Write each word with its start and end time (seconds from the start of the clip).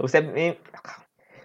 O 0.00 0.06
CPM... 0.06 0.56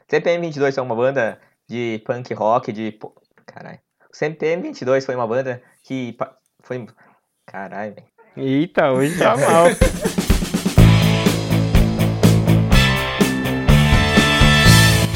CPM 0.08 0.46
22 0.46 0.76
foi 0.76 0.84
uma 0.84 0.96
banda 0.96 1.40
de 1.68 2.04
punk 2.06 2.32
rock, 2.36 2.72
de. 2.72 3.00
Caralho. 3.48 3.80
O 4.12 4.16
CPM 4.16 4.62
22 4.62 5.04
foi 5.04 5.16
uma 5.16 5.26
banda 5.26 5.60
que. 5.82 6.16
Foi. 6.62 6.86
Caralho, 7.48 7.96
velho. 7.96 8.08
Eita, 8.38 8.92
hoje 8.92 9.18
tá 9.18 9.36
mal. 9.42 9.66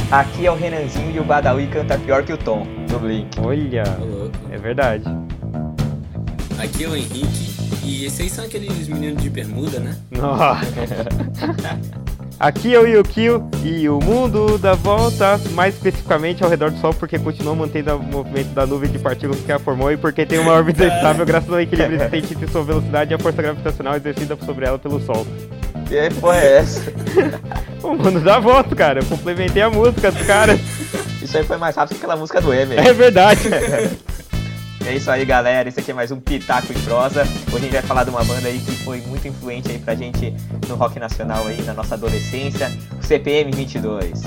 Aqui 0.10 0.48
é 0.48 0.52
o 0.52 0.56
Renanzinho 0.56 1.12
e 1.12 1.20
o 1.20 1.24
Badawi 1.24 1.68
canta 1.68 2.00
pior 2.00 2.24
que 2.24 2.34
o 2.34 2.38
Tom, 2.40 2.66
do 2.88 2.98
Blink. 2.98 3.40
Olha, 3.40 3.84
é 4.50 4.58
verdade. 4.58 5.06
Aqui 6.60 6.86
é 6.86 6.88
o 6.88 6.96
Henrique 6.96 7.56
e 7.84 8.06
esses 8.06 8.32
são 8.32 8.46
aqueles 8.46 8.88
meninos 8.88 9.22
de 9.22 9.30
bermuda, 9.30 9.80
né? 9.80 9.96
Nossa. 10.10 10.66
Aqui 12.40 12.76
é 12.76 12.80
o 12.80 12.86
Yukio 12.86 13.50
e 13.64 13.90
o 13.90 14.00
mundo 14.00 14.60
dá 14.60 14.76
volta, 14.76 15.40
mais 15.54 15.74
especificamente 15.74 16.44
ao 16.44 16.50
redor 16.50 16.70
do 16.70 16.80
Sol, 16.80 16.94
porque 16.94 17.18
continua 17.18 17.56
mantendo 17.56 17.96
o 17.96 18.04
movimento 18.04 18.50
da 18.50 18.64
nuvem 18.64 18.92
de 18.92 19.00
partículas 19.00 19.42
que 19.42 19.52
a 19.52 19.58
formou 19.58 19.92
e 19.92 19.98
porque 19.98 20.24
tem 20.24 20.38
uma 20.38 20.52
órbita 20.54 20.86
estável 20.86 21.26
graças 21.26 21.52
ao 21.52 21.60
equilíbrio 21.60 21.96
existente 21.96 22.36
entre 22.36 22.48
sua 22.48 22.64
velocidade 22.64 23.12
e 23.12 23.16
a 23.16 23.20
força 23.20 23.42
gravitacional 23.42 23.96
exercida 23.96 24.38
sobre 24.46 24.68
ela 24.68 24.78
pelo 24.78 25.00
Sol. 25.02 25.26
Que 25.88 26.14
porra 26.20 26.38
é 26.38 26.58
essa? 26.58 26.94
o 27.82 27.96
mundo 27.96 28.20
dá 28.20 28.40
volta, 28.40 28.76
cara. 28.76 29.00
Eu 29.00 29.06
complementei 29.06 29.64
a 29.64 29.70
música 29.72 30.12
dos 30.12 30.28
caras. 30.28 30.60
Isso 31.22 31.38
aí 31.38 31.44
foi 31.44 31.58
mais 31.58 31.76
rápido 31.76 31.98
que 31.98 32.04
aquela 32.04 32.18
música 32.20 32.40
do 32.40 32.54
Emer. 32.54 32.86
É 32.86 32.94
verdade. 32.94 33.50
É 34.88 34.96
isso 34.96 35.12
aí, 35.12 35.26
galera. 35.26 35.68
Esse 35.68 35.82
aqui 35.82 35.92
é 35.92 35.94
mais 35.94 36.12
um 36.12 36.20
Pitaco 36.22 36.72
em 36.72 36.82
Prosa. 36.86 37.24
Hoje 37.48 37.58
a 37.58 37.60
gente 37.60 37.72
vai 37.74 37.82
falar 37.82 38.06
de 38.06 38.10
uma 38.10 38.24
banda 38.24 38.48
aí 38.48 38.58
que 38.58 38.72
foi 38.86 39.02
muito 39.02 39.28
influente 39.28 39.70
aí 39.70 39.78
pra 39.80 39.94
gente 39.94 40.34
no 40.66 40.76
rock 40.76 40.98
nacional 40.98 41.46
aí 41.46 41.62
na 41.64 41.74
nossa 41.74 41.96
adolescência, 41.96 42.72
o 42.98 43.04
CPM 43.04 43.52
22. 43.52 44.22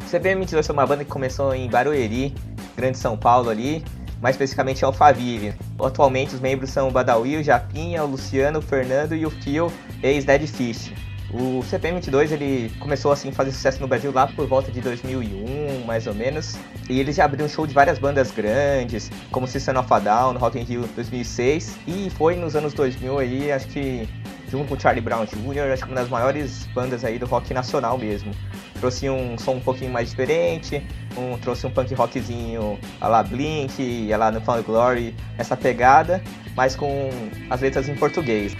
O 0.00 0.08
CPM 0.08 0.42
22 0.42 0.64
foi 0.64 0.74
uma 0.74 0.86
banda 0.86 1.04
que 1.04 1.10
começou 1.10 1.52
em 1.52 1.68
Barueri, 1.68 2.32
Grande 2.76 2.98
São 2.98 3.16
Paulo 3.16 3.50
ali, 3.50 3.84
mais 4.22 4.36
especificamente 4.36 4.84
Alphaville. 4.84 5.54
Atualmente 5.84 6.36
os 6.36 6.40
membros 6.40 6.70
são 6.70 6.86
o 6.86 6.92
Badawi, 6.92 7.38
o 7.38 7.42
Japinha, 7.42 8.04
o 8.04 8.06
Luciano, 8.06 8.60
o 8.60 8.62
Fernando 8.62 9.16
e 9.16 9.26
o 9.26 9.30
Phil, 9.30 9.72
ex-Dead 10.00 10.46
Fish. 10.46 11.09
O 11.32 11.60
CPM22 11.60 12.32
ele 12.32 12.72
começou 12.80 13.12
assim 13.12 13.28
a 13.28 13.32
fazer 13.32 13.52
sucesso 13.52 13.80
no 13.80 13.86
Brasil 13.86 14.10
lá 14.12 14.26
por 14.26 14.48
volta 14.48 14.70
de 14.72 14.80
2001, 14.80 15.84
mais 15.84 16.06
ou 16.08 16.14
menos. 16.14 16.56
E 16.88 16.98
eles 16.98 17.14
já 17.14 17.24
abriram 17.24 17.48
show 17.48 17.66
de 17.66 17.72
várias 17.72 17.98
bandas 17.98 18.32
grandes, 18.32 19.10
como 19.30 19.46
System 19.46 19.76
of 19.76 19.92
a 19.92 19.98
Down, 20.00 20.36
Rock 20.38 20.58
in 20.58 20.64
Rio 20.64 20.88
2006. 20.96 21.78
E 21.86 22.10
foi 22.10 22.34
nos 22.34 22.56
anos 22.56 22.72
2000 22.74 23.18
aí, 23.18 23.52
acho 23.52 23.68
que 23.68 24.08
junto 24.50 24.68
com 24.68 24.78
Charlie 24.78 25.00
Brown 25.00 25.24
Jr., 25.24 25.72
acho 25.72 25.84
que 25.84 25.88
uma 25.88 26.00
das 26.00 26.08
maiores 26.08 26.66
bandas 26.74 27.04
aí 27.04 27.16
do 27.16 27.26
rock 27.26 27.54
nacional 27.54 27.96
mesmo. 27.96 28.32
Trouxe 28.80 29.08
um 29.08 29.38
som 29.38 29.52
um 29.52 29.60
pouquinho 29.60 29.92
mais 29.92 30.10
diferente, 30.10 30.84
um, 31.16 31.38
trouxe 31.38 31.64
um 31.64 31.70
punk 31.70 31.94
rockzinho 31.94 32.76
a 33.00 33.06
la 33.06 33.22
Blink, 33.22 34.12
a 34.12 34.16
la 34.16 34.32
No 34.32 34.40
Found 34.40 34.64
Glory, 34.64 35.14
essa 35.38 35.56
pegada, 35.56 36.20
mas 36.56 36.74
com 36.74 37.08
as 37.48 37.60
letras 37.60 37.88
em 37.88 37.94
português. 37.94 38.56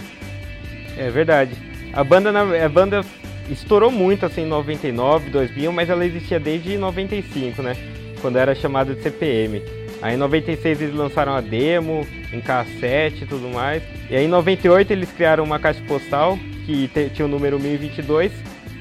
É 0.97 1.09
verdade. 1.09 1.70
A 1.93 2.03
banda, 2.03 2.31
a 2.65 2.69
banda 2.69 3.01
estourou 3.49 3.91
muito 3.91 4.25
assim 4.25 4.41
em 4.41 4.47
99, 4.47 5.29
2000, 5.29 5.71
mas 5.71 5.89
ela 5.89 6.05
existia 6.05 6.39
desde 6.39 6.77
95, 6.77 7.61
né? 7.61 7.75
Quando 8.21 8.37
era 8.37 8.55
chamada 8.55 8.95
de 8.95 9.01
CPM. 9.01 9.61
Aí 10.01 10.15
em 10.15 10.17
96 10.17 10.81
eles 10.81 10.95
lançaram 10.95 11.33
a 11.33 11.41
demo, 11.41 12.07
em 12.33 12.41
cassete 12.41 13.23
e 13.23 13.27
tudo 13.27 13.49
mais. 13.49 13.83
E 14.09 14.15
aí 14.15 14.25
em 14.25 14.29
98 14.29 14.91
eles 14.91 15.11
criaram 15.11 15.43
uma 15.43 15.59
caixa 15.59 15.81
postal 15.87 16.39
que 16.65 16.89
tinha 17.13 17.25
o 17.25 17.29
número 17.29 17.59
1022. 17.59 18.31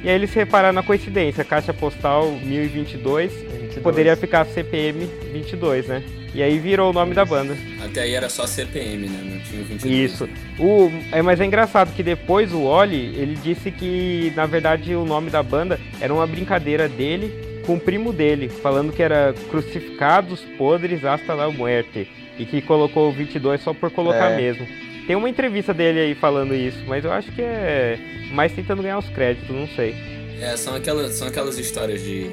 E 0.02 0.08
aí 0.08 0.14
eles 0.14 0.32
repararam 0.32 0.74
na 0.74 0.82
coincidência, 0.82 1.44
caixa 1.44 1.74
postal 1.74 2.30
1022, 2.42 3.32
22. 3.32 3.78
poderia 3.82 4.16
ficar 4.16 4.46
CPM 4.46 5.04
22, 5.32 5.86
né? 5.86 6.02
E 6.32 6.42
aí 6.42 6.58
virou 6.58 6.90
o 6.90 6.92
nome 6.92 7.12
da 7.12 7.24
banda. 7.24 7.56
Até 7.84 8.02
aí 8.02 8.14
era 8.14 8.28
só 8.28 8.46
CPM, 8.46 9.08
né? 9.08 9.20
Não 9.22 9.40
tinha 9.40 9.62
22. 9.62 10.12
Isso. 10.12 10.28
O, 10.58 10.90
é, 11.10 11.20
mas 11.20 11.40
é 11.40 11.44
engraçado 11.44 11.92
que 11.94 12.02
depois 12.02 12.52
o 12.52 12.62
Oli, 12.62 13.14
ele 13.16 13.34
disse 13.34 13.70
que, 13.70 14.32
na 14.36 14.46
verdade, 14.46 14.94
o 14.94 15.04
nome 15.04 15.28
da 15.28 15.42
banda 15.42 15.78
era 16.00 16.14
uma 16.14 16.26
brincadeira 16.26 16.88
dele 16.88 17.62
com 17.66 17.74
o 17.74 17.80
primo 17.80 18.12
dele, 18.12 18.48
falando 18.48 18.92
que 18.92 19.02
era 19.02 19.34
Crucificados 19.50 20.40
Podres 20.56 21.04
Hasta 21.04 21.34
la 21.34 21.50
Muerte. 21.50 22.08
E 22.38 22.46
que 22.46 22.62
colocou 22.62 23.10
o 23.10 23.12
22 23.12 23.60
só 23.60 23.74
por 23.74 23.90
colocar 23.90 24.30
é. 24.30 24.36
mesmo. 24.36 24.66
Tem 25.10 25.16
uma 25.16 25.28
entrevista 25.28 25.74
dele 25.74 25.98
aí 25.98 26.14
falando 26.14 26.54
isso, 26.54 26.84
mas 26.86 27.04
eu 27.04 27.10
acho 27.10 27.32
que 27.32 27.42
é 27.42 27.98
mais 28.30 28.52
tentando 28.52 28.80
ganhar 28.80 28.96
os 28.96 29.08
créditos, 29.08 29.50
não 29.50 29.66
sei. 29.66 29.92
É, 30.40 30.56
são 30.56 30.72
aquelas, 30.72 31.14
são 31.14 31.26
aquelas 31.26 31.58
histórias 31.58 32.00
de 32.00 32.30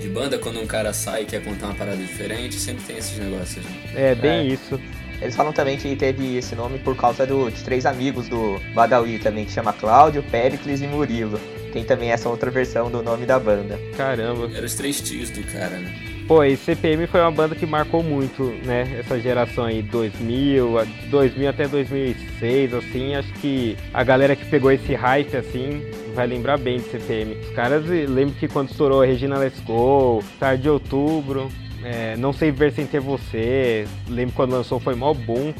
de 0.00 0.08
banda, 0.08 0.38
quando 0.38 0.58
um 0.58 0.66
cara 0.66 0.94
sai 0.94 1.24
e 1.24 1.26
quer 1.26 1.44
contar 1.44 1.66
uma 1.66 1.74
parada 1.74 1.98
diferente, 1.98 2.54
sempre 2.54 2.82
tem 2.84 2.96
esses 2.96 3.18
negócios. 3.18 3.62
Né? 3.62 3.72
É, 3.94 4.14
bem 4.14 4.30
é. 4.30 4.44
isso. 4.44 4.80
Eles 5.20 5.36
falam 5.36 5.52
também 5.52 5.76
que 5.76 5.94
teve 5.96 6.38
esse 6.38 6.54
nome 6.54 6.78
por 6.78 6.96
causa 6.96 7.26
do, 7.26 7.50
de 7.50 7.62
três 7.62 7.84
amigos 7.84 8.26
do 8.26 8.58
Badawi 8.74 9.18
também, 9.18 9.44
que 9.44 9.52
chama 9.52 9.74
Cláudio, 9.74 10.22
Pericles 10.22 10.80
e 10.80 10.86
Murilo. 10.86 11.38
Tem 11.74 11.84
também 11.84 12.10
essa 12.10 12.30
outra 12.30 12.50
versão 12.50 12.90
do 12.90 13.02
nome 13.02 13.26
da 13.26 13.38
banda. 13.38 13.78
Caramba. 13.98 14.50
Eram 14.54 14.64
os 14.64 14.74
três 14.74 14.98
tios 14.98 15.28
do 15.28 15.42
cara, 15.52 15.76
né? 15.76 16.13
Pô, 16.26 16.42
e 16.42 16.56
CPM 16.56 17.06
foi 17.06 17.20
uma 17.20 17.30
banda 17.30 17.54
que 17.54 17.66
marcou 17.66 18.02
muito, 18.02 18.44
né? 18.64 18.98
Essa 18.98 19.20
geração 19.20 19.64
aí, 19.64 19.82
2000, 19.82 20.74
2000 21.10 21.50
até 21.50 21.68
2006, 21.68 22.72
assim. 22.72 23.14
Acho 23.14 23.30
que 23.34 23.76
a 23.92 24.02
galera 24.02 24.34
que 24.34 24.46
pegou 24.46 24.72
esse 24.72 24.94
hype, 24.94 25.36
assim, 25.36 25.82
vai 26.14 26.26
lembrar 26.26 26.56
bem 26.56 26.78
de 26.78 26.84
CPM. 26.84 27.34
Os 27.34 27.50
caras, 27.50 27.84
lembro 27.86 28.34
que 28.36 28.48
quando 28.48 28.70
estourou 28.70 29.02
Regina 29.02 29.36
Let's 29.36 29.60
Go, 29.60 30.24
Tarde 30.40 30.62
de 30.62 30.70
Outubro, 30.70 31.50
é, 31.84 32.16
Não 32.16 32.32
Sei 32.32 32.50
Ver 32.50 32.72
Sem 32.72 32.86
Ter 32.86 33.00
Você, 33.00 33.86
lembro 34.08 34.34
quando 34.34 34.52
lançou 34.52 34.80
foi 34.80 34.94
mó 34.94 35.12
boom. 35.12 35.52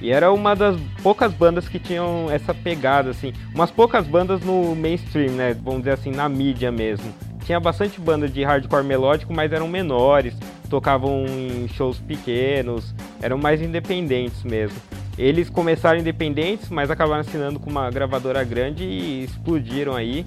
E 0.00 0.12
era 0.12 0.32
uma 0.32 0.54
das 0.54 0.78
poucas 1.02 1.32
bandas 1.32 1.68
que 1.68 1.78
tinham 1.78 2.30
essa 2.30 2.54
pegada, 2.54 3.10
assim. 3.10 3.34
Umas 3.54 3.70
poucas 3.70 4.06
bandas 4.06 4.40
no 4.40 4.74
mainstream, 4.74 5.32
né? 5.32 5.54
Vamos 5.62 5.80
dizer 5.80 5.92
assim, 5.92 6.10
na 6.10 6.26
mídia 6.26 6.72
mesmo. 6.72 7.12
Tinha 7.46 7.60
bastante 7.60 8.00
banda 8.00 8.28
de 8.28 8.42
hardcore 8.42 8.84
melódico, 8.84 9.32
mas 9.32 9.52
eram 9.52 9.68
menores, 9.68 10.34
tocavam 10.68 11.24
em 11.28 11.68
shows 11.68 11.96
pequenos, 12.00 12.92
eram 13.22 13.38
mais 13.38 13.62
independentes 13.62 14.42
mesmo. 14.42 14.76
Eles 15.16 15.48
começaram 15.48 16.00
independentes, 16.00 16.68
mas 16.68 16.90
acabaram 16.90 17.20
assinando 17.20 17.60
com 17.60 17.70
uma 17.70 17.88
gravadora 17.88 18.42
grande 18.42 18.82
e 18.82 19.22
explodiram 19.22 19.94
aí. 19.94 20.26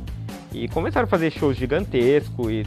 E 0.54 0.70
começaram 0.70 1.04
a 1.04 1.10
fazer 1.10 1.30
shows 1.30 1.58
gigantescos 1.58 2.50
e 2.50 2.66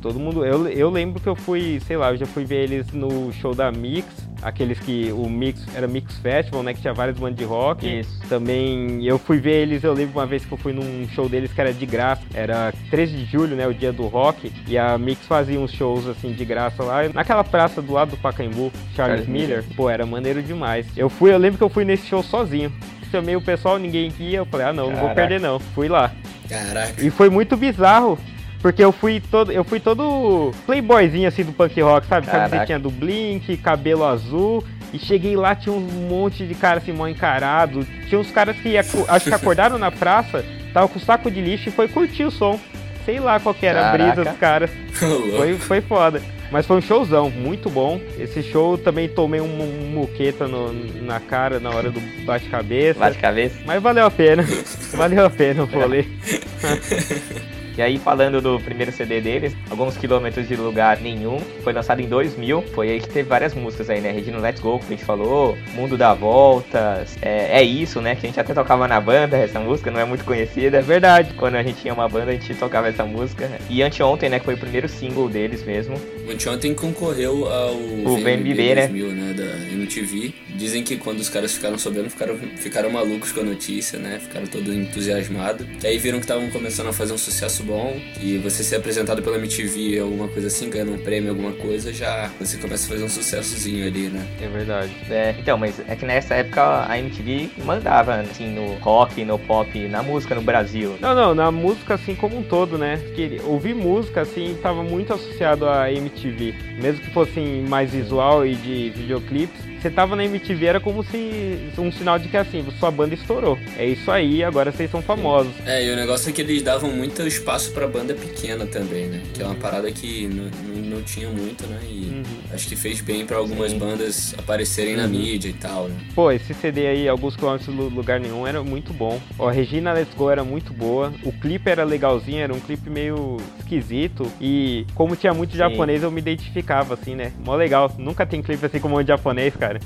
todo 0.00 0.18
mundo. 0.18 0.46
Eu, 0.46 0.66
eu 0.66 0.88
lembro 0.88 1.20
que 1.20 1.28
eu 1.28 1.36
fui, 1.36 1.78
sei 1.86 1.98
lá, 1.98 2.10
eu 2.10 2.16
já 2.16 2.26
fui 2.26 2.46
ver 2.46 2.64
eles 2.64 2.90
no 2.92 3.30
show 3.34 3.54
da 3.54 3.70
Mix, 3.70 4.06
aqueles 4.42 4.78
que 4.78 5.12
o 5.12 5.28
Mix 5.28 5.64
era 5.74 5.86
Mix 5.86 6.16
Festival, 6.18 6.62
né? 6.62 6.74
Que 6.74 6.80
tinha 6.80 6.94
várias 6.94 7.18
bandas 7.18 7.36
de 7.36 7.44
rock. 7.44 8.00
Isso. 8.00 8.20
Também 8.28 9.04
eu 9.04 9.18
fui 9.18 9.38
ver 9.38 9.62
eles, 9.62 9.84
eu 9.84 9.92
lembro 9.92 10.18
uma 10.18 10.26
vez 10.26 10.44
que 10.44 10.52
eu 10.52 10.58
fui 10.58 10.72
num 10.72 11.08
show 11.08 11.28
deles 11.28 11.52
que 11.52 11.60
era 11.60 11.72
de 11.72 11.86
graça. 11.86 12.22
Era 12.34 12.72
13 12.90 13.16
de 13.16 13.24
julho, 13.24 13.56
né? 13.56 13.66
O 13.66 13.74
dia 13.74 13.92
do 13.92 14.06
rock. 14.06 14.52
E 14.66 14.78
a 14.78 14.96
Mix 14.98 15.26
fazia 15.26 15.58
uns 15.58 15.72
shows 15.72 16.06
assim 16.06 16.32
de 16.32 16.44
graça 16.44 16.82
lá. 16.82 17.08
Naquela 17.12 17.44
praça 17.44 17.80
do 17.80 17.92
lado 17.92 18.12
do 18.12 18.16
Pacaembu, 18.16 18.72
Charles, 18.94 18.94
Charles 18.96 19.26
Miller. 19.26 19.62
Miller. 19.62 19.76
Pô, 19.76 19.88
era 19.90 20.06
maneiro 20.06 20.42
demais. 20.42 20.86
Eu 20.96 21.08
fui, 21.08 21.32
eu 21.32 21.38
lembro 21.38 21.58
que 21.58 21.64
eu 21.64 21.68
fui 21.68 21.84
nesse 21.84 22.06
show 22.06 22.22
sozinho 22.22 22.72
chamei 23.10 23.34
o 23.36 23.42
pessoal, 23.42 23.78
ninguém 23.78 24.12
ia. 24.18 24.38
Eu 24.38 24.46
falei, 24.46 24.66
ah 24.66 24.72
não, 24.72 24.84
Caraca. 24.84 25.00
não 25.00 25.06
vou 25.06 25.14
perder 25.14 25.40
não. 25.40 25.58
Fui 25.58 25.88
lá. 25.88 26.12
Caraca. 26.48 27.04
E 27.04 27.10
foi 27.10 27.28
muito 27.28 27.56
bizarro, 27.56 28.18
porque 28.60 28.84
eu 28.84 28.92
fui 28.92 29.20
todo, 29.20 29.50
eu 29.50 29.64
fui 29.64 29.80
todo 29.80 30.52
playboyzinho 30.66 31.26
assim 31.26 31.42
do 31.42 31.52
punk 31.52 31.80
rock, 31.80 32.06
sabe? 32.06 32.26
Camisetinha 32.26 32.78
do 32.78 32.90
Blink, 32.90 33.56
cabelo 33.56 34.04
azul. 34.04 34.64
E 34.92 34.98
cheguei 34.98 35.36
lá, 35.36 35.54
tinha 35.54 35.72
um 35.72 35.80
monte 35.80 36.44
de 36.44 36.54
cara 36.54 36.78
assim, 36.78 36.92
mal 36.92 37.08
encarado. 37.08 37.86
Tinha 38.08 38.20
uns 38.20 38.30
caras 38.30 38.56
que 38.56 38.76
acho 38.76 39.24
que 39.24 39.34
acordaram 39.34 39.78
na 39.78 39.90
praça, 39.90 40.44
tava 40.74 40.88
com 40.88 40.98
saco 40.98 41.30
de 41.30 41.40
lixo 41.40 41.68
e 41.68 41.72
foi 41.72 41.88
curtir 41.88 42.24
o 42.24 42.30
som. 42.30 42.58
Sei 43.04 43.18
lá 43.18 43.40
qual 43.40 43.54
que 43.54 43.64
era 43.64 43.80
Caraca. 43.80 44.04
a 44.04 44.06
brisa 44.06 44.30
dos 44.30 44.38
caras. 44.38 44.70
foi, 45.36 45.54
foi 45.54 45.80
foda. 45.80 46.20
Mas 46.50 46.66
foi 46.66 46.76
um 46.76 46.82
showzão, 46.82 47.30
muito 47.30 47.70
bom. 47.70 48.00
Esse 48.18 48.42
show 48.42 48.76
também 48.76 49.08
tomei 49.08 49.40
um, 49.40 49.62
um 49.62 49.90
muqueta 49.92 50.48
no, 50.48 50.72
na 51.00 51.20
cara 51.20 51.60
na 51.60 51.70
hora 51.70 51.90
do 51.90 52.00
bate-cabeça. 52.24 52.98
Bate-cabeça. 52.98 53.60
Mas 53.64 53.80
valeu 53.80 54.04
a 54.04 54.10
pena. 54.10 54.44
valeu 54.92 55.24
a 55.24 55.30
pena 55.30 55.62
o 55.62 55.66
rolê. 55.66 56.04
E 57.76 57.82
aí, 57.82 57.98
falando 57.98 58.40
do 58.40 58.58
primeiro 58.60 58.92
CD 58.92 59.20
deles, 59.20 59.56
alguns 59.70 59.96
quilômetros 59.96 60.46
de 60.46 60.56
lugar 60.56 60.98
nenhum, 61.00 61.38
foi 61.62 61.72
lançado 61.72 62.00
em 62.00 62.08
2000. 62.08 62.62
Foi 62.74 62.90
aí 62.90 63.00
que 63.00 63.08
teve 63.08 63.28
várias 63.28 63.54
músicas 63.54 63.88
aí, 63.88 64.00
né? 64.00 64.10
Regina 64.10 64.38
Let's 64.38 64.60
Go, 64.60 64.78
que 64.78 64.86
a 64.86 64.90
gente 64.90 65.04
falou, 65.04 65.56
Mundo 65.74 65.96
dá 65.96 66.12
Voltas, 66.12 67.16
é, 67.22 67.60
é, 67.60 67.62
isso, 67.62 68.00
né? 68.00 68.14
Que 68.14 68.26
a 68.26 68.28
gente 68.28 68.40
até 68.40 68.52
tocava 68.52 68.86
na 68.86 69.00
banda, 69.00 69.36
essa 69.36 69.60
música 69.60 69.90
não 69.90 70.00
é 70.00 70.04
muito 70.04 70.24
conhecida. 70.24 70.78
É 70.78 70.82
verdade. 70.82 71.32
Quando 71.34 71.54
a 71.54 71.62
gente 71.62 71.80
tinha 71.80 71.94
uma 71.94 72.08
banda, 72.08 72.30
a 72.30 72.34
gente 72.34 72.54
tocava 72.54 72.88
essa 72.88 73.04
música. 73.04 73.50
E 73.68 73.82
Anteontem, 73.82 74.28
né? 74.28 74.38
Que 74.38 74.44
foi 74.44 74.54
o 74.54 74.58
primeiro 74.58 74.88
single 74.88 75.28
deles 75.28 75.64
mesmo. 75.64 75.96
Anteontem 76.30 76.74
concorreu 76.74 77.46
ao 77.50 77.74
o 77.74 78.16
VMB, 78.16 78.54
2000, 78.54 79.08
né? 79.08 79.14
né? 79.14 79.32
Da 79.32 79.74
MTV. 79.74 80.34
Dizem 80.60 80.84
que 80.84 80.98
quando 80.98 81.20
os 81.20 81.30
caras 81.30 81.54
ficaram 81.54 81.78
sabendo, 81.78 82.10
ficaram, 82.10 82.36
ficaram 82.36 82.90
malucos 82.90 83.32
com 83.32 83.40
a 83.40 83.44
notícia, 83.44 83.98
né? 83.98 84.18
Ficaram 84.20 84.46
todos 84.46 84.74
entusiasmados. 84.74 85.66
E 85.82 85.86
aí 85.86 85.96
viram 85.96 86.18
que 86.18 86.24
estavam 86.24 86.50
começando 86.50 86.88
a 86.88 86.92
fazer 86.92 87.14
um 87.14 87.18
sucesso 87.18 87.62
bom. 87.62 87.98
E 88.20 88.36
você 88.36 88.62
ser 88.62 88.76
apresentado 88.76 89.22
pela 89.22 89.38
MTV, 89.38 90.00
alguma 90.00 90.28
coisa 90.28 90.48
assim, 90.48 90.68
ganhando 90.68 90.92
um 90.92 90.98
prêmio, 90.98 91.30
alguma 91.30 91.52
coisa, 91.52 91.94
já 91.94 92.30
você 92.38 92.58
começa 92.58 92.84
a 92.84 92.90
fazer 92.90 93.02
um 93.02 93.08
sucessozinho 93.08 93.86
ali, 93.86 94.08
né? 94.08 94.28
É 94.38 94.48
verdade. 94.48 94.94
É, 95.08 95.34
então, 95.38 95.56
mas 95.56 95.80
é 95.88 95.96
que 95.96 96.04
nessa 96.04 96.34
época 96.34 96.84
a 96.86 96.98
MTV 96.98 97.52
mandava, 97.64 98.16
assim, 98.16 98.52
no 98.52 98.74
rock, 98.80 99.24
no 99.24 99.38
pop, 99.38 99.88
na 99.88 100.02
música 100.02 100.34
no 100.34 100.42
Brasil. 100.42 100.94
Não, 101.00 101.14
não, 101.14 101.34
na 101.34 101.50
música 101.50 101.94
assim 101.94 102.14
como 102.14 102.36
um 102.36 102.42
todo, 102.42 102.76
né? 102.76 102.98
Que 103.14 103.40
ouvir 103.44 103.74
música 103.74 104.20
assim 104.20 104.58
tava 104.62 104.82
muito 104.82 105.14
associado 105.14 105.66
à 105.66 105.90
MTV, 105.90 106.54
mesmo 106.82 107.00
que 107.00 107.10
fossem 107.14 107.62
mais 107.62 107.92
visual 107.92 108.44
e 108.46 108.54
de 108.54 108.90
videoclipes 108.90 109.69
você 109.80 109.90
tava 109.90 110.14
na 110.14 110.24
MTV, 110.24 110.66
era 110.66 110.80
como 110.80 111.02
se 111.02 111.70
um 111.78 111.90
sinal 111.90 112.18
de 112.18 112.28
que 112.28 112.36
assim, 112.36 112.64
sua 112.78 112.90
banda 112.90 113.14
estourou. 113.14 113.58
É 113.76 113.86
isso 113.86 114.10
aí, 114.10 114.44
agora 114.44 114.70
vocês 114.70 114.90
são 114.90 115.00
famosos. 115.00 115.52
É, 115.64 115.86
e 115.86 115.90
o 115.90 115.96
negócio 115.96 116.28
é 116.28 116.32
que 116.32 116.42
eles 116.42 116.62
davam 116.62 116.90
muito 116.90 117.22
espaço 117.22 117.72
pra 117.72 117.86
banda 117.86 118.12
pequena 118.14 118.66
também, 118.66 119.06
né? 119.06 119.22
Que 119.32 119.42
é 119.42 119.46
uma 119.46 119.54
parada 119.54 119.90
que 119.90 120.28
não, 120.28 120.44
não, 120.44 120.96
não 120.96 121.02
tinha 121.02 121.28
muito, 121.28 121.66
né? 121.66 121.78
E 121.88 122.10
uhum. 122.10 122.22
acho 122.52 122.68
que 122.68 122.76
fez 122.76 123.00
bem 123.00 123.24
para 123.24 123.38
algumas 123.38 123.72
Sim. 123.72 123.78
bandas 123.78 124.34
aparecerem 124.36 124.96
uhum. 124.96 125.02
na 125.02 125.08
mídia 125.08 125.48
e 125.48 125.54
tal, 125.54 125.88
né? 125.88 125.96
Pô, 126.14 126.30
esse 126.30 126.52
CD 126.52 126.86
aí, 126.86 127.08
Alguns 127.08 127.34
Quilômetros 127.34 127.74
do 127.74 127.88
Lugar 127.88 128.20
Nenhum, 128.20 128.46
era 128.46 128.62
muito 128.62 128.92
bom. 128.92 129.18
Ó, 129.38 129.48
Regina 129.48 129.92
Let's 129.92 130.14
Go 130.14 130.30
era 130.30 130.44
muito 130.44 130.72
boa. 130.72 131.12
O 131.24 131.32
clipe 131.32 131.70
era 131.70 131.84
legalzinho, 131.84 132.40
era 132.40 132.52
um 132.52 132.60
clipe 132.60 132.90
meio 132.90 133.38
esquisito. 133.58 134.30
E 134.40 134.86
como 134.94 135.16
tinha 135.16 135.32
muito 135.32 135.52
Sim. 135.52 135.58
japonês, 135.58 136.02
eu 136.02 136.10
me 136.10 136.20
identificava, 136.20 136.94
assim, 136.94 137.14
né? 137.14 137.32
Mó 137.44 137.54
legal. 137.54 137.90
Nunca 137.98 138.26
tem 138.26 138.42
clipe 138.42 138.66
assim 138.66 138.78
como 138.78 139.00
um 139.00 139.06
japonês, 139.06 139.54
cara 139.56 139.69
cara. 139.70 139.80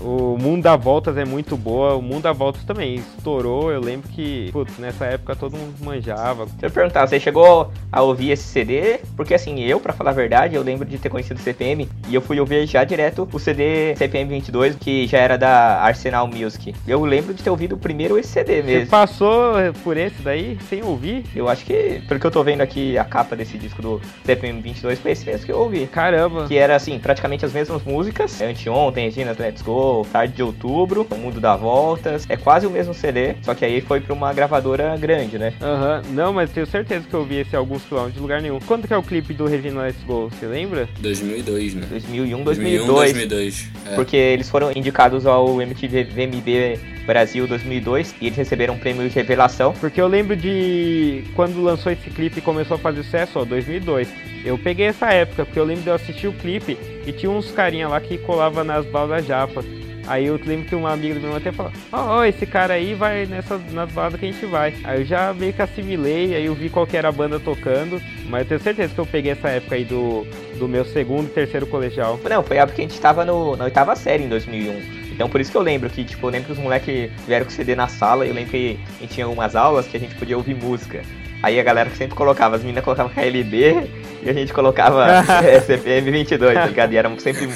o 0.00 0.36
Mundo 0.38 0.62
da 0.62 0.76
Voltas 0.76 1.16
é 1.16 1.24
muito 1.24 1.56
boa. 1.56 1.94
O 1.94 2.02
Mundo 2.02 2.22
da 2.22 2.32
Voltas 2.32 2.62
também 2.64 2.96
estourou. 2.96 3.70
Eu 3.70 3.80
lembro 3.80 4.08
que, 4.08 4.50
putz, 4.52 4.78
nessa 4.78 5.06
época 5.06 5.34
todo 5.34 5.56
mundo 5.56 5.74
manjava. 5.80 6.46
Deixa 6.46 6.66
eu 6.66 6.70
perguntar, 6.70 7.06
você 7.06 7.18
chegou 7.18 7.70
a 7.90 8.02
ouvir 8.02 8.30
esse 8.30 8.44
CD? 8.44 9.00
Porque 9.16 9.34
assim, 9.34 9.60
eu, 9.60 9.80
para 9.80 9.92
falar 9.92 10.10
a 10.10 10.14
verdade, 10.14 10.54
eu 10.54 10.62
lembro 10.62 10.86
de 10.86 10.98
ter 10.98 11.08
conhecido 11.08 11.38
o 11.38 11.42
CPM 11.42 11.88
e 12.08 12.14
eu 12.14 12.20
fui 12.20 12.38
ouvir 12.38 12.66
já 12.66 12.84
direto 12.84 13.28
o 13.32 13.38
CD 13.38 13.94
CPM 13.96 14.28
22, 14.30 14.76
que 14.76 15.06
já 15.06 15.18
era 15.18 15.38
da 15.38 15.80
Arsenal 15.80 16.26
Music. 16.26 16.74
Eu 16.86 17.04
lembro 17.04 17.32
de 17.32 17.42
ter 17.42 17.50
ouvido 17.50 17.76
primeiro 17.76 18.18
esse 18.18 18.28
CD 18.28 18.62
mesmo. 18.62 18.84
Você 18.84 18.90
passou 18.90 19.54
por 19.82 19.96
esse 19.96 20.20
daí 20.22 20.58
sem 20.68 20.82
ouvir? 20.82 21.24
Eu 21.34 21.48
acho 21.48 21.64
que, 21.64 22.02
pelo 22.06 22.20
que 22.20 22.26
eu 22.26 22.30
tô 22.30 22.42
vendo 22.42 22.60
aqui, 22.60 22.98
a 22.98 23.04
capa 23.04 23.36
desse 23.36 23.56
disco 23.56 23.80
do 23.80 24.00
CPM 24.24 24.60
22 24.60 24.98
foi 24.98 25.12
esse 25.12 25.24
mesmo 25.24 25.46
que 25.46 25.52
eu 25.52 25.58
ouvi. 25.58 25.86
Caramba! 25.86 26.46
Que 26.46 26.56
era 26.56 26.76
assim, 26.76 26.98
praticamente 26.98 27.44
as 27.44 27.52
mesmas 27.52 27.82
músicas. 27.82 28.40
Anteon, 28.90 28.92
tem 28.92 29.04
Regina 29.04 29.36
Let's 29.38 29.62
Go, 29.62 30.06
Tarde 30.12 30.34
de 30.34 30.42
Outubro, 30.42 31.06
O 31.10 31.16
Mundo 31.16 31.40
dá 31.40 31.56
Voltas. 31.56 32.26
É 32.28 32.36
quase 32.36 32.66
o 32.66 32.70
mesmo 32.70 32.92
CD, 32.92 33.34
só 33.42 33.54
que 33.54 33.64
aí 33.64 33.80
foi 33.80 34.00
pra 34.00 34.12
uma 34.12 34.32
gravadora 34.32 34.96
grande, 34.96 35.38
né? 35.38 35.52
Aham, 35.60 36.02
uhum. 36.04 36.12
não, 36.12 36.32
mas 36.32 36.50
tenho 36.50 36.66
certeza 36.66 37.06
que 37.08 37.14
eu 37.14 37.24
vi 37.24 37.36
esse 37.36 37.56
alguns 37.56 37.82
quilômetros 37.84 38.14
de 38.14 38.20
lugar 38.20 38.42
nenhum. 38.42 38.58
Quando 38.60 38.86
que 38.86 38.92
é 38.92 38.96
o 38.96 39.02
clipe 39.02 39.32
do 39.32 39.46
Regina 39.46 39.82
Let's 39.82 40.02
Go, 40.04 40.28
você 40.28 40.46
lembra? 40.46 40.88
2002, 41.00 41.74
né? 41.74 41.86
2001, 41.90 42.44
2002. 42.44 42.86
2001, 42.86 42.86
2002. 42.86 43.70
É. 43.86 43.94
Porque 43.94 44.16
eles 44.16 44.48
foram 44.48 44.72
indicados 44.72 45.26
ao 45.26 45.60
MTV 45.62 46.04
VMB 46.04 46.99
Brasil 47.10 47.44
2002 47.44 48.14
e 48.20 48.26
eles 48.26 48.38
receberam 48.38 48.74
um 48.74 48.78
prêmio 48.78 49.08
de 49.08 49.12
revelação. 49.12 49.72
Porque 49.72 50.00
eu 50.00 50.06
lembro 50.06 50.36
de 50.36 51.24
quando 51.34 51.60
lançou 51.60 51.90
esse 51.90 52.08
clipe 52.08 52.38
e 52.38 52.42
começou 52.42 52.76
a 52.76 52.78
fazer 52.78 53.02
sucesso, 53.02 53.40
ó, 53.40 53.44
2002. 53.44 54.08
Eu 54.44 54.56
peguei 54.56 54.86
essa 54.86 55.12
época, 55.12 55.44
porque 55.44 55.58
eu 55.58 55.64
lembro 55.64 55.82
de 55.82 55.88
eu 55.88 55.94
assistir 55.94 56.28
o 56.28 56.32
clipe 56.32 56.78
e 57.04 57.12
tinha 57.12 57.30
uns 57.30 57.50
carinha 57.50 57.88
lá 57.88 58.00
que 58.00 58.16
colava 58.18 58.62
nas 58.62 58.86
balas 58.86 59.26
japa. 59.26 59.64
Aí 60.06 60.26
eu 60.26 60.38
lembro 60.44 60.66
que 60.66 60.74
um 60.74 60.86
amigo 60.86 61.18
do 61.18 61.26
meu 61.26 61.36
até 61.36 61.50
falou, 61.50 61.72
ó, 61.92 62.20
oh, 62.20 62.24
esse 62.24 62.46
cara 62.46 62.74
aí 62.74 62.94
vai 62.94 63.26
nessas 63.26 63.60
nas 63.72 63.90
baladas 63.90 64.18
que 64.18 64.26
a 64.26 64.30
gente 64.32 64.46
vai. 64.46 64.74
Aí 64.84 65.00
eu 65.00 65.04
já 65.04 65.34
meio 65.34 65.52
que 65.52 65.62
assimilei, 65.62 66.34
aí 66.34 66.46
eu 66.46 66.54
vi 66.54 66.70
qual 66.70 66.86
que 66.86 66.96
era 66.96 67.08
a 67.08 67.12
banda 67.12 67.40
tocando, 67.40 68.00
mas 68.26 68.42
eu 68.42 68.48
tenho 68.48 68.60
certeza 68.60 68.94
que 68.94 69.00
eu 69.00 69.06
peguei 69.06 69.32
essa 69.32 69.48
época 69.48 69.74
aí 69.74 69.84
do, 69.84 70.24
do 70.58 70.68
meu 70.68 70.84
segundo 70.84 71.26
e 71.26 71.30
terceiro 71.30 71.66
colegial. 71.66 72.18
Não, 72.28 72.42
foi 72.42 72.58
a 72.58 72.62
época 72.62 72.76
que 72.76 72.82
a 72.82 72.88
gente 72.88 73.00
tava 73.00 73.24
no, 73.24 73.56
na 73.56 73.64
oitava 73.64 73.96
série 73.96 74.24
em 74.24 74.28
2001. 74.28 74.99
Então 75.20 75.28
por 75.28 75.38
isso 75.38 75.50
que 75.50 75.56
eu 75.58 75.60
lembro 75.60 75.90
que, 75.90 76.02
tipo, 76.02 76.26
eu 76.26 76.30
lembro 76.30 76.46
que 76.46 76.52
os 76.52 76.58
moleques 76.58 77.12
vieram 77.26 77.44
com 77.44 77.50
CD 77.50 77.74
na 77.74 77.88
sala 77.88 78.24
e 78.24 78.30
eu 78.30 78.34
lembro 78.34 78.52
que 78.52 78.80
tinha 79.10 79.28
umas 79.28 79.54
aulas 79.54 79.86
que 79.86 79.94
a 79.94 80.00
gente 80.00 80.14
podia 80.14 80.34
ouvir 80.34 80.54
música. 80.54 81.02
Aí 81.42 81.58
a 81.58 81.62
galera 81.62 81.90
sempre 81.90 82.14
colocava, 82.14 82.56
as 82.56 82.62
meninas 82.62 82.84
colocavam 82.84 83.12
KLB 83.12 83.88
e 84.22 84.28
a 84.28 84.32
gente 84.32 84.52
colocava 84.52 85.06
é, 85.44 85.60
CPM 85.60 86.10
22, 86.10 86.54
tá 86.54 86.66
ligado? 86.66 86.92
E 86.92 86.96
era 86.96 87.10
sempre 87.18 87.48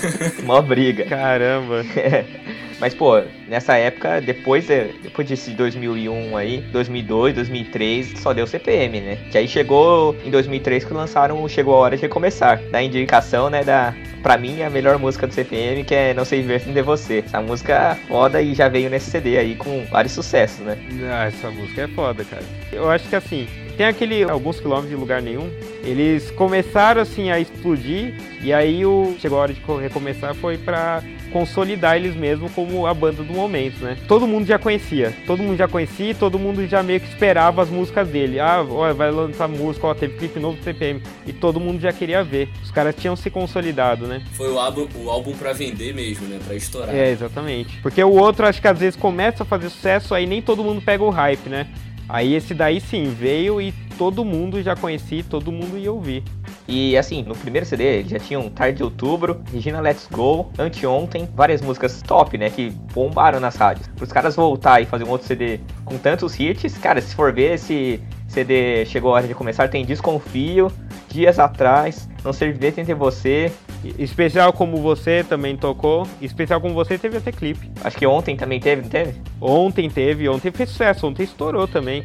uma 0.42 0.62
briga. 0.62 1.04
Caramba. 1.04 1.84
Mas, 2.80 2.92
pô, 2.92 3.22
nessa 3.48 3.76
época, 3.76 4.20
depois, 4.20 4.66
depois 4.66 5.28
desse 5.28 5.52
2001 5.52 6.36
aí, 6.36 6.60
2002, 6.72 7.34
2003, 7.34 8.18
só 8.18 8.32
deu 8.32 8.46
CPM, 8.46 9.00
né? 9.00 9.18
Que 9.30 9.38
aí 9.38 9.48
chegou 9.48 10.16
em 10.24 10.30
2003 10.30 10.84
que 10.84 10.92
lançaram 10.92 11.42
o 11.42 11.48
Chegou 11.48 11.74
a 11.76 11.78
Hora 11.78 11.96
de 11.96 12.02
Recomeçar. 12.02 12.60
Da 12.70 12.82
indicação, 12.82 13.48
né, 13.48 13.62
da, 13.62 13.94
pra 14.22 14.36
mim, 14.36 14.62
a 14.62 14.70
melhor 14.70 14.98
música 14.98 15.26
do 15.26 15.32
CPM, 15.32 15.84
que 15.84 15.94
é 15.94 16.12
Não 16.14 16.24
Sei 16.24 16.42
Viver 16.42 16.60
Sem 16.60 16.72
De 16.72 16.82
Você. 16.82 17.22
Essa 17.24 17.40
música 17.40 17.72
é 18.02 18.06
foda 18.08 18.42
e 18.42 18.54
já 18.54 18.68
veio 18.68 18.90
nesse 18.90 19.10
CD 19.10 19.38
aí 19.38 19.54
com 19.54 19.84
vários 19.90 20.12
sucessos, 20.12 20.60
né? 20.60 20.76
Ah, 21.10 21.26
essa 21.26 21.50
música 21.50 21.82
é 21.82 21.88
foda, 21.88 22.24
cara. 22.24 22.44
Eu 22.74 22.90
acho 22.90 23.08
que 23.08 23.16
assim, 23.16 23.46
tem 23.76 23.86
aquele 23.86 24.22
alguns 24.24 24.60
quilômetros 24.60 24.90
de 24.90 24.96
lugar 24.96 25.20
nenhum. 25.20 25.50
Eles 25.82 26.30
começaram 26.30 27.02
assim 27.02 27.30
a 27.30 27.38
explodir 27.38 28.14
e 28.42 28.52
aí 28.52 28.84
o 28.86 29.14
chegou 29.20 29.38
a 29.38 29.42
hora 29.42 29.52
de 29.52 29.60
recomeçar 29.80 30.34
foi 30.34 30.56
para 30.56 31.02
consolidar 31.32 31.96
eles 31.96 32.14
mesmo 32.14 32.48
como 32.50 32.86
a 32.86 32.94
banda 32.94 33.24
do 33.24 33.32
momento, 33.32 33.82
né? 33.84 33.96
Todo 34.06 34.24
mundo 34.24 34.46
já 34.46 34.56
conhecia, 34.56 35.12
todo 35.26 35.42
mundo 35.42 35.56
já 35.56 35.66
conhecia, 35.66 36.14
todo 36.14 36.38
mundo 36.38 36.64
já 36.68 36.80
meio 36.80 37.00
que 37.00 37.08
esperava 37.08 37.60
as 37.60 37.68
músicas 37.68 38.08
dele. 38.08 38.38
Ah, 38.38 38.64
ó, 38.68 38.92
vai 38.94 39.10
lançar 39.10 39.48
música, 39.48 39.88
ó, 39.88 39.94
teve 39.94 40.16
clipe 40.16 40.38
novo 40.38 40.56
do 40.56 40.62
CPM 40.62 41.02
e 41.26 41.32
todo 41.32 41.58
mundo 41.58 41.80
já 41.80 41.92
queria 41.92 42.22
ver. 42.22 42.48
Os 42.62 42.70
caras 42.70 42.94
tinham 42.94 43.16
se 43.16 43.30
consolidado, 43.30 44.06
né? 44.06 44.22
Foi 44.34 44.48
o 44.48 44.58
álbum, 44.58 44.86
o 44.94 45.10
álbum 45.10 45.32
para 45.32 45.52
vender 45.52 45.92
mesmo, 45.92 46.28
né? 46.28 46.38
Para 46.44 46.54
estourar. 46.54 46.94
É, 46.94 47.10
exatamente. 47.10 47.78
Porque 47.82 48.02
o 48.02 48.12
outro 48.12 48.46
acho 48.46 48.60
que 48.60 48.68
às 48.68 48.78
vezes 48.78 48.94
começa 48.94 49.42
a 49.42 49.46
fazer 49.46 49.70
sucesso 49.70 50.14
aí 50.14 50.26
nem 50.26 50.40
todo 50.40 50.62
mundo 50.62 50.80
pega 50.80 51.02
o 51.02 51.10
hype, 51.10 51.48
né? 51.48 51.66
Aí 52.08 52.34
esse 52.34 52.54
daí 52.54 52.80
sim 52.80 53.04
veio 53.04 53.60
e 53.60 53.72
todo 53.96 54.24
mundo 54.24 54.62
já 54.62 54.76
conhecia, 54.76 55.24
todo 55.28 55.50
mundo 55.50 55.78
ia 55.78 55.92
ouvir. 55.92 56.22
E 56.66 56.96
assim, 56.96 57.22
no 57.22 57.34
primeiro 57.34 57.66
CD 57.66 58.04
já 58.04 58.18
tinham 58.18 58.48
Tarde 58.48 58.78
de 58.78 58.82
Outubro, 58.82 59.42
Regina 59.52 59.80
Let's 59.80 60.08
Go, 60.10 60.50
Anteontem, 60.58 61.28
várias 61.34 61.60
músicas 61.60 62.00
top, 62.02 62.38
né, 62.38 62.48
que 62.50 62.70
bombaram 62.92 63.38
nas 63.38 63.56
rádios. 63.56 63.86
Para 63.88 64.04
os 64.04 64.12
caras 64.12 64.36
voltar 64.36 64.80
e 64.80 64.86
fazer 64.86 65.04
um 65.04 65.10
outro 65.10 65.26
CD 65.26 65.60
com 65.84 65.98
tantos 65.98 66.38
hits, 66.38 66.76
cara, 66.78 67.00
se 67.00 67.14
for 67.14 67.32
ver 67.32 67.54
esse 67.54 68.00
CD 68.28 68.84
chegou 68.86 69.12
a 69.12 69.16
hora 69.16 69.28
de 69.28 69.34
começar, 69.34 69.68
tem 69.68 69.84
Desconfio, 69.84 70.72
Dias 71.08 71.38
Atrás, 71.38 72.08
Não 72.24 72.32
Ser 72.32 72.52
Viver 72.52 72.72
Sem 72.72 72.84
Ter 72.84 72.94
Você. 72.94 73.52
Especial 73.98 74.52
Como 74.52 74.78
Você 74.78 75.24
também 75.24 75.56
tocou. 75.56 76.06
Especial 76.20 76.60
Como 76.60 76.74
Você 76.74 76.96
teve 76.98 77.18
até 77.18 77.32
clipe. 77.32 77.70
Acho 77.82 77.96
que 77.96 78.06
ontem 78.06 78.36
também 78.36 78.60
teve, 78.60 78.82
não 78.82 78.88
teve? 78.88 79.14
Ontem 79.40 79.90
teve, 79.90 80.28
ontem 80.28 80.50
fez 80.50 80.70
sucesso, 80.70 81.06
ontem 81.06 81.24
estourou 81.24 81.66
também. 81.66 82.02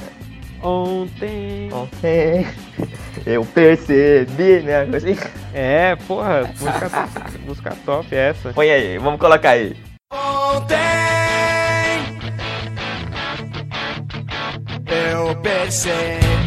Ontem. 0.61 1.69
Ontem. 1.71 2.47
Eu 3.25 3.45
percebi, 3.45 4.61
né? 4.61 4.81
Assim. 4.81 5.15
É, 5.51 5.95
porra, 6.07 6.43
música, 6.43 7.09
música 7.43 7.77
top 7.83 8.15
é 8.15 8.29
essa. 8.29 8.53
Põe 8.53 8.69
aí, 8.69 8.99
vamos 8.99 9.19
colocar 9.19 9.49
aí. 9.49 9.75
Ontem. 10.13 10.77
Eu 14.87 15.35
percebi. 15.41 16.38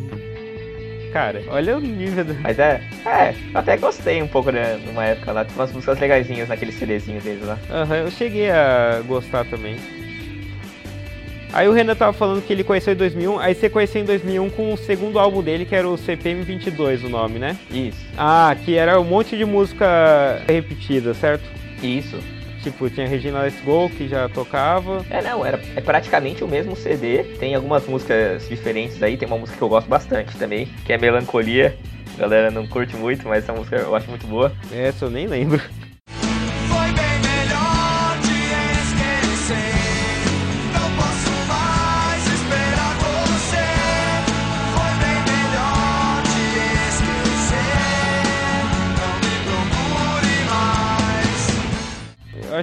Cara, 1.13 1.43
olha 1.49 1.77
o 1.77 1.81
nível 1.81 2.25
do... 2.25 2.35
Mas 2.35 2.57
é, 2.57 2.81
é, 3.05 3.35
eu 3.53 3.59
até 3.59 3.77
gostei 3.77 4.23
um 4.23 4.29
pouco, 4.29 4.53
né, 4.53 4.81
numa 4.87 5.07
época 5.07 5.33
lá, 5.33 5.45
tinha 5.45 5.59
umas 5.59 5.73
músicas 5.73 5.99
legaisinhas 5.99 6.49
naquele 6.49 6.71
CDzinho 6.71 7.21
deles 7.21 7.45
lá. 7.45 7.59
Aham, 7.69 7.89
uhum, 7.89 7.97
eu 8.05 8.11
cheguei 8.13 8.49
a 8.49 9.03
gostar 9.09 9.45
também. 9.47 9.75
Aí 11.57 11.67
o 11.69 11.73
Renan 11.73 11.95
tava 11.95 12.13
falando 12.13 12.43
que 12.43 12.53
ele 12.53 12.63
conheceu 12.63 12.93
em 12.93 12.97
2001, 12.97 13.39
aí 13.39 13.55
você 13.55 13.71
conheceu 13.71 14.03
em 14.03 14.05
2001 14.05 14.51
com 14.51 14.75
o 14.75 14.77
segundo 14.77 15.19
álbum 15.19 15.43
dele, 15.43 15.65
que 15.65 15.75
era 15.75 15.89
o 15.89 15.97
CPM 15.97 16.43
22, 16.43 17.03
o 17.03 17.09
nome, 17.09 17.39
né? 17.39 17.57
Isso. 17.71 17.97
Ah, 18.15 18.55
que 18.63 18.77
era 18.77 19.01
um 19.01 19.05
monte 19.05 19.39
de 19.39 19.47
música 19.47 20.43
repetida, 20.47 21.15
certo? 21.15 21.45
Isso. 21.83 22.19
Tipo, 22.63 22.91
tinha 22.91 23.09
Regina 23.09 23.41
Let's 23.41 23.59
Go, 23.65 23.89
que 23.89 24.07
já 24.07 24.29
tocava. 24.29 25.03
É, 25.09 25.23
não, 25.23 25.47
era, 25.47 25.59
é 25.75 25.81
praticamente 25.81 26.45
o 26.45 26.49
mesmo 26.49 26.77
CD. 26.77 27.25
Tem 27.39 27.55
algumas 27.55 27.87
músicas 27.87 28.47
diferentes 28.47 29.03
aí, 29.03 29.17
tem 29.17 29.27
uma 29.27 29.39
música 29.39 29.57
que 29.57 29.65
eu 29.65 29.69
gosto 29.71 29.89
bastante 29.89 30.37
também, 30.37 30.69
que 30.85 30.93
é 30.93 30.99
Melancolia. 30.99 31.75
A 32.19 32.21
galera 32.21 32.51
não 32.51 32.67
curte 32.67 32.95
muito, 32.97 33.27
mas 33.27 33.45
essa 33.45 33.55
música 33.55 33.77
eu 33.77 33.97
acho 33.97 34.11
muito 34.11 34.27
boa. 34.27 34.53
Essa 34.71 35.07
eu 35.07 35.11
nem 35.11 35.27
lembro. 35.27 35.63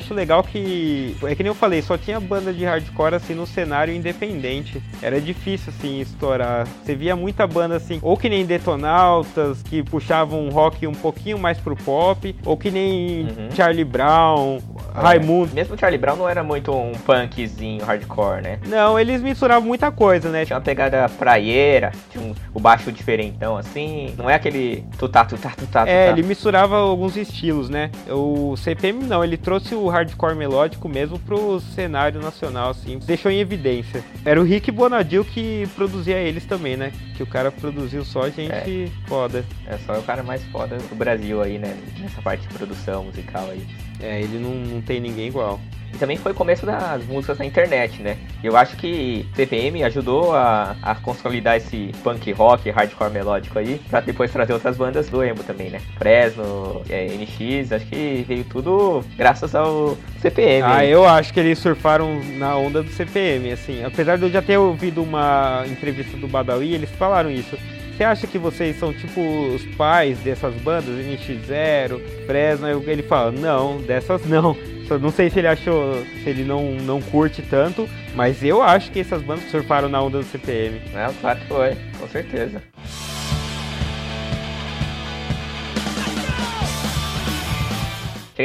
Acho 0.04 0.14
legal 0.14 0.44
que. 0.44 1.16
É 1.24 1.34
que 1.34 1.42
nem 1.42 1.50
eu 1.50 1.56
falei, 1.56 1.82
só 1.82 1.98
tinha 1.98 2.20
banda 2.20 2.54
de 2.54 2.66
hardcore 2.66 3.16
assim 3.16 3.34
no 3.34 3.48
cenário 3.48 3.94
independente. 3.94 4.84
Era 5.02 5.20
difícil 5.20 5.74
assim 5.76 6.02
estourar. 6.02 6.68
Você 6.84 6.94
via 6.96 7.16
muita 7.16 7.48
banda 7.48 7.78
assim, 7.78 8.00
ou 8.02 8.18
que 8.18 8.30
nem 8.30 8.46
Detonautas, 8.46 9.64
que 9.64 9.82
puxavam 9.82 10.46
um 10.46 10.50
rock 10.50 10.86
um 10.86 10.94
pouquinho 10.94 11.40
mais 11.40 11.58
pro 11.58 11.76
pop, 11.76 12.36
ou 12.46 12.58
que 12.58 12.70
nem 12.70 13.24
uhum. 13.24 13.52
Charlie 13.56 13.86
Brown, 13.86 14.60
é. 14.96 15.02
Raimundo. 15.02 15.54
Mesmo 15.54 15.78
Charlie 15.78 15.98
Brown 15.98 16.18
não 16.18 16.30
era 16.30 16.44
muito 16.44 16.72
um 16.72 16.92
punkzinho 16.92 17.84
hardcore, 17.84 18.42
né? 18.42 18.60
Não, 18.68 19.00
eles 19.00 19.22
misturavam 19.22 19.68
muita 19.68 19.92
coisa, 19.92 20.30
né? 20.30 20.46
Tinha 20.46 20.58
uma 20.58 20.64
pegada 20.64 21.08
praieira, 21.10 21.92
tinha 22.12 22.24
um, 22.24 22.34
o 22.54 22.60
baixo 22.60 22.92
diferentão 22.92 23.58
assim. 23.58 24.14
Não 24.18 24.30
é 24.30 24.36
aquele 24.36 24.86
tutá, 24.98 25.24
tutá, 25.24 25.52
tutá, 25.52 25.88
É, 25.88 26.10
ele 26.10 26.24
misturava 26.24 26.78
alguns 26.78 27.16
estilos, 27.16 27.70
né? 27.70 27.90
O 28.10 28.56
CPM 28.58 29.06
não, 29.06 29.24
ele 29.24 29.38
trouxe 29.38 29.74
o 29.76 29.93
hardcore 29.94 30.36
melódico 30.36 30.90
mesmo 30.90 31.20
pro 31.20 31.60
cenário 31.60 32.20
nacional, 32.20 32.72
assim, 32.72 33.00
deixou 33.00 33.32
em 33.32 33.40
evidência. 33.40 34.04
Era 34.26 34.40
o 34.40 34.44
Rick 34.44 34.72
Bonadil 34.72 35.24
que 35.24 35.68
produzia 35.76 36.18
eles 36.18 36.46
também, 36.46 36.76
né? 36.76 36.92
Que 37.16 37.22
o 37.22 37.28
cara 37.28 37.52
produziu 37.52 38.04
só 38.04 38.28
gente 38.30 38.52
é. 38.52 39.08
foda. 39.08 39.46
É 39.68 39.78
só 39.78 40.00
o 40.00 40.04
cara 40.04 40.24
mais 40.24 40.44
foda 40.46 40.78
do 40.78 40.96
Brasil 40.96 41.42
aí, 41.42 41.60
né? 41.60 41.78
Nessa 42.00 42.22
parte 42.22 42.48
de 42.48 42.54
produção 42.54 43.06
musical 43.06 43.50
aí. 43.50 43.66
É, 44.04 44.22
ele 44.22 44.38
não, 44.38 44.54
não 44.54 44.82
tem 44.82 45.00
ninguém 45.00 45.28
igual. 45.28 45.60
E 45.94 45.98
também 45.98 46.18
foi 46.18 46.32
o 46.32 46.36
começo 46.36 46.66
das 46.66 47.06
músicas 47.06 47.38
na 47.38 47.46
internet, 47.46 48.02
né? 48.02 48.18
Eu 48.44 48.58
acho 48.58 48.76
que 48.76 49.28
CPM 49.36 49.84
ajudou 49.84 50.36
a, 50.36 50.76
a 50.82 50.96
consolidar 50.96 51.56
esse 51.56 51.92
punk 52.04 52.32
rock, 52.32 52.70
hardcore 52.72 53.12
melódico 53.12 53.60
aí, 53.60 53.80
pra 53.90 54.00
depois 54.00 54.32
trazer 54.32 54.54
outras 54.54 54.76
bandas 54.76 55.08
do 55.08 55.24
emo 55.24 55.44
também, 55.44 55.70
né? 55.70 55.80
Fresno, 55.98 56.82
é, 56.90 57.06
NX, 57.06 57.72
acho 57.72 57.86
que 57.86 58.26
veio 58.28 58.44
tudo 58.46 59.06
graças 59.16 59.54
ao 59.54 59.96
CPM. 60.20 60.64
Ah, 60.64 60.84
eu 60.84 61.08
acho 61.08 61.32
que 61.32 61.40
eles 61.40 61.60
surfaram 61.60 62.20
na 62.38 62.58
onda 62.58 62.82
do 62.82 62.90
CPM, 62.90 63.52
assim. 63.52 63.84
Apesar 63.84 64.18
de 64.18 64.24
eu 64.24 64.32
já 64.32 64.42
ter 64.42 64.58
ouvido 64.58 65.04
uma 65.04 65.64
entrevista 65.68 66.18
do 66.18 66.28
Badawi, 66.28 66.74
eles 66.74 66.90
falaram 66.92 67.30
isso. 67.30 67.56
Você 67.96 68.04
acha 68.04 68.26
que 68.26 68.40
vocês 68.40 68.78
são 68.78 68.92
tipo 68.92 69.22
os 69.22 69.64
pais 69.76 70.18
dessas 70.20 70.54
bandas, 70.56 70.96
NX0, 70.96 72.02
Fresno? 72.26 72.68
Ele 72.68 73.04
fala, 73.04 73.32
não, 73.32 73.78
dessas 73.82 74.26
não. 74.26 74.58
Não 75.00 75.12
sei 75.12 75.30
se 75.30 75.40
ele 75.40 75.48
achou, 75.48 76.04
se 76.24 76.30
ele 76.30 76.44
não, 76.44 76.72
não 76.74 77.02
curte 77.02 77.42
tanto, 77.42 77.90
mas 78.16 78.44
eu 78.44 78.62
acho 78.62 78.92
que 78.92 79.00
essas 79.00 79.22
bandas 79.22 79.50
surfaram 79.50 79.90
na 79.90 80.02
onda 80.02 80.20
do 80.20 80.26
CPM. 80.26 80.82
É, 80.94 81.10
claro 81.20 81.40
que 81.40 81.48
foi, 81.48 81.78
com 82.00 82.08
certeza. 82.08 82.62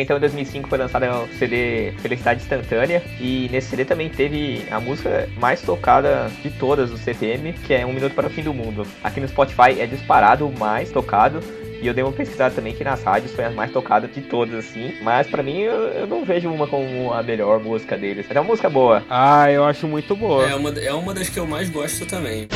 Então 0.00 0.16
em 0.16 0.20
2005 0.20 0.68
foi 0.68 0.78
lançado 0.78 1.04
o 1.04 1.28
CD 1.38 1.92
Felicidade 1.98 2.42
Instantânea 2.42 3.02
e 3.20 3.48
nesse 3.50 3.68
CD 3.68 3.84
também 3.84 4.08
teve 4.08 4.64
a 4.70 4.80
música 4.80 5.28
mais 5.38 5.60
tocada 5.62 6.30
de 6.42 6.50
todas 6.50 6.90
do 6.90 6.98
CPM, 6.98 7.52
que 7.52 7.74
é 7.74 7.84
Um 7.84 7.92
Minuto 7.92 8.14
para 8.14 8.26
o 8.26 8.30
Fim 8.30 8.42
do 8.42 8.54
Mundo. 8.54 8.86
Aqui 9.02 9.20
no 9.20 9.28
Spotify 9.28 9.80
é 9.80 9.86
disparado 9.86 10.46
o 10.46 10.58
mais 10.58 10.90
tocado 10.90 11.40
e 11.80 11.86
eu 11.86 11.94
dei 11.94 12.02
uma 12.02 12.12
pesquisada 12.12 12.54
também 12.54 12.74
que 12.74 12.82
nas 12.82 13.02
rádios 13.02 13.32
foi 13.32 13.44
a 13.44 13.50
mais 13.50 13.70
tocada 13.70 14.08
de 14.08 14.20
todas, 14.20 14.66
assim. 14.66 14.94
Mas 15.00 15.28
para 15.28 15.42
mim 15.42 15.60
eu, 15.60 15.74
eu, 15.74 16.06
não 16.06 16.24
vejo 16.24 16.50
uma 16.50 16.66
como 16.66 17.12
a 17.12 17.22
melhor 17.22 17.60
música 17.60 17.96
deles. 17.96 18.26
É 18.28 18.40
uma 18.40 18.48
música 18.48 18.68
boa. 18.68 19.04
Ah, 19.08 19.50
eu 19.50 19.64
acho 19.64 19.86
muito 19.86 20.16
boa. 20.16 20.48
É 20.48 20.54
uma, 20.54 20.70
é 20.70 20.92
uma 20.92 21.14
das 21.14 21.28
que 21.28 21.38
eu 21.38 21.46
mais 21.46 21.70
gosto 21.70 22.04
também. 22.04 22.48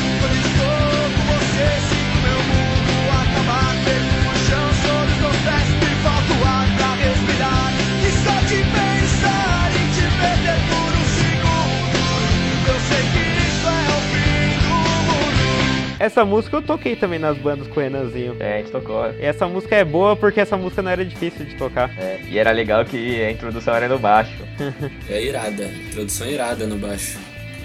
Essa 16.03 16.25
música 16.25 16.57
eu 16.57 16.63
toquei 16.63 16.97
também 16.97 17.21
nas 17.21 17.39
bandas 17.39 17.69
com 17.69 17.79
o 17.79 17.81
Renanzinho. 17.81 18.37
É, 18.41 18.55
a 18.55 18.59
gente 18.59 18.73
tocou. 18.73 19.09
E 19.21 19.25
essa 19.25 19.47
música 19.47 19.77
é 19.77 19.85
boa 19.85 20.17
porque 20.17 20.41
essa 20.41 20.57
música 20.57 20.83
não 20.83 20.91
era 20.91 21.05
difícil 21.05 21.47
de 21.47 21.55
tocar. 21.55 21.97
É, 21.97 22.19
e 22.29 22.41
era 22.41 22.51
legal 22.51 22.85
que 22.85 23.23
a 23.23 23.31
introdução 23.31 23.73
era 23.73 23.87
no 23.87 24.01
baixo. 24.01 24.37
é 25.09 25.23
irada, 25.23 25.63
introdução 25.63 26.27
irada 26.27 26.67
no 26.67 26.77
baixo. 26.77 27.21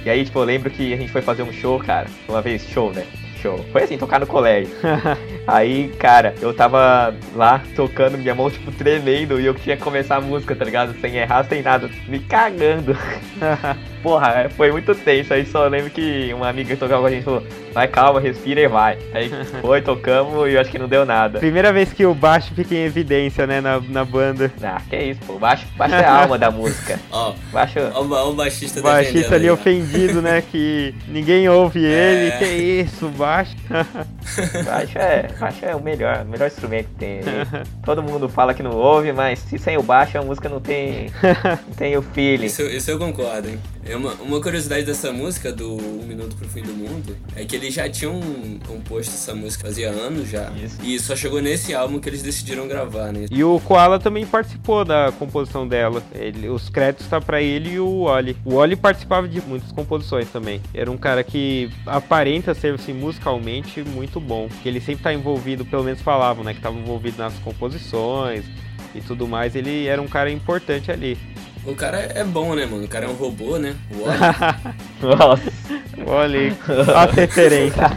E 0.06 0.10
aí, 0.12 0.24
tipo, 0.24 0.38
eu 0.38 0.44
lembro 0.44 0.70
que 0.70 0.94
a 0.94 0.98
gente 0.98 1.12
foi 1.12 1.24
fazer 1.24 1.42
um 1.42 1.52
show, 1.52 1.80
cara. 1.80 2.06
Uma 2.30 2.40
vez, 2.40 2.62
show, 2.70 2.94
né? 2.94 3.08
Show. 3.42 3.58
Foi 3.72 3.82
assim, 3.82 3.98
tocar 3.98 4.20
no 4.20 4.28
colégio. 4.28 4.72
aí, 5.48 5.88
cara, 5.98 6.36
eu 6.40 6.54
tava 6.54 7.16
lá 7.36 7.64
tocando, 7.76 8.20
minha 8.20 8.36
mão, 8.36 8.52
tipo, 8.52 8.72
tremendo, 8.72 9.42
e 9.42 9.48
eu 9.48 9.56
tinha 9.56 9.76
que 9.76 9.84
começar 9.84 10.18
a 10.18 10.22
música, 10.22 10.56
tá 10.56 10.64
ligado? 10.64 10.94
Sem 11.02 11.16
errar, 11.16 11.44
sem 11.46 11.64
nada, 11.64 11.90
me 12.08 12.20
cagando. 12.20 12.96
Porra, 14.02 14.50
foi 14.56 14.72
muito 14.72 14.94
tenso. 14.96 15.34
Aí 15.34 15.46
só 15.46 15.68
lembro 15.68 15.90
que 15.90 16.32
uma 16.34 16.50
amiga 16.50 16.74
que 16.74 16.80
tocava 16.80 17.02
com 17.02 17.08
a 17.08 17.12
gente 17.12 17.24
falou: 17.24 17.44
vai 17.74 17.88
calma, 17.88 18.20
respira 18.20 18.62
e 18.62 18.68
vai. 18.68 18.98
Aí 19.14 19.30
foi, 19.62 19.82
tocamos 19.82 20.50
e 20.50 20.54
eu 20.54 20.62
acho 20.62 20.72
que 20.72 20.80
não 20.80 20.88
deu 20.88 21.06
nada. 21.06 21.40
Primeira 21.40 21.72
vez 21.72 21.94
que 21.94 22.06
o 22.06 22.14
baixo 22.14 22.54
fica 22.56 22.74
em 22.74 22.84
evidência, 22.84 23.46
né, 23.46 23.62
na, 23.62 23.80
na 23.80 24.04
banda. 24.04 24.52
Ah, 24.64 24.82
que 24.90 24.98
isso, 24.98 25.20
pô. 25.26 25.38
Baixo, 25.38 25.68
baixo 25.78 25.96
é 25.96 26.06
a 26.06 26.22
alma 26.24 26.38
da 26.38 26.50
música. 26.50 27.00
Ó, 27.12 27.34
baixo. 27.52 27.80
Ó, 27.94 28.30
o 28.30 28.34
baixista 28.34 28.82
baixista 28.82 29.36
ali 29.36 29.46
aí, 29.46 29.52
ofendido, 29.52 30.22
né, 30.22 30.42
que 30.42 30.96
ninguém 31.08 31.48
ouve 31.50 31.86
é... 31.86 31.90
ele. 31.90 32.32
Que 32.38 32.46
isso, 32.46 33.10
baixo. 33.10 33.56
baixo 34.66 34.98
é, 34.98 35.28
baixo 35.40 35.66
é 35.66 35.76
o 35.76 35.82
melhor, 35.82 36.24
o 36.24 36.30
melhor 36.30 36.48
instrumento 36.48 36.88
que 36.90 36.96
tem. 36.96 37.20
Todo 37.84 38.02
mundo 38.02 38.28
fala 38.28 38.54
que 38.54 38.64
não 38.64 38.72
ouve, 38.72 39.12
mas 39.12 39.40
se 39.40 39.60
sem 39.60 39.78
o 39.78 39.84
baixo 39.84 40.18
a 40.18 40.22
música 40.22 40.50
não 40.50 40.60
tem, 40.60 41.12
não 41.68 41.76
tem 41.76 41.96
o 41.96 42.02
feeling. 42.02 42.46
Isso, 42.46 42.64
isso 42.64 42.90
eu 42.90 42.98
concordo, 42.98 43.50
hein. 43.50 43.60
É 43.90 43.96
uma, 43.96 44.14
uma 44.16 44.42
curiosidade 44.42 44.86
dessa 44.86 45.14
música, 45.14 45.52
do 45.52 45.78
Um 45.78 46.06
Minuto 46.06 46.36
pro 46.36 46.48
Fim 46.50 46.62
do 46.62 46.74
Mundo, 46.74 47.16
é 47.34 47.46
que 47.46 47.56
eles 47.56 47.74
já 47.74 47.90
tinham 47.90 48.20
composto 48.68 49.14
essa 49.14 49.34
música 49.34 49.66
fazia 49.66 49.90
anos 49.90 50.30
já. 50.30 50.52
Isso. 50.52 50.78
E 50.84 51.00
só 51.00 51.16
chegou 51.16 51.42
nesse 51.42 51.74
álbum 51.74 51.98
que 51.98 52.10
eles 52.10 52.22
decidiram 52.22 52.68
gravar, 52.68 53.14
né? 53.14 53.28
E 53.32 53.44
o 53.46 53.58
Koala 53.62 53.98
também 53.98 54.26
participou 54.26 54.84
da 54.84 55.14
composição 55.18 55.66
dela. 55.66 56.04
Ele, 56.14 56.50
os 56.50 56.68
créditos 56.68 57.08
tá 57.08 57.22
para 57.22 57.42
ele 57.42 57.76
e 57.76 57.80
o 57.80 58.02
Oli. 58.02 58.36
O 58.44 58.56
Oli 58.56 58.76
participava 58.76 59.26
de 59.26 59.40
muitas 59.42 59.72
composições 59.72 60.30
também. 60.30 60.62
Era 60.74 60.92
um 60.92 60.98
cara 60.98 61.24
que 61.24 61.70
aparenta 61.86 62.54
ser 62.54 62.74
assim, 62.74 62.92
musicalmente 62.92 63.82
muito 63.84 64.20
bom. 64.20 64.50
Que 64.62 64.68
ele 64.68 64.82
sempre 64.82 65.04
tá 65.04 65.14
envolvido, 65.14 65.64
pelo 65.64 65.86
menos 65.86 66.02
falavam, 66.02 66.44
né? 66.44 66.54
Que 66.54 66.60
tava 66.60 66.78
envolvido 66.78 67.20
nas 67.20 67.34
composições 67.36 68.44
e 68.94 69.00
tudo 69.00 69.30
mais. 69.30 69.56
Ele 69.56 69.88
era 69.88 70.02
um 70.02 70.08
cara 70.08 70.30
importante 70.30 70.92
ali. 70.92 71.18
O 71.68 71.76
cara 71.76 71.98
é 72.16 72.24
bom, 72.24 72.56
né, 72.56 72.66
mano? 72.66 72.86
O 72.86 72.88
cara 72.88 73.08
é 73.08 73.10
um 73.10 73.14
robô, 73.14 73.58
né? 73.58 73.76
O 73.92 74.06
Wally. 76.06 76.48
Aí, 76.66 76.94
a 76.96 77.06
referência. 77.06 77.92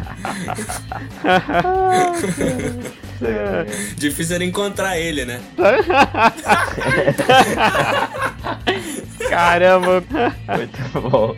Difícil 3.96 4.34
era 4.34 4.44
encontrar 4.44 4.98
ele, 4.98 5.24
né? 5.24 5.40
Caramba. 9.30 10.02
Muito 10.56 11.00
bom. 11.08 11.36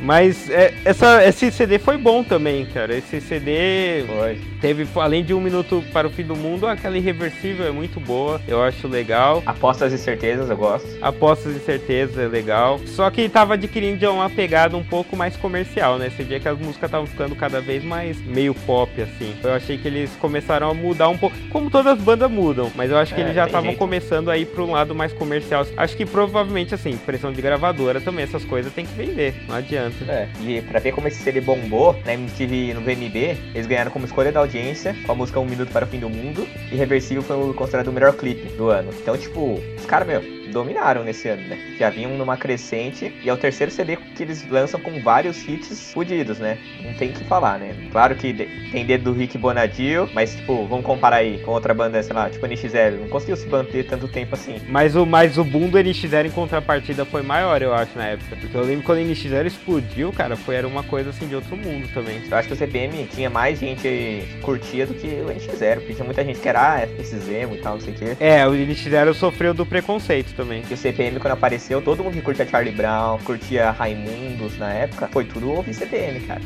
Mas 0.00 0.48
é, 0.50 0.72
essa, 0.84 1.24
esse 1.24 1.50
CD 1.50 1.78
foi 1.78 1.96
bom 1.96 2.24
também, 2.24 2.64
cara. 2.66 2.96
Esse 2.96 3.20
CD 3.20 4.04
Foi. 4.06 4.40
teve, 4.60 4.86
além 4.96 5.24
de 5.24 5.34
um 5.34 5.40
minuto 5.40 5.84
para 5.92 6.06
o 6.06 6.10
fim 6.10 6.24
do 6.24 6.34
mundo, 6.34 6.66
aquela 6.66 6.96
irreversível 6.96 7.66
é 7.66 7.70
muito 7.70 8.00
boa. 8.00 8.40
Eu 8.48 8.62
acho 8.62 8.88
legal. 8.88 9.42
Apostas 9.44 9.92
e 9.92 9.98
certezas, 9.98 10.48
eu 10.48 10.56
gosto. 10.56 10.88
Apostas 11.02 11.54
de 11.54 11.60
certeza 11.60 12.22
é 12.22 12.28
legal. 12.28 12.80
Só 12.86 13.10
que 13.10 13.28
tava 13.28 13.54
adquirindo 13.54 14.10
uma 14.10 14.30
pegada 14.30 14.76
um 14.76 14.84
pouco 14.84 15.16
mais 15.16 15.36
comercial, 15.36 15.98
né? 15.98 16.10
Você 16.10 16.22
via 16.22 16.40
que 16.40 16.48
as 16.48 16.58
músicas 16.58 16.88
estavam 16.88 17.06
ficando 17.06 17.36
cada 17.36 17.60
vez 17.60 17.84
mais 17.84 18.18
meio 18.24 18.54
pop, 18.54 18.90
assim. 19.02 19.34
Eu 19.42 19.52
achei 19.52 19.76
que 19.76 19.86
eles 19.86 20.10
começaram 20.20 20.70
a 20.70 20.74
mudar 20.74 21.08
um 21.08 21.18
pouco. 21.18 21.36
Como 21.50 21.70
todas 21.70 21.94
as 21.94 22.00
bandas 22.00 22.30
mudam, 22.30 22.70
mas 22.74 22.90
eu 22.90 22.96
acho 22.96 23.14
que 23.14 23.20
É, 23.20 23.24
eles 23.24 23.34
já 23.34 23.46
estavam 23.46 23.74
começando 23.74 24.30
a 24.30 24.38
ir 24.38 24.46
para 24.46 24.62
um 24.62 24.72
lado 24.72 24.94
mais 24.94 25.12
comercial. 25.12 25.66
Acho 25.76 25.96
que 25.96 26.06
provavelmente, 26.06 26.74
assim, 26.74 26.96
pressão 26.96 27.32
de 27.32 27.42
gravadora 27.42 28.00
também, 28.00 28.24
essas 28.24 28.44
coisas 28.44 28.72
tem 28.72 28.86
que 28.86 28.94
vender. 28.94 29.34
Não 29.46 29.56
adianta. 29.56 29.89
É, 30.08 30.28
e 30.40 30.62
pra 30.62 30.80
ver 30.80 30.92
como 30.92 31.08
esse 31.08 31.22
CD 31.22 31.40
bombou, 31.40 31.98
na 32.04 32.14
MTV 32.14 32.74
no 32.74 32.80
VMB, 32.80 33.36
eles 33.54 33.66
ganharam 33.66 33.90
como 33.90 34.04
escolha 34.04 34.32
da 34.32 34.40
audiência 34.40 34.94
com 35.04 35.12
a 35.12 35.14
música 35.14 35.40
Um 35.40 35.46
Minuto 35.46 35.72
para 35.72 35.84
o 35.84 35.88
Fim 35.88 35.98
do 35.98 36.08
Mundo, 36.08 36.46
e 36.70 36.76
Reversível 36.76 37.22
foi 37.22 37.54
considerado 37.54 37.88
o 37.88 37.92
melhor 37.92 38.12
clipe 38.14 38.48
do 38.56 38.68
ano. 38.68 38.90
Então, 39.00 39.16
tipo, 39.16 39.60
os 39.76 39.86
caras, 39.86 40.06
meu, 40.06 40.39
dominaram 40.50 41.04
nesse 41.04 41.28
ano, 41.28 41.42
né? 41.48 41.58
Já 41.78 41.90
vinham 41.90 42.16
numa 42.16 42.36
crescente, 42.36 43.12
e 43.22 43.28
é 43.28 43.32
o 43.32 43.36
terceiro 43.36 43.72
CD 43.72 43.96
que 43.96 44.22
eles 44.22 44.46
lançam 44.48 44.80
com 44.80 45.00
vários 45.00 45.46
hits 45.46 45.92
fudidos, 45.92 46.38
né? 46.38 46.58
Não 46.82 46.94
tem 46.94 47.10
o 47.10 47.12
que 47.12 47.24
falar, 47.24 47.58
né? 47.58 47.74
Claro 47.90 48.14
que 48.14 48.32
tem 48.70 48.84
dedo 48.84 49.12
do 49.12 49.18
Rick 49.18 49.38
Bonadio, 49.38 50.08
mas, 50.12 50.34
tipo, 50.34 50.66
vamos 50.66 50.84
comparar 50.84 51.16
aí 51.16 51.38
com 51.38 51.52
outra 51.52 51.72
banda, 51.72 52.02
sei 52.02 52.14
lá, 52.14 52.28
tipo 52.28 52.46
NX0, 52.46 53.00
não 53.00 53.08
conseguiu 53.08 53.36
se 53.36 53.46
manter 53.46 53.86
tanto 53.86 54.08
tempo 54.08 54.34
assim. 54.34 54.60
Mas 54.68 54.96
o, 54.96 55.06
mas 55.06 55.38
o 55.38 55.44
boom 55.44 55.68
do 55.68 55.78
NX0 55.78 56.26
em 56.26 56.30
contrapartida 56.30 57.04
foi 57.04 57.22
maior, 57.22 57.62
eu 57.62 57.72
acho, 57.72 57.96
na 57.96 58.08
época. 58.08 58.36
Porque 58.36 58.56
eu 58.56 58.62
lembro 58.62 58.84
quando 58.84 58.98
o 58.98 59.02
NX0 59.02 59.46
explodiu, 59.46 60.12
cara, 60.12 60.36
foi, 60.36 60.56
era 60.56 60.66
uma 60.66 60.82
coisa 60.82 61.10
assim 61.10 61.26
de 61.26 61.34
outro 61.34 61.56
mundo 61.56 61.88
também. 61.92 62.20
Eu 62.30 62.36
acho 62.36 62.48
que 62.48 62.54
o 62.54 62.56
CPM 62.56 63.06
tinha 63.06 63.30
mais 63.30 63.58
gente 63.58 63.82
que 63.82 64.40
curtia 64.42 64.86
do 64.86 64.94
que 64.94 65.06
o 65.06 65.26
NX0, 65.26 65.76
porque 65.76 65.94
tinha 65.94 66.04
muita 66.04 66.24
gente 66.24 66.38
que 66.38 66.48
era 66.48 66.74
ah, 66.74 66.88
esse 66.98 67.16
e 67.16 67.58
tal, 67.62 67.74
não 67.74 67.80
sei 67.80 67.94
o 67.94 67.96
quê. 67.96 68.16
É, 68.20 68.46
o 68.46 68.52
NX0 68.52 69.14
sofreu 69.14 69.54
do 69.54 69.64
preconceito 69.64 70.34
também. 70.40 70.62
E 70.68 70.74
o 70.74 70.76
CPM, 70.76 71.20
quando 71.20 71.34
apareceu, 71.34 71.82
todo 71.82 72.02
mundo 72.02 72.14
que 72.14 72.22
curtia 72.22 72.46
Charlie 72.46 72.74
Brown, 72.74 73.18
curtia 73.18 73.70
Raimundos 73.70 74.56
na 74.58 74.72
época, 74.72 75.08
foi 75.08 75.24
tudo 75.24 75.50
ouvir 75.50 75.74
CPM, 75.74 76.20
cara. 76.20 76.40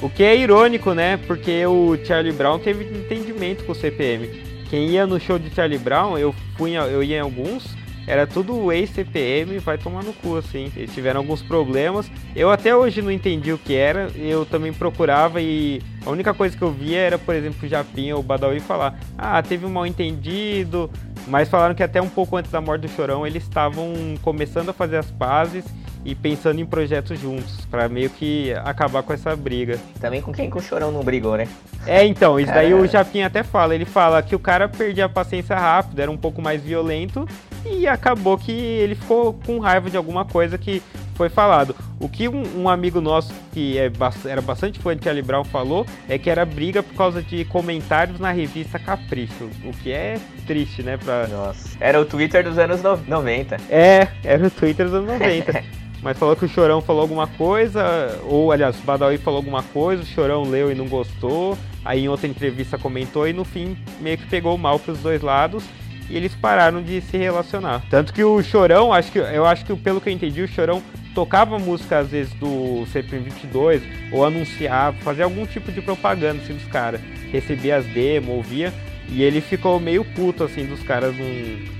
O 0.00 0.08
que 0.08 0.22
é 0.22 0.36
irônico, 0.36 0.94
né? 0.94 1.18
Porque 1.26 1.66
o 1.66 1.98
Charlie 2.04 2.32
Brown 2.32 2.58
teve 2.60 2.84
entendimento 2.84 3.64
com 3.64 3.72
o 3.72 3.74
CPM. 3.74 4.28
Quem 4.70 4.90
ia 4.90 5.06
no 5.06 5.18
show 5.18 5.38
de 5.38 5.52
Charlie 5.52 5.78
Brown, 5.78 6.16
eu 6.16 6.32
fui, 6.56 6.74
eu 6.74 7.02
ia 7.02 7.16
em 7.16 7.20
alguns, 7.20 7.76
era 8.06 8.26
tudo 8.26 8.72
ex-CPM, 8.72 9.58
vai 9.58 9.76
tomar 9.76 10.02
no 10.04 10.12
cu, 10.12 10.36
assim. 10.36 10.70
Eles 10.76 10.94
tiveram 10.94 11.20
alguns 11.20 11.42
problemas. 11.42 12.10
Eu 12.34 12.50
até 12.50 12.74
hoje 12.74 13.02
não 13.02 13.10
entendi 13.10 13.52
o 13.52 13.58
que 13.58 13.74
era, 13.74 14.10
eu 14.16 14.46
também 14.46 14.72
procurava 14.72 15.40
e 15.40 15.82
a 16.04 16.10
única 16.10 16.32
coisa 16.32 16.56
que 16.56 16.62
eu 16.62 16.70
via 16.70 16.98
era, 16.98 17.18
por 17.18 17.34
exemplo, 17.34 17.58
o 17.66 17.68
Japinha 17.68 18.14
ou 18.14 18.20
o 18.20 18.24
Badawi 18.24 18.60
falar: 18.60 18.98
ah, 19.18 19.42
teve 19.42 19.66
um 19.66 19.70
mal 19.70 19.86
entendido. 19.86 20.90
Mas 21.30 21.48
falaram 21.48 21.76
que 21.76 21.82
até 21.82 22.02
um 22.02 22.08
pouco 22.08 22.36
antes 22.36 22.50
da 22.50 22.60
morte 22.60 22.82
do 22.82 22.88
Chorão 22.88 23.24
eles 23.24 23.44
estavam 23.44 23.94
começando 24.20 24.70
a 24.70 24.72
fazer 24.72 24.96
as 24.96 25.10
pazes 25.12 25.64
e 26.04 26.14
pensando 26.14 26.60
em 26.60 26.66
projetos 26.66 27.20
juntos, 27.20 27.64
pra 27.66 27.88
meio 27.88 28.10
que 28.10 28.52
acabar 28.64 29.02
com 29.02 29.12
essa 29.12 29.36
briga. 29.36 29.78
Também 30.00 30.20
com 30.20 30.32
quem 30.32 30.50
que 30.50 30.58
o 30.58 30.60
Chorão 30.60 30.90
não 30.90 31.02
brigou, 31.02 31.36
né? 31.36 31.46
É, 31.86 32.04
então, 32.04 32.40
isso 32.40 32.52
daí 32.52 32.74
o 32.74 32.86
Japinha 32.86 33.26
até 33.26 33.42
fala. 33.42 33.74
Ele 33.74 33.84
fala 33.84 34.22
que 34.22 34.34
o 34.34 34.38
cara 34.38 34.68
perdia 34.68 35.04
a 35.04 35.08
paciência 35.08 35.56
rápido, 35.56 36.00
era 36.00 36.10
um 36.10 36.16
pouco 36.16 36.42
mais 36.42 36.62
violento 36.62 37.28
e 37.64 37.86
acabou 37.86 38.36
que 38.36 38.50
ele 38.50 38.94
ficou 38.94 39.34
com 39.46 39.58
raiva 39.58 39.88
de 39.88 39.96
alguma 39.96 40.24
coisa 40.24 40.58
que 40.58 40.82
foi 41.20 41.28
falado. 41.28 41.76
O 42.00 42.08
que 42.08 42.28
um, 42.30 42.62
um 42.62 42.66
amigo 42.66 42.98
nosso 42.98 43.30
que 43.52 43.76
é 43.76 43.92
era 44.24 44.40
bastante 44.40 44.78
fã 44.78 44.96
de 44.96 45.04
Charlie 45.04 45.22
Brown 45.22 45.44
falou 45.44 45.84
é 46.08 46.16
que 46.16 46.30
era 46.30 46.46
briga 46.46 46.82
por 46.82 46.94
causa 46.94 47.20
de 47.20 47.44
comentários 47.44 48.18
na 48.18 48.32
revista 48.32 48.78
Capricho, 48.78 49.50
o 49.62 49.70
que 49.70 49.92
é 49.92 50.18
triste, 50.46 50.82
né? 50.82 50.96
Pra... 50.96 51.26
Nossa. 51.28 51.76
Era 51.78 52.00
o 52.00 52.06
Twitter 52.06 52.42
dos 52.42 52.56
anos 52.58 52.82
no- 52.82 52.96
90. 53.06 53.58
É, 53.68 54.08
era 54.24 54.46
o 54.46 54.50
Twitter 54.50 54.86
dos 54.86 54.94
anos 54.94 55.10
90. 55.10 55.62
Mas 56.02 56.18
falou 56.18 56.34
que 56.34 56.46
o 56.46 56.48
Chorão 56.48 56.80
falou 56.80 57.02
alguma 57.02 57.26
coisa, 57.26 58.18
ou 58.24 58.50
aliás, 58.50 58.78
o 58.78 58.82
Badawi 58.82 59.18
falou 59.18 59.36
alguma 59.36 59.62
coisa, 59.62 60.02
o 60.02 60.06
Chorão 60.06 60.44
leu 60.44 60.72
e 60.72 60.74
não 60.74 60.88
gostou, 60.88 61.58
aí 61.84 62.04
em 62.04 62.08
outra 62.08 62.26
entrevista 62.26 62.78
comentou 62.78 63.28
e 63.28 63.34
no 63.34 63.44
fim 63.44 63.76
meio 64.00 64.16
que 64.16 64.26
pegou 64.26 64.56
mal 64.56 64.78
pros 64.78 65.00
dois 65.00 65.20
lados 65.20 65.62
e 66.08 66.16
eles 66.16 66.34
pararam 66.34 66.82
de 66.82 67.00
se 67.02 67.18
relacionar. 67.18 67.82
Tanto 67.90 68.12
que 68.12 68.24
o 68.24 68.42
Chorão, 68.42 68.90
acho 68.90 69.12
que 69.12 69.18
eu 69.18 69.44
acho 69.44 69.66
que 69.66 69.76
pelo 69.76 70.00
que 70.00 70.08
eu 70.08 70.12
entendi, 70.14 70.40
o 70.40 70.48
Chorão 70.48 70.82
tocava 71.14 71.58
música 71.58 71.98
às 71.98 72.08
vezes 72.08 72.32
do 72.34 72.86
CPM 72.86 73.24
22 73.30 73.82
ou 74.12 74.24
anunciava, 74.24 74.96
fazia 75.00 75.24
algum 75.24 75.46
tipo 75.46 75.70
de 75.72 75.80
propaganda 75.80 76.40
assim 76.42 76.54
dos 76.54 76.66
caras, 76.66 77.00
recebia 77.32 77.76
as 77.76 77.86
demos, 77.86 78.30
ouvia 78.30 78.72
e 79.08 79.22
ele 79.22 79.40
ficou 79.40 79.80
meio 79.80 80.04
puto 80.04 80.44
assim 80.44 80.64
dos 80.66 80.82
caras, 80.82 81.14
não 81.16 81.26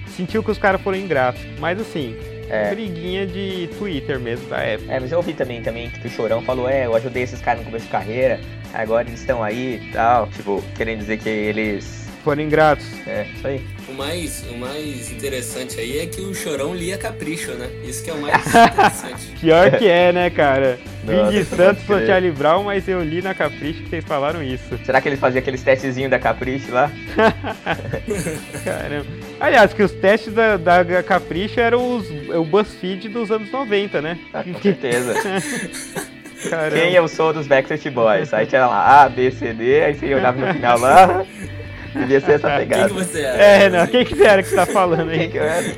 sentiu 0.09 0.43
que 0.43 0.51
os 0.51 0.59
caras 0.59 0.81
foram 0.81 0.99
ingratos. 0.99 1.41
Mas 1.59 1.81
assim, 1.81 2.17
É. 2.49 2.75
briguinha 2.75 3.25
de 3.27 3.69
Twitter 3.79 4.19
mesmo 4.19 4.49
da 4.49 4.59
época. 4.59 4.93
É, 4.93 4.99
mas 4.99 5.13
eu 5.13 5.19
ouvi 5.19 5.33
também, 5.33 5.63
também 5.63 5.89
que 5.89 6.05
o 6.07 6.11
Chorão 6.11 6.43
falou, 6.43 6.69
é, 6.69 6.87
eu 6.87 6.95
ajudei 6.97 7.23
esses 7.23 7.41
caras 7.41 7.61
no 7.61 7.67
começo 7.67 7.85
de 7.87 7.93
carreira, 7.93 8.41
agora 8.75 9.07
eles 9.07 9.21
estão 9.21 9.41
aí 9.43 9.81
e 9.81 9.93
tal. 9.93 10.27
Tipo, 10.29 10.61
querendo 10.77 10.99
dizer 10.99 11.19
que 11.19 11.29
eles. 11.29 12.01
Foram 12.25 12.43
ingratos. 12.43 12.85
É, 13.07 13.27
isso 13.35 13.47
aí. 13.47 13.65
O 14.01 14.03
mais, 14.03 14.45
o 14.51 14.57
mais 14.57 15.13
interessante 15.13 15.79
aí 15.79 15.99
é 15.99 16.07
que 16.07 16.23
o 16.23 16.35
Chorão 16.35 16.75
lia 16.75 16.97
Capricho, 16.97 17.53
né? 17.53 17.69
Isso 17.85 18.03
que 18.03 18.09
é 18.09 18.15
o 18.15 18.23
mais 18.23 18.35
interessante. 18.49 19.27
Pior 19.39 19.71
que 19.73 19.87
é, 19.87 20.11
né, 20.11 20.31
cara? 20.31 20.79
Vim 21.05 21.29
de 21.29 21.45
Santos, 21.45 21.83
pode 21.85 22.05
crer. 22.05 22.07
Charlie 22.07 22.31
Brown, 22.31 22.65
mas 22.65 22.89
eu 22.89 23.03
li 23.03 23.21
na 23.21 23.35
Capricho 23.35 23.83
que 23.83 23.91
vocês 23.91 24.03
falaram 24.03 24.43
isso. 24.43 24.79
Será 24.87 25.03
que 25.03 25.09
eles 25.11 25.21
faziam 25.21 25.41
aqueles 25.41 25.63
testezinhos 25.63 26.11
da 26.11 26.19
Capricho 26.19 26.73
lá? 26.73 26.91
Caramba. 28.65 29.07
Aliás, 29.39 29.75
que 29.75 29.83
os 29.83 29.93
testes 29.93 30.33
da, 30.33 30.57
da 30.57 31.03
Capricho 31.03 31.61
eram 31.61 31.99
os, 31.99 32.09
o 32.35 32.43
BuzzFeed 32.43 33.07
dos 33.11 33.31
anos 33.31 33.53
90, 33.53 34.01
né? 34.01 34.19
Ah, 34.33 34.43
com 34.43 34.63
certeza. 34.63 35.13
Caramba. 36.49 36.75
Quem 36.75 36.95
eu 36.95 37.07
sou 37.07 37.35
dos 37.35 37.47
Backstreet 37.47 37.93
Boys? 37.93 38.33
Aí 38.33 38.47
tinha 38.47 38.67
lá 38.67 39.03
A, 39.03 39.09
B, 39.11 39.31
C, 39.31 39.53
D, 39.53 39.83
aí 39.83 39.95
você 39.95 40.15
olhava 40.15 40.41
no 40.41 40.55
final 40.55 40.79
lá. 40.79 41.27
Devia 41.95 42.21
ser 42.21 42.33
essa 42.33 42.49
Quem 42.57 42.59
pegada. 42.59 42.89
que 42.89 42.95
você 42.95 43.21
é? 43.21 43.63
É, 43.65 43.71
não, 43.71 43.87
quem 43.87 44.05
que 44.05 44.23
era 44.23 44.43
que 44.43 44.49
você 44.49 44.57
tá 44.57 44.67
falando 44.67 45.11
Quem 45.11 45.21
aí? 45.21 45.29
que 45.29 45.39
eu 45.39 45.43
era? 45.45 45.75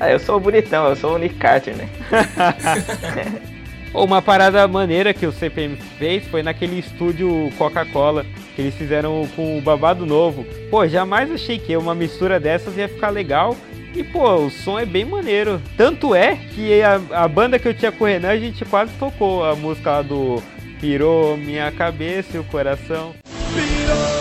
Ah, 0.00 0.10
eu 0.10 0.18
sou 0.18 0.36
o 0.36 0.40
bonitão, 0.40 0.88
eu 0.88 0.96
sou 0.96 1.14
o 1.14 1.18
Nick 1.18 1.36
Carter, 1.36 1.74
né? 1.76 1.88
Uma 3.94 4.20
parada 4.20 4.66
maneira 4.66 5.14
que 5.14 5.24
o 5.24 5.30
CPM 5.32 5.76
fez 5.98 6.26
foi 6.26 6.42
naquele 6.42 6.80
estúdio 6.80 7.52
Coca-Cola 7.56 8.26
que 8.56 8.62
eles 8.62 8.74
fizeram 8.74 9.26
com 9.36 9.56
o 9.56 9.60
Babado 9.60 10.04
Novo. 10.04 10.44
Pô, 10.68 10.86
jamais 10.88 11.30
achei 11.30 11.58
que 11.58 11.76
uma 11.76 11.94
mistura 11.94 12.40
dessas 12.40 12.76
ia 12.76 12.88
ficar 12.88 13.10
legal. 13.10 13.56
E, 13.94 14.02
pô, 14.02 14.34
o 14.46 14.50
som 14.50 14.78
é 14.80 14.84
bem 14.84 15.04
maneiro. 15.04 15.62
Tanto 15.76 16.12
é 16.12 16.36
que 16.54 16.82
a, 16.82 17.00
a 17.12 17.28
banda 17.28 17.56
que 17.58 17.68
eu 17.68 17.74
tinha 17.74 17.92
com 17.92 18.02
o 18.02 18.06
Renan, 18.08 18.30
a 18.30 18.36
gente 18.36 18.64
quase 18.64 18.92
tocou 18.94 19.44
a 19.44 19.54
música 19.54 19.90
lá 19.92 20.02
do 20.02 20.42
Pirou 20.80 21.36
Minha 21.36 21.70
Cabeça 21.70 22.36
e 22.36 22.40
o 22.40 22.44
Coração. 22.44 23.14
Virou 23.52 24.13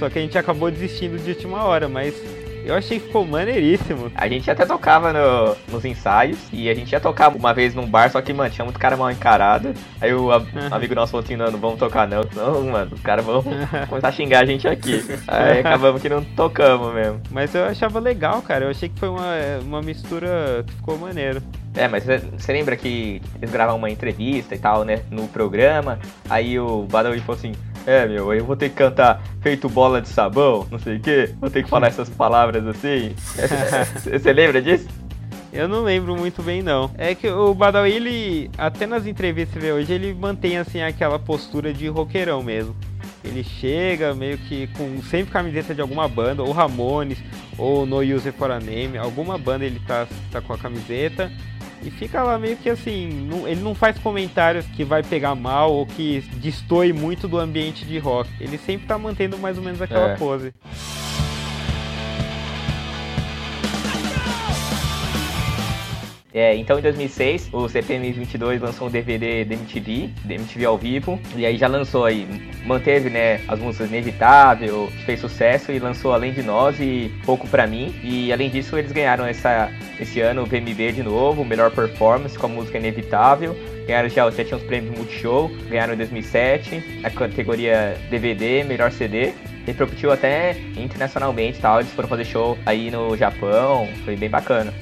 Só 0.00 0.08
que 0.10 0.18
a 0.18 0.22
gente 0.22 0.36
acabou 0.36 0.70
desistindo 0.70 1.16
de 1.22 1.30
última 1.30 1.62
hora, 1.62 1.88
mas 1.88 2.14
eu 2.64 2.74
achei 2.74 2.98
que 2.98 3.06
ficou 3.06 3.24
maneiríssimo. 3.26 4.10
A 4.14 4.26
gente 4.28 4.50
até 4.50 4.64
tocava 4.66 5.12
no- 5.12 5.56
nos 5.72 5.84
ensaios 5.84 6.38
e 6.52 6.68
a 6.70 6.74
gente 6.74 6.90
ia 6.92 7.00
tocar 7.00 7.28
uma 7.28 7.52
vez 7.54 7.74
num 7.74 7.86
bar, 7.86 8.10
só 8.10 8.20
que, 8.20 8.32
mano, 8.32 8.50
tinha 8.50 8.64
muito 8.64 8.78
cara 8.78 8.96
mal 8.96 9.10
encarado. 9.10 9.72
Aí 10.00 10.12
o 10.14 10.30
amigo 10.70 10.94
nosso 10.94 11.12
falou 11.12 11.24
assim: 11.24 11.36
não, 11.36 11.50
não 11.50 11.58
vamos 11.58 11.78
tocar 11.78 12.08
não. 12.08 12.22
Não, 12.34 12.62
mano, 12.64 12.92
os 12.94 13.00
caras 13.00 13.24
vão 13.24 13.42
começar 13.88 14.08
a 14.08 14.12
xingar 14.12 14.40
a 14.40 14.46
gente 14.46 14.66
aqui. 14.66 15.04
Aí 15.28 15.60
acabamos 15.64 16.00
que 16.02 16.08
não 16.08 16.22
tocamos 16.24 16.94
mesmo. 16.94 17.20
Mas 17.30 17.54
eu 17.54 17.64
achava 17.64 17.98
legal, 18.00 18.40
cara. 18.42 18.64
Eu 18.66 18.70
achei 18.70 18.88
que 18.88 18.98
foi 18.98 19.08
uma, 19.10 19.34
uma 19.62 19.82
mistura 19.82 20.64
que 20.66 20.72
ficou 20.74 20.96
maneiro. 20.98 21.42
É, 21.74 21.86
mas 21.86 22.04
você 22.04 22.52
lembra 22.52 22.76
que 22.76 23.22
eles 23.36 23.50
gravaram 23.50 23.78
uma 23.78 23.90
entrevista 23.90 24.54
e 24.54 24.58
tal, 24.58 24.84
né? 24.84 25.02
No 25.10 25.28
programa. 25.28 25.98
Aí 26.28 26.58
o 26.58 26.82
Badawi 26.82 27.20
falou 27.20 27.36
assim: 27.36 27.52
É, 27.86 28.06
meu, 28.06 28.32
eu 28.34 28.44
vou 28.44 28.56
ter 28.56 28.70
que 28.70 28.74
cantar 28.74 29.22
feito 29.40 29.68
bola 29.68 30.02
de 30.02 30.08
sabão, 30.08 30.66
não 30.70 30.78
sei 30.78 30.96
o 30.96 31.00
quê. 31.00 31.34
Vou 31.40 31.48
ter 31.48 31.62
que 31.62 31.70
falar 31.70 31.86
essas 31.88 32.08
palavras 32.08 32.66
assim. 32.66 33.14
Você 34.02 34.32
lembra 34.32 34.60
disso? 34.60 34.88
Eu 35.52 35.66
não 35.66 35.82
lembro 35.82 36.16
muito 36.16 36.42
bem, 36.42 36.62
não. 36.62 36.90
É 36.96 37.14
que 37.14 37.28
o 37.28 37.52
Badawi, 37.54 37.90
ele, 37.90 38.50
até 38.56 38.86
nas 38.86 39.04
entrevistas 39.06 39.60
vê 39.60 39.72
hoje, 39.72 39.92
ele 39.92 40.14
mantém, 40.14 40.56
assim, 40.56 40.80
aquela 40.80 41.18
postura 41.18 41.72
de 41.72 41.88
roqueirão 41.88 42.40
mesmo. 42.42 42.74
Ele 43.24 43.42
chega 43.42 44.14
meio 44.14 44.38
que 44.38 44.68
com 44.68 45.02
sempre 45.02 45.32
camiseta 45.32 45.74
de 45.74 45.80
alguma 45.80 46.08
banda, 46.08 46.42
ou 46.42 46.52
Ramones, 46.52 47.18
ou 47.58 47.84
No 47.84 47.98
Use 47.98 48.30
for 48.32 48.50
a 48.50 48.60
Name, 48.60 48.96
alguma 48.96 49.36
banda 49.36 49.64
ele 49.64 49.80
tá, 49.80 50.06
tá 50.30 50.40
com 50.40 50.52
a 50.52 50.58
camiseta. 50.58 51.30
E 51.82 51.90
fica 51.90 52.22
lá 52.22 52.38
meio 52.38 52.56
que 52.56 52.68
assim, 52.68 53.08
não- 53.08 53.48
ele 53.48 53.60
não 53.62 53.74
faz 53.74 53.98
comentários 53.98 54.66
que 54.66 54.84
vai 54.84 55.02
pegar 55.02 55.34
mal 55.34 55.72
ou 55.72 55.86
que 55.86 56.20
destoe 56.34 56.92
muito 56.92 57.26
do 57.26 57.38
ambiente 57.38 57.84
de 57.86 57.98
rock. 57.98 58.28
Ele 58.38 58.58
sempre 58.58 58.86
tá 58.86 58.98
mantendo 58.98 59.38
mais 59.38 59.56
ou 59.56 59.64
menos 59.64 59.80
aquela 59.80 60.10
É. 60.10 60.16
pose. 60.16 60.52
É, 66.32 66.54
então 66.54 66.78
em 66.78 66.82
2006, 66.82 67.50
o 67.52 67.68
CPM 67.68 68.12
22 68.12 68.60
lançou 68.60 68.86
um 68.86 68.90
DVD 68.90 69.44
da 69.44 69.54
MTV, 69.54 70.10
da 70.24 70.34
MTV 70.34 70.64
ao 70.64 70.78
vivo, 70.78 71.18
e 71.34 71.44
aí 71.44 71.56
já 71.56 71.66
lançou 71.66 72.04
aí, 72.04 72.26
manteve, 72.64 73.10
né, 73.10 73.40
as 73.48 73.58
músicas 73.58 73.88
Inevitável, 73.88 74.88
fez 75.04 75.20
sucesso, 75.20 75.72
e 75.72 75.78
lançou 75.80 76.12
Além 76.12 76.32
de 76.32 76.42
Nós 76.42 76.78
e 76.78 77.12
Pouco 77.24 77.48
Pra 77.48 77.66
Mim, 77.66 77.94
e 78.02 78.32
além 78.32 78.48
disso 78.48 78.78
eles 78.78 78.92
ganharam 78.92 79.26
essa, 79.26 79.70
esse 79.98 80.20
ano 80.20 80.42
o 80.42 80.46
VMB 80.46 80.92
de 80.92 81.02
novo, 81.02 81.44
melhor 81.44 81.70
performance 81.72 82.38
com 82.38 82.46
a 82.46 82.50
música 82.50 82.78
Inevitável, 82.78 83.56
ganharam 83.86 84.08
já, 84.08 84.30
já 84.30 84.44
tinha 84.44 84.56
os 84.56 84.62
prêmios 84.62 84.96
Multishow, 84.96 85.50
ganharam 85.68 85.94
em 85.94 85.96
2007, 85.96 87.00
a 87.02 87.10
categoria 87.10 87.96
DVD, 88.08 88.62
melhor 88.62 88.92
CD, 88.92 89.32
repercutiu 89.66 90.12
até 90.12 90.56
internacionalmente 90.76 91.58
tal, 91.58 91.80
eles 91.80 91.92
foram 91.92 92.08
fazer 92.08 92.24
show 92.24 92.56
aí 92.64 92.88
no 92.88 93.16
Japão, 93.16 93.88
foi 94.04 94.14
bem 94.14 94.30
bacana. 94.30 94.72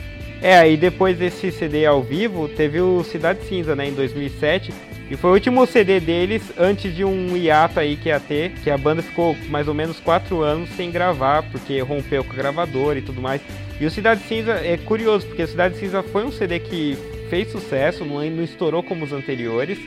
É, 0.40 0.56
aí 0.56 0.76
depois 0.76 1.18
desse 1.18 1.50
CD 1.50 1.84
ao 1.84 2.02
vivo, 2.02 2.48
teve 2.48 2.80
o 2.80 3.02
Cidade 3.02 3.44
Cinza, 3.44 3.74
né, 3.74 3.88
em 3.88 3.92
2007. 3.92 4.72
E 5.10 5.16
foi 5.16 5.30
o 5.30 5.34
último 5.34 5.66
CD 5.66 6.00
deles 6.00 6.52
antes 6.58 6.94
de 6.94 7.02
um 7.02 7.34
hiato 7.34 7.80
aí 7.80 7.96
que 7.96 8.10
ia 8.10 8.20
ter, 8.20 8.50
que 8.62 8.70
a 8.70 8.76
banda 8.76 9.02
ficou 9.02 9.34
mais 9.48 9.66
ou 9.66 9.72
menos 9.72 9.98
quatro 9.98 10.42
anos 10.42 10.68
sem 10.70 10.90
gravar, 10.90 11.42
porque 11.44 11.80
rompeu 11.80 12.22
com 12.22 12.32
a 12.32 12.36
gravadora 12.36 12.98
e 12.98 13.02
tudo 13.02 13.20
mais. 13.20 13.40
E 13.80 13.86
o 13.86 13.90
Cidade 13.90 14.22
Cinza 14.24 14.52
é 14.52 14.76
curioso, 14.76 15.26
porque 15.26 15.42
o 15.42 15.48
Cidade 15.48 15.78
Cinza 15.78 16.02
foi 16.02 16.24
um 16.24 16.30
CD 16.30 16.60
que 16.60 16.96
fez 17.30 17.50
sucesso, 17.50 18.04
não, 18.04 18.22
não 18.30 18.44
estourou 18.44 18.82
como 18.82 19.04
os 19.04 19.12
anteriores, 19.12 19.78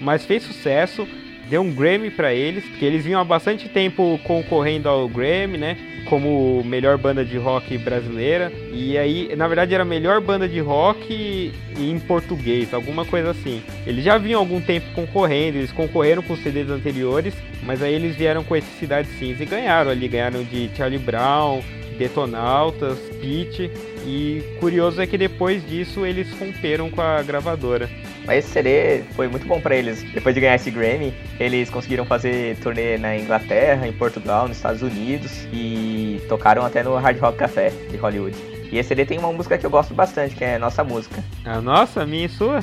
mas 0.00 0.24
fez 0.24 0.44
sucesso, 0.44 1.06
deu 1.50 1.60
um 1.62 1.74
Grammy 1.74 2.10
pra 2.10 2.32
eles, 2.32 2.64
porque 2.64 2.84
eles 2.84 3.04
vinham 3.04 3.20
há 3.20 3.24
bastante 3.24 3.68
tempo 3.68 4.18
concorrendo 4.22 4.88
ao 4.88 5.08
Grammy, 5.08 5.58
né? 5.58 5.76
Como 6.08 6.62
melhor 6.64 6.96
banda 6.96 7.24
de 7.24 7.36
rock 7.36 7.76
brasileira. 7.76 8.52
E 8.72 8.96
aí, 8.96 9.34
na 9.36 9.48
verdade, 9.48 9.74
era 9.74 9.82
a 9.82 9.86
melhor 9.86 10.20
banda 10.20 10.48
de 10.48 10.60
rock 10.60 11.52
em 11.76 11.98
português, 11.98 12.72
alguma 12.72 13.04
coisa 13.04 13.32
assim. 13.32 13.62
Eles 13.84 14.04
já 14.04 14.16
vinham 14.16 14.40
há 14.40 14.42
algum 14.42 14.60
tempo 14.60 14.86
concorrendo, 14.94 15.58
eles 15.58 15.72
concorreram 15.72 16.22
com 16.22 16.34
os 16.34 16.42
CDs 16.42 16.70
anteriores, 16.70 17.34
mas 17.64 17.82
aí 17.82 17.94
eles 17.94 18.14
vieram 18.16 18.44
com 18.44 18.54
esse 18.54 18.70
Cidade 18.78 19.08
Cinza 19.18 19.42
e 19.42 19.46
ganharam 19.46 19.90
ali. 19.90 20.06
Ganharam 20.06 20.44
de 20.44 20.70
Charlie 20.76 20.98
Brown, 20.98 21.60
Detonautas, 22.00 22.98
Pitch. 23.20 23.70
E 24.06 24.42
curioso 24.58 25.02
é 25.02 25.06
que 25.06 25.18
depois 25.18 25.64
disso 25.68 26.06
eles 26.06 26.32
romperam 26.38 26.88
com 26.88 27.02
a 27.02 27.22
gravadora. 27.22 27.90
Mas 28.24 28.38
esse 28.38 28.54
CD 28.54 29.02
foi 29.14 29.28
muito 29.28 29.46
bom 29.46 29.60
pra 29.60 29.76
eles. 29.76 30.02
Depois 30.14 30.34
de 30.34 30.40
ganhar 30.40 30.54
esse 30.54 30.70
Grammy, 30.70 31.12
eles 31.38 31.68
conseguiram 31.68 32.06
fazer 32.06 32.56
turnê 32.56 32.96
na 32.96 33.18
Inglaterra, 33.18 33.86
em 33.86 33.92
Portugal, 33.92 34.48
nos 34.48 34.56
Estados 34.56 34.80
Unidos 34.80 35.46
e 35.52 36.22
tocaram 36.26 36.64
até 36.64 36.82
no 36.82 36.96
Hard 36.96 37.18
Rock 37.20 37.36
Café 37.36 37.70
de 37.90 37.98
Hollywood. 37.98 38.36
E 38.72 38.78
esse 38.78 38.88
CD 38.88 39.04
tem 39.04 39.18
uma 39.18 39.32
música 39.32 39.58
que 39.58 39.66
eu 39.66 39.70
gosto 39.70 39.92
bastante, 39.92 40.34
que 40.34 40.44
é 40.44 40.58
Nossa 40.58 40.82
Música. 40.82 41.22
A 41.44 41.60
nossa, 41.60 42.02
a 42.02 42.06
minha 42.06 42.24
e 42.24 42.28
sua? 42.30 42.60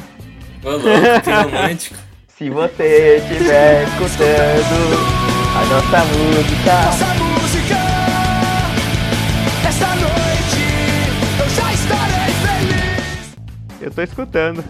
Ô, 0.64 0.72
louco, 0.72 0.88
que 1.24 1.32
romântico. 1.32 1.96
Se 2.28 2.50
você 2.50 3.18
estiver 3.18 3.84
escutando 3.84 5.28
a 5.56 5.66
nossa 5.66 6.06
música, 6.06 7.17
Eu 13.88 13.92
tô 13.92 14.02
escutando. 14.02 14.62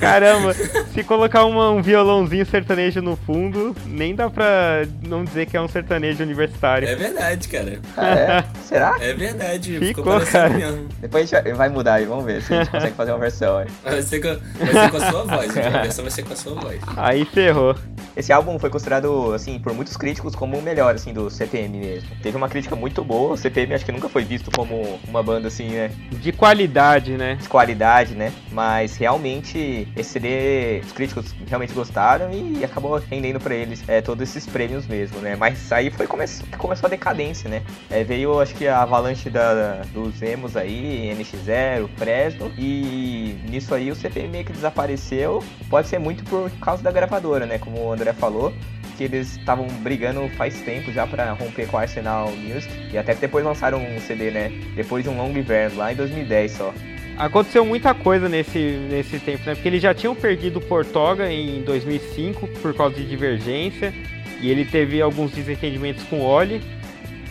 Caramba, 0.00 0.52
se 0.98 1.04
colocar 1.04 1.44
uma- 1.44 1.70
um 1.70 1.80
violãozinho 1.80 2.44
sertanejo 2.44 3.00
no 3.00 3.14
fundo, 3.16 3.74
nem 3.86 4.14
dá 4.16 4.28
pra 4.28 4.84
não 5.06 5.22
dizer 5.24 5.46
que 5.46 5.56
é 5.56 5.60
um 5.60 5.68
sertanejo 5.68 6.22
universitário. 6.24 6.88
É 6.88 6.94
verdade, 6.96 7.46
cara. 7.48 7.78
Ah, 7.96 8.08
é? 8.08 8.44
será? 8.62 8.96
É 9.00 9.14
verdade. 9.14 9.78
Ficou, 9.78 10.02
parecendo 10.04 10.32
cara. 10.32 10.48
mesmo. 10.58 10.88
Depois 11.00 11.32
a 11.32 11.36
gente 11.36 11.44
vai- 11.44 11.52
vai 11.54 11.68
mudar 11.68 11.94
aí, 11.94 12.04
vamos 12.04 12.24
ver 12.24 12.42
se 12.42 12.52
a 12.52 12.58
gente 12.64 12.70
consegue 12.72 12.94
fazer 12.96 13.12
uma 13.12 13.18
versão 13.20 13.58
aí. 13.58 13.66
Vai 13.84 14.02
ser, 14.02 14.20
com, 14.20 14.64
vai 14.64 14.72
ser 14.72 14.90
com 14.90 14.96
a 14.96 15.10
sua 15.10 15.24
voz. 15.24 15.56
A 15.56 15.82
versão 15.82 16.04
vai 16.04 16.10
ser 16.10 16.22
com 16.24 16.32
a 16.32 16.36
sua 16.36 16.54
voz. 16.54 16.80
Aí 16.96 17.24
ferrou. 17.24 17.76
Esse 18.16 18.32
álbum 18.32 18.58
foi 18.58 18.68
considerado, 18.68 19.32
assim, 19.32 19.60
por 19.60 19.72
muitos 19.72 19.96
críticos 19.96 20.34
como 20.34 20.58
o 20.58 20.62
melhor, 20.62 20.92
assim, 20.96 21.12
do 21.12 21.30
CPM 21.30 21.78
mesmo. 21.78 22.08
Teve 22.20 22.36
uma 22.36 22.48
crítica 22.48 22.74
muito 22.74 23.04
boa, 23.04 23.34
o 23.34 23.36
CPM 23.36 23.72
acho 23.74 23.84
que 23.84 23.92
nunca 23.92 24.08
foi 24.08 24.24
visto 24.24 24.50
como 24.50 24.98
uma 25.06 25.22
banda, 25.22 25.46
assim, 25.46 25.68
né, 25.68 25.92
De 26.10 26.32
qualidade, 26.32 27.12
né? 27.12 27.36
de 27.40 27.48
qualidade, 27.48 28.16
né? 28.16 28.32
Mas 28.50 28.96
realmente 28.96 29.86
esse 29.96 30.08
CD 30.18 30.80
os 30.88 30.92
críticos 30.92 31.34
realmente 31.46 31.72
gostaram 31.72 32.30
e 32.32 32.64
acabou 32.64 32.96
rendendo 32.96 33.38
pra 33.38 33.54
eles 33.54 33.84
é, 33.86 34.00
todos 34.00 34.28
esses 34.28 34.46
prêmios 34.46 34.86
mesmo, 34.86 35.18
né? 35.20 35.36
Mas 35.36 35.70
aí 35.70 35.90
foi 35.90 36.06
come 36.06 36.24
começou 36.56 36.86
a 36.86 36.90
decadência, 36.90 37.48
né? 37.48 37.62
É, 37.90 38.02
veio 38.02 38.40
acho 38.40 38.54
que 38.54 38.66
a 38.66 38.82
avalanche 38.82 39.30
da, 39.30 39.82
dos 39.92 40.20
emos 40.22 40.56
aí, 40.56 41.14
NX0, 41.16 41.88
Fresno 41.96 42.50
e 42.58 43.38
nisso 43.48 43.74
aí 43.74 43.90
o 43.90 43.94
CPM 43.94 44.28
meio 44.28 44.44
que 44.44 44.52
desapareceu. 44.52 45.42
Pode 45.68 45.88
ser 45.88 45.98
muito 45.98 46.24
por 46.24 46.50
causa 46.58 46.82
da 46.82 46.90
gravadora, 46.90 47.46
né? 47.46 47.58
Como 47.58 47.78
o 47.80 47.92
André 47.92 48.12
falou. 48.12 48.52
Que 48.96 49.04
eles 49.04 49.36
estavam 49.36 49.68
brigando 49.80 50.28
faz 50.30 50.60
tempo 50.62 50.90
já 50.90 51.06
pra 51.06 51.30
romper 51.30 51.68
com 51.68 51.78
a 51.78 51.82
Arsenal 51.82 52.32
Music. 52.32 52.68
E 52.92 52.98
até 52.98 53.14
depois 53.14 53.44
lançaram 53.44 53.78
um 53.78 54.00
CD, 54.00 54.32
né? 54.32 54.48
Depois 54.74 55.04
de 55.04 55.10
um 55.10 55.16
longo 55.16 55.38
inverno, 55.38 55.76
lá 55.76 55.92
em 55.92 55.96
2010 55.96 56.50
só. 56.50 56.74
Aconteceu 57.18 57.64
muita 57.64 57.92
coisa 57.94 58.28
nesse, 58.28 58.58
nesse 58.88 59.18
tempo, 59.18 59.42
né? 59.44 59.54
Porque 59.54 59.68
eles 59.68 59.82
já 59.82 59.92
tinham 59.92 60.14
perdido 60.14 60.58
o 60.58 60.62
Portoga 60.62 61.30
em 61.30 61.62
2005 61.62 62.46
por 62.62 62.72
causa 62.74 62.94
de 62.94 63.04
divergência. 63.04 63.92
E 64.40 64.48
ele 64.48 64.64
teve 64.64 65.02
alguns 65.02 65.32
desentendimentos 65.32 66.04
com 66.04 66.20
o 66.20 66.24
Oli. 66.24 66.62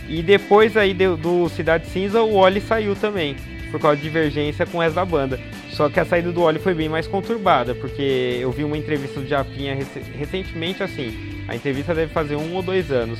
E 0.09 0.21
depois 0.21 0.75
aí 0.75 0.93
do, 0.93 1.15
do 1.15 1.47
Cidade 1.49 1.87
Cinza, 1.87 2.21
o 2.21 2.35
Oli 2.35 2.59
saiu 2.59 2.95
também. 2.97 3.37
Por 3.71 3.79
causa 3.79 3.95
de 3.97 4.03
divergência 4.03 4.65
com 4.65 4.77
o 4.77 4.81
resto 4.81 4.95
da 4.95 5.05
banda. 5.05 5.39
Só 5.69 5.89
que 5.89 5.99
a 5.99 6.05
saída 6.05 6.31
do 6.33 6.41
Oli 6.41 6.59
foi 6.59 6.73
bem 6.73 6.89
mais 6.89 7.07
conturbada. 7.07 7.73
Porque 7.73 8.37
eu 8.41 8.51
vi 8.51 8.65
uma 8.65 8.77
entrevista 8.77 9.21
do 9.21 9.27
Japinha 9.27 9.73
rec- 9.73 10.03
recentemente 10.17 10.83
assim. 10.83 11.43
A 11.47 11.55
entrevista 11.55 11.95
deve 11.95 12.11
fazer 12.11 12.35
um 12.35 12.53
ou 12.55 12.61
dois 12.61 12.91
anos. 12.91 13.19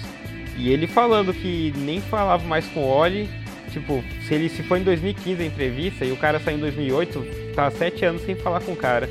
E 0.57 0.69
ele 0.69 0.85
falando 0.85 1.33
que 1.33 1.73
nem 1.77 2.01
falava 2.01 2.45
mais 2.45 2.65
com 2.67 2.81
o 2.81 2.87
Oli. 2.89 3.29
Tipo, 3.77 4.03
se 4.23 4.33
ele 4.33 4.49
se 4.49 4.63
foi 4.63 4.79
em 4.79 4.83
2015 4.83 5.41
a 5.41 5.45
entrevista 5.45 6.03
e 6.03 6.11
o 6.11 6.17
cara 6.17 6.39
saiu 6.39 6.57
em 6.57 6.61
2008, 6.61 7.53
tá 7.53 7.69
sete 7.69 8.03
anos 8.03 8.23
sem 8.23 8.35
falar 8.35 8.59
com 8.61 8.71
o 8.71 8.75
cara. 8.75 9.07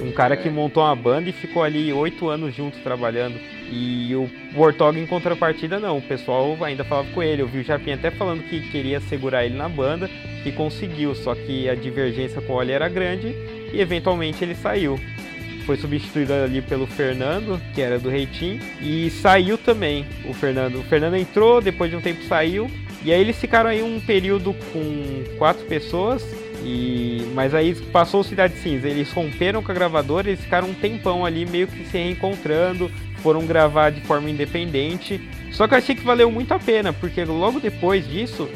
Um 0.00 0.12
cara 0.12 0.36
que 0.36 0.48
montou 0.48 0.84
uma 0.84 0.94
banda 0.94 1.28
e 1.28 1.32
ficou 1.32 1.62
ali 1.64 1.92
oito 1.92 2.28
anos 2.28 2.54
juntos 2.54 2.78
trabalhando. 2.82 3.36
E 3.68 4.14
o 4.14 4.30
Warthog 4.54 4.96
em 4.96 5.06
contrapartida 5.06 5.80
não, 5.80 5.98
o 5.98 6.02
pessoal 6.02 6.56
ainda 6.62 6.84
falava 6.84 7.08
com 7.12 7.20
ele. 7.20 7.42
Eu 7.42 7.48
vi 7.48 7.60
o 7.60 7.64
Japinha 7.64 7.96
até 7.96 8.12
falando 8.12 8.44
que 8.44 8.60
queria 8.70 9.00
segurar 9.00 9.44
ele 9.44 9.56
na 9.56 9.68
banda 9.68 10.08
e 10.44 10.52
conseguiu, 10.52 11.12
só 11.14 11.34
que 11.34 11.68
a 11.68 11.74
divergência 11.74 12.40
com 12.40 12.52
o 12.52 12.56
Oli 12.56 12.70
era 12.70 12.88
grande 12.88 13.34
e 13.72 13.80
eventualmente 13.80 14.44
ele 14.44 14.54
saiu. 14.54 15.00
Foi 15.64 15.76
substituído 15.76 16.32
ali 16.32 16.62
pelo 16.62 16.86
Fernando, 16.86 17.60
que 17.74 17.82
era 17.82 17.98
do 17.98 18.08
Reitinho, 18.08 18.60
e 18.80 19.10
saiu 19.10 19.58
também 19.58 20.06
o 20.24 20.32
Fernando. 20.32 20.78
O 20.78 20.84
Fernando 20.84 21.16
entrou, 21.16 21.60
depois 21.60 21.90
de 21.90 21.96
um 21.96 22.00
tempo 22.00 22.22
saiu, 22.22 22.70
e 23.06 23.12
aí 23.12 23.20
eles 23.20 23.36
ficaram 23.36 23.70
aí 23.70 23.84
um 23.84 24.00
período 24.00 24.52
com 24.72 25.24
quatro 25.38 25.64
pessoas, 25.66 26.26
e 26.64 27.30
mas 27.34 27.54
aí 27.54 27.72
passou 27.92 28.24
Cidade 28.24 28.54
Cinza, 28.56 28.88
eles 28.88 29.12
romperam 29.12 29.62
com 29.62 29.70
a 29.70 29.74
gravadora, 29.74 30.28
eles 30.28 30.40
ficaram 30.40 30.70
um 30.70 30.74
tempão 30.74 31.24
ali 31.24 31.46
meio 31.46 31.68
que 31.68 31.84
se 31.84 31.96
reencontrando, 31.96 32.90
foram 33.22 33.46
gravar 33.46 33.90
de 33.90 34.00
forma 34.00 34.28
independente. 34.28 35.20
Só 35.52 35.68
que 35.68 35.74
eu 35.74 35.78
achei 35.78 35.94
que 35.94 36.02
valeu 36.02 36.32
muito 36.32 36.52
a 36.52 36.58
pena, 36.58 36.92
porque 36.92 37.24
logo 37.24 37.60
depois 37.60 38.08
disso, 38.08 38.48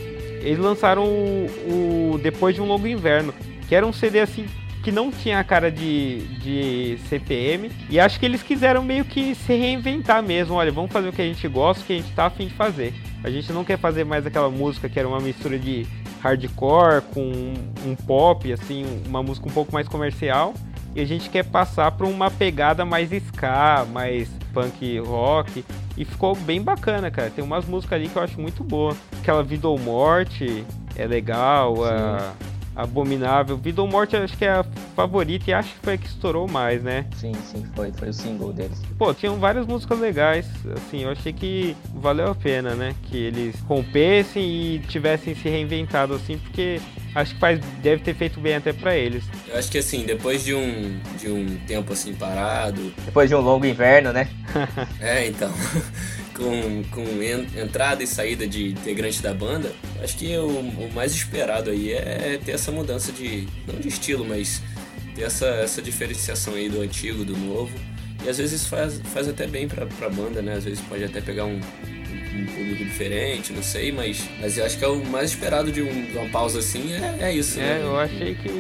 eles 0.43 0.59
lançaram 0.59 1.05
o, 1.05 2.15
o 2.15 2.19
Depois 2.19 2.53
de 2.53 2.61
um 2.61 2.67
Longo 2.67 2.89
Inverno, 2.89 3.33
que 3.69 3.75
era 3.77 3.87
um 3.87 3.93
CD 3.93 4.19
assim 4.19 4.47
que 4.83 4.91
não 4.91 5.13
tinha 5.13 5.39
a 5.39 5.45
cara 5.45 5.71
de, 5.71 6.23
de 6.39 6.99
CPM. 7.09 7.71
E 7.89 8.01
acho 8.01 8.19
que 8.19 8.27
eles 8.27 8.43
quiseram 8.43 8.83
meio 8.83 9.05
que 9.05 9.33
se 9.37 9.55
reinventar 9.55 10.25
mesmo. 10.25 10.57
Olha, 10.57 10.73
vamos 10.73 10.91
fazer 10.91 11.09
o 11.09 11.13
que 11.13 11.23
a 11.23 11.27
gente 11.27 11.47
gosta, 11.47 11.85
o 11.85 11.87
que 11.87 11.93
a 11.93 11.97
gente 11.97 12.11
tá 12.13 12.27
afim 12.27 12.49
de 12.49 12.55
fazer. 12.55 12.93
A 13.23 13.31
gente 13.31 13.53
não 13.53 13.65
quer 13.65 13.79
fazer 13.79 14.05
mais 14.05 14.27
aquela 14.27 14.51
música 14.51 14.89
que 14.89 14.99
era 14.99 15.07
uma 15.07 15.21
mistura 15.21 15.59
de 15.59 15.87
hardcore 16.23 17.03
com 17.13 17.55
um 17.87 17.95
pop, 17.95 18.53
assim, 18.53 18.85
uma 19.07 19.23
música 19.23 19.49
um 19.49 19.53
pouco 19.53 19.73
mais 19.73 19.87
comercial. 19.89 20.55
E 20.95 21.01
a 21.01 21.05
gente 21.05 21.31
quer 21.31 21.45
passar 21.45 21.93
para 21.93 22.07
uma 22.07 22.31
pegada 22.31 22.85
mais 22.85 23.13
ska, 23.13 23.87
mais 23.93 24.29
punk 24.53 24.99
rock. 24.99 25.65
E 25.97 26.05
ficou 26.05 26.35
bem 26.35 26.63
bacana, 26.63 27.11
cara. 27.11 27.31
Tem 27.31 27.45
umas 27.45 27.65
músicas 27.65 27.99
ali 27.99 28.09
que 28.09 28.17
eu 28.17 28.23
acho 28.23 28.41
muito 28.41 28.65
boa. 28.65 28.97
Aquela 29.21 29.43
Vida 29.43 29.69
ou 29.69 29.79
Morte 29.79 30.65
é 30.97 31.07
legal. 31.07 31.85
A 31.85 32.33
Abominável. 32.75 33.57
Vida 33.57 33.83
ou 33.83 33.89
Morte 33.89 34.17
acho 34.17 34.37
que 34.37 34.45
é 34.45 34.51
a 34.51 34.65
favorita 34.95 35.51
e 35.51 35.55
acho 35.55 35.73
que 35.75 35.81
foi 35.81 35.95
a 35.95 35.99
que 35.99 36.07
estourou 36.07 36.49
mais, 36.49 36.83
né? 36.83 37.07
Sim, 37.17 37.33
sim, 37.45 37.65
foi, 37.75 37.93
foi 37.93 38.09
o 38.09 38.13
single 38.13 38.53
deles. 38.53 38.81
Pô, 38.99 39.13
tinham 39.13 39.37
várias 39.39 39.67
músicas 39.67 39.99
legais, 39.99 40.47
assim, 40.77 41.03
eu 41.03 41.11
achei 41.11 41.33
que 41.33 41.77
valeu 41.95 42.31
a 42.31 42.35
pena, 42.35 42.75
né? 42.75 42.95
Que 43.05 43.17
eles 43.17 43.59
rompessem 43.61 44.43
e 44.43 44.79
tivessem 44.81 45.35
se 45.35 45.49
reinventado, 45.49 46.15
assim, 46.15 46.39
porque 46.39 46.81
acho 47.15 47.35
que 47.35 47.41
faz, 47.41 47.61
deve 47.83 48.03
ter 48.03 48.15
feito 48.15 48.41
bem 48.41 48.55
até 48.55 48.73
pra 48.73 48.97
eles. 48.97 49.25
Eu 49.49 49.59
acho 49.59 49.71
que 49.71 49.79
assim, 49.79 50.05
depois 50.05 50.45
de 50.45 50.55
um, 50.55 50.99
de 51.19 51.31
um 51.31 51.57
tempo 51.67 51.93
assim 51.93 52.15
parado, 52.15 52.93
Depois 53.05 53.29
de 53.29 53.35
um 53.35 53.41
longo 53.41 53.67
inverno, 53.67 54.13
né? 54.13 54.29
é 55.01 55.27
então, 55.27 55.53
com, 56.41 56.83
com 56.91 57.23
en- 57.23 57.47
entrada 57.61 58.03
e 58.03 58.07
saída 58.07 58.47
de 58.47 58.69
integrante 58.71 59.23
da 59.23 59.33
banda, 59.35 59.73
acho 60.03 60.17
que 60.17 60.35
o, 60.37 60.47
o 60.49 60.91
mais 60.95 61.13
esperado 61.13 61.71
aí 61.71 61.93
é 61.93 62.39
ter 62.45 62.53
essa 62.53 62.73
mudança 62.73 63.13
de, 63.13 63.47
não 63.67 63.79
de 63.79 63.89
estilo, 63.89 64.25
mas 64.25 64.63
ter 65.15 65.23
essa, 65.23 65.47
essa 65.47 65.83
diferenciação 65.83 66.55
aí 66.55 66.69
do 66.69 66.81
antigo, 66.81 67.25
do 67.25 67.37
novo. 67.37 67.73
E 68.25 68.29
às 68.29 68.39
vezes 68.39 68.67
faz, 68.67 69.01
faz 69.15 69.29
até 69.29 69.47
bem 69.47 69.67
pra, 69.69 69.87
pra 69.87 70.09
banda, 70.11 70.43
né? 70.43 70.55
Às 70.55 70.65
vezes 70.65 70.81
pode 70.81 71.03
até 71.05 71.21
pegar 71.23 71.47
um, 71.47 71.57
um 71.59 72.47
público 72.55 72.85
diferente, 72.85 73.53
não 73.53 73.63
sei, 73.63 73.91
mas, 73.93 74.29
mas 74.41 74.59
eu 74.59 74.65
acho 74.67 74.79
que 74.79 74.85
é 74.85 74.89
o 74.89 75.05
mais 75.07 75.31
esperado 75.31 75.71
de, 75.73 75.81
um- 75.83 76.05
de 76.07 76.17
uma 76.19 76.29
pausa 76.29 76.59
assim 76.59 76.93
é, 76.93 77.29
é 77.29 77.33
isso, 77.35 77.59
É, 77.59 77.63
né? 77.63 77.81
eu 77.83 77.99
achei 77.99 78.35
que 78.35 78.51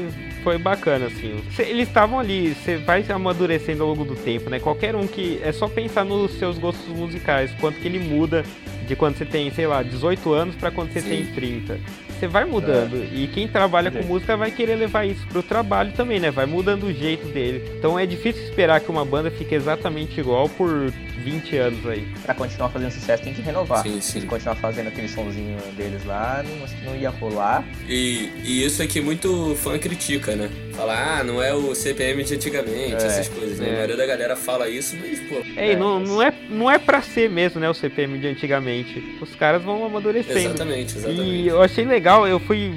foi 0.43 0.59
bacana, 0.59 1.07
assim. 1.07 1.41
Cê- 1.55 1.63
Eles 1.65 1.89
estavam 1.89 2.19
ali, 2.19 2.55
você 2.55 2.77
vai 2.77 3.05
amadurecendo 3.09 3.83
ao 3.83 3.89
longo 3.91 4.05
do 4.05 4.15
tempo, 4.17 4.51
né? 4.51 4.59
Qualquer 4.61 4.95
um 4.97 5.07
que. 5.07 5.41
É 5.43 5.53
só 5.53 5.69
pensar 5.69 6.05
nos 6.05 6.33
seus 6.39 6.59
gostos 6.59 6.87
musicais, 6.89 7.51
quanto 7.61 7.79
que 7.81 7.87
ele 7.89 7.99
muda 7.99 8.45
de 8.87 8.97
quando 8.97 9.17
você 9.17 9.25
tem, 9.25 9.51
sei 9.53 9.67
lá, 9.67 9.83
18 9.83 10.33
anos 10.33 10.55
pra 10.57 10.71
quando 10.71 10.93
você 10.93 11.01
Sim. 11.01 11.09
tem 11.09 11.27
30. 11.27 11.79
Você 12.21 12.29
vai 12.29 12.45
mudando. 12.45 13.03
E 13.15 13.27
quem 13.29 13.49
trabalha 13.49 13.91
com 13.91 14.03
música 14.03 14.37
vai 14.37 14.51
querer 14.51 14.77
levar 14.77 15.07
isso 15.07 15.27
pro 15.29 15.43
trabalho 15.43 15.93
também, 15.93 16.21
né? 16.21 16.31
Vai 16.31 16.45
mudando 16.45 16.85
o 16.85 16.93
jeito 16.93 17.27
dele. 17.29 17.65
Então 17.79 17.99
é 17.99 18.05
difícil 18.05 18.43
esperar 18.45 18.79
que 18.79 18.91
uma 18.91 19.07
banda 19.07 19.31
fique 19.31 19.55
exatamente 19.55 20.21
igual 20.21 20.47
por 20.47 20.93
20 21.25 21.57
anos 21.57 21.87
aí. 21.87 22.07
Pra 22.23 22.35
continuar 22.35 22.69
fazendo 22.69 22.91
sucesso 22.91 23.23
tem 23.23 23.33
que 23.33 23.41
renovar. 23.41 23.83
Sim, 23.83 24.03
sim. 24.03 24.21
Se 24.21 24.27
continuar 24.27 24.55
fazendo 24.57 24.89
aquele 24.89 25.09
sonzinho 25.09 25.57
deles 25.75 26.05
lá, 26.05 26.45
não, 26.47 26.91
não 26.91 27.01
ia 27.01 27.09
rolar. 27.09 27.65
E, 27.89 28.31
e 28.45 28.67
isso 28.67 28.83
é 28.83 28.87
que 28.87 29.01
muito 29.01 29.55
fã 29.57 29.79
critica, 29.79 30.37
né? 30.37 30.51
Fala, 30.73 31.19
ah, 31.19 31.25
não 31.25 31.43
é 31.43 31.53
o 31.53 31.75
CPM 31.75 32.23
de 32.25 32.35
antigamente, 32.35 32.93
É, 33.03 33.07
essas 33.07 33.29
coisas, 33.29 33.59
né? 33.59 33.67
é. 33.67 33.71
A 33.71 33.75
maioria 33.75 33.97
da 33.97 34.07
galera 34.07 34.37
fala 34.37 34.69
isso, 34.69 34.97
mas, 35.01 35.21
pô. 35.21 35.37
É, 35.57 35.73
É, 35.73 35.77
não, 35.77 36.01
não, 36.01 36.23
é, 36.23 36.33
não 36.49 36.71
é 36.71 36.79
pra 36.79 37.03
ser 37.03 37.29
mesmo, 37.29 37.61
né, 37.61 37.69
o 37.69 37.75
CPM 37.75 38.19
de 38.19 38.27
antigamente. 38.29 39.03
Os 39.21 39.35
caras 39.35 39.63
vão 39.63 39.85
amadurecendo. 39.85 40.39
Exatamente, 40.39 40.97
exatamente. 40.97 41.23
E 41.23 41.49
eu 41.49 41.61
achei 41.63 41.85
legal, 41.85 42.27
eu 42.27 42.39
fui 42.41 42.73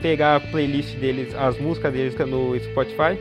pegar 0.00 0.36
a 0.36 0.40
playlist 0.40 0.94
deles, 0.96 1.34
as 1.34 1.58
músicas 1.58 1.92
deles 1.92 2.14
no 2.26 2.58
Spotify. 2.58 3.18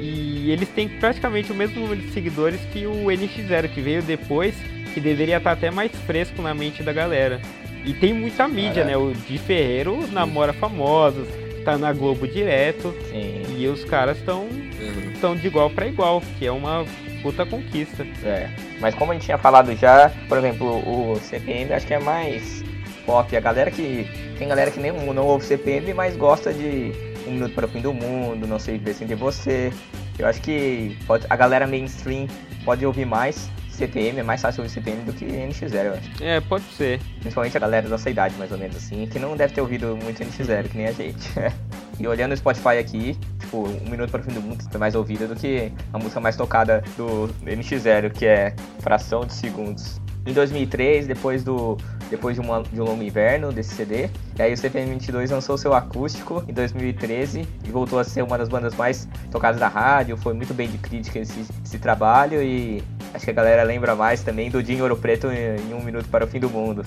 E 0.00 0.50
eles 0.50 0.68
têm 0.70 0.88
praticamente 0.88 1.52
o 1.52 1.54
mesmo 1.54 1.80
número 1.80 2.00
de 2.00 2.10
seguidores 2.12 2.60
que 2.72 2.86
o 2.86 3.04
NX0, 3.06 3.68
que 3.68 3.80
veio 3.80 4.02
depois, 4.02 4.54
que 4.94 5.00
deveria 5.00 5.36
estar 5.36 5.52
até 5.52 5.70
mais 5.70 5.92
fresco 6.06 6.40
na 6.40 6.54
mente 6.54 6.82
da 6.82 6.92
galera. 6.92 7.40
E 7.84 7.92
tem 7.94 8.12
muita 8.12 8.46
mídia, 8.48 8.84
né? 8.84 8.96
O 8.96 9.12
Di 9.12 9.38
Ferreiro 9.38 10.06
namora 10.10 10.52
famosos, 10.52 11.26
tá 11.64 11.78
na 11.78 11.92
Globo 11.92 12.26
direto. 12.26 12.94
Sim, 13.10 13.42
E 13.58 13.66
os 13.68 13.84
caras 13.84 14.18
estão 14.18 14.42
Uhum. 14.44 15.10
estão 15.12 15.36
de 15.36 15.46
igual 15.46 15.68
pra 15.70 15.86
igual, 15.86 16.22
que 16.38 16.46
é 16.46 16.52
uma 16.52 16.84
puta 17.22 17.44
conquista. 17.44 18.06
é. 18.24 18.48
Mas 18.80 18.94
como 18.94 19.12
a 19.12 19.14
gente 19.14 19.24
tinha 19.26 19.36
falado 19.38 19.74
já, 19.76 20.10
por 20.28 20.38
exemplo, 20.38 20.66
o 21.12 21.16
CPM 21.20 21.72
acho 21.74 21.86
que 21.86 21.92
é 21.94 21.98
mais 21.98 22.64
pop. 23.04 23.36
A 23.36 23.40
galera 23.40 23.70
que. 23.70 24.06
Tem 24.38 24.48
galera 24.48 24.70
que 24.70 24.80
nem 24.80 24.90
não 24.92 25.26
ouve 25.26 25.44
CPM, 25.44 25.92
mas 25.92 26.16
gosta 26.16 26.50
de 26.52 26.92
Um 27.26 27.32
Minuto 27.32 27.54
para 27.54 27.66
o 27.66 27.68
Fim 27.68 27.82
do 27.82 27.92
Mundo, 27.92 28.46
Não 28.46 28.58
Sei 28.58 28.78
Viver 28.78 28.94
Sem 28.94 29.06
Ter 29.06 29.16
Você. 29.16 29.70
Eu 30.18 30.26
acho 30.26 30.40
que 30.40 30.96
pode, 31.06 31.26
a 31.28 31.36
galera 31.36 31.66
mainstream 31.66 32.26
pode 32.64 32.84
ouvir 32.86 33.04
mais 33.04 33.50
CPM, 33.80 34.20
é 34.20 34.22
mais 34.22 34.40
fácil 34.40 34.62
ouvir 34.62 34.72
CPM 34.72 35.02
do 35.02 35.12
que 35.12 35.24
NX0, 35.24 35.84
eu 35.84 35.94
acho. 35.94 36.24
É, 36.24 36.40
pode 36.40 36.64
ser. 36.64 37.00
Principalmente 37.20 37.56
a 37.56 37.60
galera 37.60 37.84
da 37.84 37.90
nossa 37.90 38.10
idade, 38.10 38.34
mais 38.36 38.52
ou 38.52 38.58
menos 38.58 38.76
assim, 38.76 39.06
que 39.06 39.18
não 39.18 39.36
deve 39.36 39.54
ter 39.54 39.60
ouvido 39.60 39.96
muito 40.02 40.22
NX0, 40.22 40.68
que 40.68 40.76
nem 40.76 40.86
a 40.86 40.92
gente. 40.92 41.30
e 41.98 42.06
olhando 42.06 42.32
o 42.32 42.36
Spotify 42.36 42.78
aqui, 42.78 43.16
tipo, 43.38 43.68
Um 43.68 43.90
Minuto 43.90 44.10
para 44.10 44.20
o 44.20 44.24
Fim 44.24 44.32
do 44.32 44.42
Mundo 44.42 44.62
foi 44.70 44.78
mais 44.78 44.94
ouvida 44.94 45.26
do 45.26 45.34
que 45.34 45.72
a 45.92 45.98
música 45.98 46.20
mais 46.20 46.36
tocada 46.36 46.82
do 46.96 47.28
NX0, 47.44 48.10
que 48.12 48.26
é 48.26 48.54
Fração 48.80 49.24
de 49.24 49.32
Segundos. 49.32 50.00
Em 50.26 50.34
2003, 50.34 51.06
depois 51.06 51.42
do 51.42 51.78
depois 52.10 52.34
de, 52.34 52.40
uma, 52.40 52.62
de 52.64 52.80
um 52.80 52.84
longo 52.84 53.02
inverno 53.02 53.52
desse 53.52 53.74
CD, 53.74 54.10
e 54.36 54.42
aí 54.42 54.52
o 54.52 54.56
CPM 54.56 54.90
22 54.90 55.30
lançou 55.30 55.56
seu 55.56 55.72
acústico 55.72 56.44
em 56.48 56.52
2013 56.52 57.46
e 57.64 57.70
voltou 57.70 58.00
a 58.00 58.04
ser 58.04 58.22
uma 58.22 58.36
das 58.36 58.48
bandas 58.48 58.74
mais 58.74 59.08
tocadas 59.30 59.60
da 59.60 59.68
rádio, 59.68 60.16
foi 60.16 60.34
muito 60.34 60.52
bem 60.52 60.68
de 60.68 60.76
crítica 60.76 61.20
esse, 61.20 61.46
esse 61.64 61.78
trabalho 61.78 62.42
e 62.42 62.82
acho 63.14 63.24
que 63.24 63.30
a 63.30 63.34
galera 63.34 63.62
lembra 63.62 63.94
mais 63.94 64.22
também 64.22 64.50
do 64.50 64.62
Dinho 64.62 64.82
Ouro 64.82 64.96
Preto 64.96 65.28
em, 65.28 65.70
em 65.70 65.74
Um 65.74 65.82
Minuto 65.82 66.08
para 66.08 66.24
o 66.24 66.28
Fim 66.28 66.40
do 66.40 66.50
Mundo. 66.50 66.84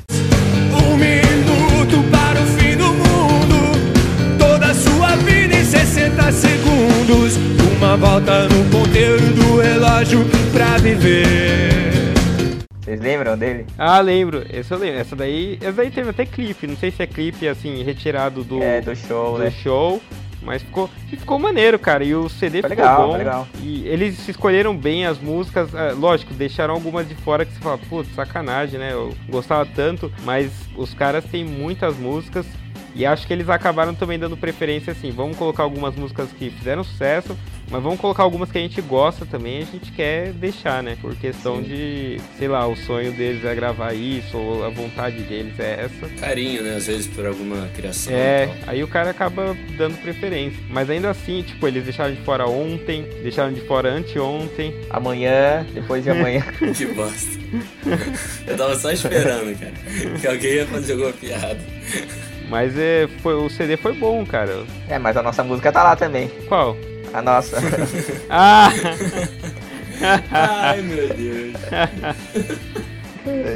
Um 0.71 0.97
minuto 0.97 2.09
para 2.11 2.41
o 2.41 2.45
fim 2.45 2.75
do 2.77 2.87
mundo. 2.93 4.37
Toda 4.39 4.67
a 4.67 4.73
sua 4.73 5.15
vida 5.17 5.55
em 5.55 5.63
60 5.63 6.31
segundos. 6.31 7.37
Uma 7.77 7.97
volta 7.97 8.47
no 8.47 8.65
ponteiro 8.71 9.19
do 9.33 9.59
relógio 9.61 10.25
pra 10.51 10.77
viver. 10.77 12.13
Vocês 12.83 12.99
lembram 12.99 13.37
dele? 13.37 13.65
Ah, 13.77 13.99
lembro. 14.01 14.43
Esse 14.51 14.71
eu 14.73 14.77
lembro. 14.77 14.99
Essa 14.99 15.15
daí, 15.15 15.57
essa 15.61 15.71
daí 15.73 15.91
teve 15.91 16.09
até 16.09 16.25
clipe. 16.25 16.67
Não 16.67 16.75
sei 16.75 16.91
se 16.91 17.01
é 17.03 17.07
clipe 17.07 17.47
assim 17.47 17.83
retirado 17.83 18.43
do, 18.43 18.61
É, 18.61 18.81
do 18.81 18.95
show, 18.95 19.37
do 19.37 19.43
né? 19.43 19.51
show, 19.51 20.01
mas 20.43 20.61
ficou, 20.61 20.89
e 21.11 21.15
ficou 21.15 21.39
maneiro, 21.39 21.79
cara. 21.79 22.03
E 22.03 22.13
o 22.13 22.29
CD 22.29 22.61
Foi 22.61 22.69
ficou 22.69 22.85
legal, 22.85 23.07
bom. 23.07 23.17
legal. 23.17 23.47
E 23.61 23.87
eles 23.87 24.27
escolheram 24.27 24.75
bem 24.75 25.05
as 25.05 25.17
músicas. 25.19 25.73
ah, 25.73 25.93
lógico, 25.97 26.33
deixaram 26.33 26.73
algumas 26.73 27.07
de 27.07 27.15
fora 27.15 27.45
que 27.45 27.53
você 27.53 27.59
fala, 27.59 27.77
putz, 27.77 28.13
sacanagem, 28.13 28.79
né? 28.79 28.93
Eu 28.93 29.13
gostava 29.29 29.65
tanto, 29.65 30.11
mas 30.23 30.51
os 30.75 30.93
caras 30.93 31.23
têm 31.25 31.43
muitas 31.45 31.97
músicas. 31.97 32.45
E 32.95 33.05
acho 33.05 33.25
que 33.25 33.33
eles 33.33 33.49
acabaram 33.49 33.95
também 33.95 34.19
dando 34.19 34.37
preferência 34.37 34.91
assim, 34.91 35.11
vamos 35.11 35.37
colocar 35.37 35.63
algumas 35.63 35.95
músicas 35.95 36.29
que 36.31 36.49
fizeram 36.51 36.83
sucesso, 36.83 37.35
mas 37.69 37.81
vamos 37.81 37.99
colocar 37.99 38.21
algumas 38.21 38.51
que 38.51 38.57
a 38.57 38.61
gente 38.61 38.79
gosta 38.81 39.25
também, 39.25 39.63
a 39.63 39.65
gente 39.65 39.91
quer 39.91 40.31
deixar, 40.33 40.83
né? 40.83 40.95
Por 41.01 41.15
questão 41.15 41.57
Sim. 41.57 41.63
de, 41.63 42.21
sei 42.37 42.47
lá, 42.47 42.67
o 42.67 42.75
sonho 42.75 43.11
deles 43.13 43.43
é 43.43 43.55
gravar 43.55 43.93
isso, 43.93 44.37
ou 44.37 44.63
a 44.63 44.69
vontade 44.69 45.23
deles 45.23 45.59
é 45.59 45.85
essa. 45.85 46.07
Carinho, 46.19 46.61
né? 46.61 46.75
Às 46.75 46.85
vezes 46.85 47.07
por 47.07 47.25
alguma 47.25 47.67
criação. 47.75 48.13
É, 48.13 48.49
aí 48.67 48.83
o 48.83 48.87
cara 48.87 49.09
acaba 49.09 49.57
dando 49.75 49.99
preferência. 50.01 50.59
Mas 50.69 50.89
ainda 50.89 51.09
assim, 51.09 51.41
tipo, 51.41 51.67
eles 51.67 51.83
deixaram 51.83 52.13
de 52.13 52.21
fora 52.21 52.45
ontem, 52.45 53.07
deixaram 53.23 53.51
de 53.51 53.61
fora 53.61 53.91
anteontem. 53.91 54.75
Amanhã, 54.89 55.65
depois 55.73 56.03
de 56.03 56.11
amanhã. 56.11 56.43
Que 56.75 56.85
bosta. 56.87 57.39
Eu 58.47 58.57
tava 58.57 58.75
só 58.75 58.91
esperando, 58.91 59.57
cara. 59.59 59.73
Que 60.19 60.27
alguém 60.27 60.53
ia 60.53 60.67
fazer 60.67 60.93
alguma 60.93 61.13
piada. 61.13 61.59
Mas 62.49 62.77
é, 62.77 63.07
foi, 63.21 63.33
o 63.35 63.49
CD 63.49 63.77
foi 63.77 63.93
bom, 63.93 64.25
cara. 64.25 64.63
é, 64.89 64.99
mas 64.99 65.15
a 65.17 65.23
nossa 65.23 65.43
música 65.43 65.71
tá 65.71 65.83
lá 65.83 65.95
também. 65.95 66.29
Qual? 66.47 66.75
A 67.13 67.21
nossa. 67.21 67.57
Ah! 68.29 68.69
Ai, 70.31 70.81
meu 70.81 71.07
Deus. 71.13 71.53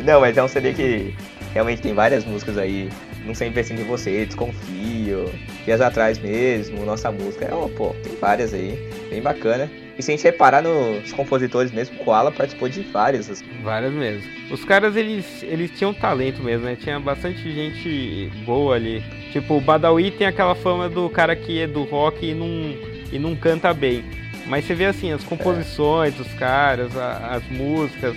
Não, 0.05 0.21
mas 0.21 0.37
é 0.37 0.43
um 0.43 0.47
CD 0.47 0.73
que 0.73 1.13
realmente 1.53 1.81
tem 1.81 1.93
várias 1.93 2.23
músicas 2.25 2.57
aí. 2.57 2.89
Não 3.25 3.35
sempre 3.35 3.59
assim 3.59 3.75
de 3.75 3.83
você, 3.83 4.25
desconfio. 4.25 5.29
Dias 5.65 5.81
atrás 5.81 6.17
mesmo, 6.17 6.85
nossa 6.85 7.11
música. 7.11 7.53
Oh, 7.53 7.67
pô, 7.67 7.89
tem 8.03 8.15
várias 8.15 8.53
aí. 8.53 8.79
Bem 9.09 9.21
bacana. 9.21 9.69
E 9.97 10.03
se 10.03 10.11
a 10.11 10.15
gente 10.15 10.23
reparar 10.23 10.61
nos 10.61 11.11
compositores 11.11 11.71
mesmo, 11.71 11.97
Koala 11.99 12.31
participou 12.31 12.69
de 12.69 12.81
várias. 12.83 13.29
assim. 13.29 13.45
Várias 13.63 13.91
mesmo. 13.93 14.29
Os 14.51 14.63
caras, 14.63 14.95
eles, 14.95 15.41
eles 15.43 15.71
tinham 15.71 15.93
talento 15.93 16.41
mesmo, 16.43 16.65
né? 16.65 16.77
Tinha 16.79 16.99
bastante 16.99 17.41
gente 17.51 18.31
boa 18.45 18.75
ali. 18.75 19.03
Tipo, 19.31 19.55
o 19.57 19.61
Badawi 19.61 20.11
tem 20.11 20.27
aquela 20.27 20.53
fama 20.55 20.87
do 20.87 21.09
cara 21.09 21.35
que 21.35 21.59
é 21.59 21.65
do 21.67 21.83
rock 21.83 22.25
e 22.25 22.33
não, 22.33 22.47
e 23.11 23.17
não 23.17 23.35
canta 23.35 23.73
bem. 23.73 24.03
Mas 24.45 24.65
você 24.65 24.75
vê 24.75 24.85
assim, 24.85 25.11
as 25.11 25.23
composições 25.23 26.13
dos 26.13 26.31
caras, 26.35 26.95
a- 26.95 27.31
as 27.35 27.43
músicas, 27.49 28.15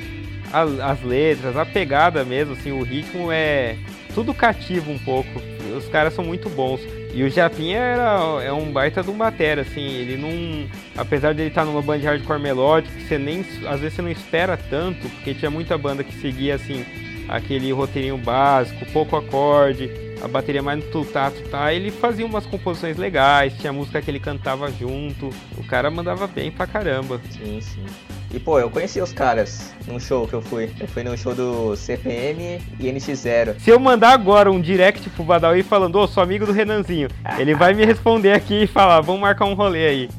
a- 0.53 0.91
as 0.93 1.03
letras, 1.03 1.57
a 1.57 1.65
pegada 1.65 2.25
mesmo, 2.25 2.53
assim, 2.53 2.71
o 2.73 2.83
ritmo 2.83 3.33
é 3.33 3.75
tudo 4.15 4.35
cativo 4.35 4.93
um 4.93 4.99
pouco. 4.99 5.29
Os 5.77 5.89
caras 5.89 6.13
são 6.15 6.25
muito 6.25 6.49
bons. 6.51 6.81
E 7.13 7.25
o 7.25 7.31
Japinha 7.31 7.79
era, 7.79 8.43
é 8.43 8.53
um 8.53 8.71
baita 8.73 9.03
de 9.03 9.11
um 9.11 9.17
batera, 9.17 9.63
assim, 9.63 9.85
ele 9.85 10.17
não. 10.17 10.69
Apesar 10.97 11.35
de 11.35 11.43
ele 11.43 11.49
estar 11.49 11.65
numa 11.65 11.83
banda 11.83 11.99
de 12.01 12.07
hardcore 12.07 12.41
melódico, 12.41 13.01
você 13.01 13.19
nem. 13.19 13.41
Às 13.67 13.81
vezes 13.81 13.95
você 13.95 14.03
não 14.03 14.11
espera 14.11 14.57
tanto, 14.57 15.09
porque 15.09 15.35
tinha 15.35 15.51
muita 15.51 15.77
banda 15.77 16.05
que 16.05 16.15
seguia 16.15 16.55
assim, 16.55 16.85
aquele 17.29 17.73
roteirinho 17.73 18.17
básico, 18.17 18.87
pouco 18.93 19.17
acorde, 19.17 19.91
a 20.23 20.29
bateria 20.29 20.63
mais 20.63 20.85
no 20.85 20.91
tutá, 20.91 21.31
tutá. 21.31 21.75
Ele 21.75 21.91
fazia 21.91 22.25
umas 22.25 22.47
composições 22.47 22.97
legais, 22.97 23.57
tinha 23.59 23.73
música 23.73 24.01
que 24.01 24.11
ele 24.11 24.21
cantava 24.21 24.71
junto. 24.71 25.31
O 25.59 25.65
cara 25.65 25.91
mandava 25.91 26.29
bem 26.29 26.51
pra 26.51 26.67
caramba. 26.67 27.21
Sim, 27.31 27.61
sim. 27.61 27.85
E 28.33 28.39
pô, 28.39 28.61
eu 28.61 28.71
conheci 28.71 29.01
os 29.01 29.13
caras 29.13 29.73
num 29.89 29.99
show 29.99 30.27
que 30.29 30.35
eu 30.35 30.41
fui. 30.41 30.71
Eu 30.81 30.87
fui 30.87 31.03
no 31.03 31.17
show 31.19 31.35
do 31.35 31.75
CPM 31.77 32.61
e 32.79 32.87
NX0. 32.87 33.57
Se 33.59 33.71
eu 33.71 33.81
mandar 33.81 34.13
agora 34.13 34.51
um 34.53 34.61
direct 34.61 35.11
pro 35.11 35.25
Badawi 35.25 35.63
falando, 35.65 35.97
ô, 35.97 36.07
sou 36.07 36.23
amigo 36.23 36.47
do 36.47 36.53
Renanzinho, 36.53 37.09
ele 37.39 37.55
vai 37.55 37.75
me 37.75 37.85
responder 37.85 38.33
aqui 38.33 38.63
e 38.63 38.67
falar, 38.69 39.01
vamos 39.01 39.21
marcar 39.21 39.47
um 39.47 39.55
rolê 39.55 39.87
aí. 39.89 40.11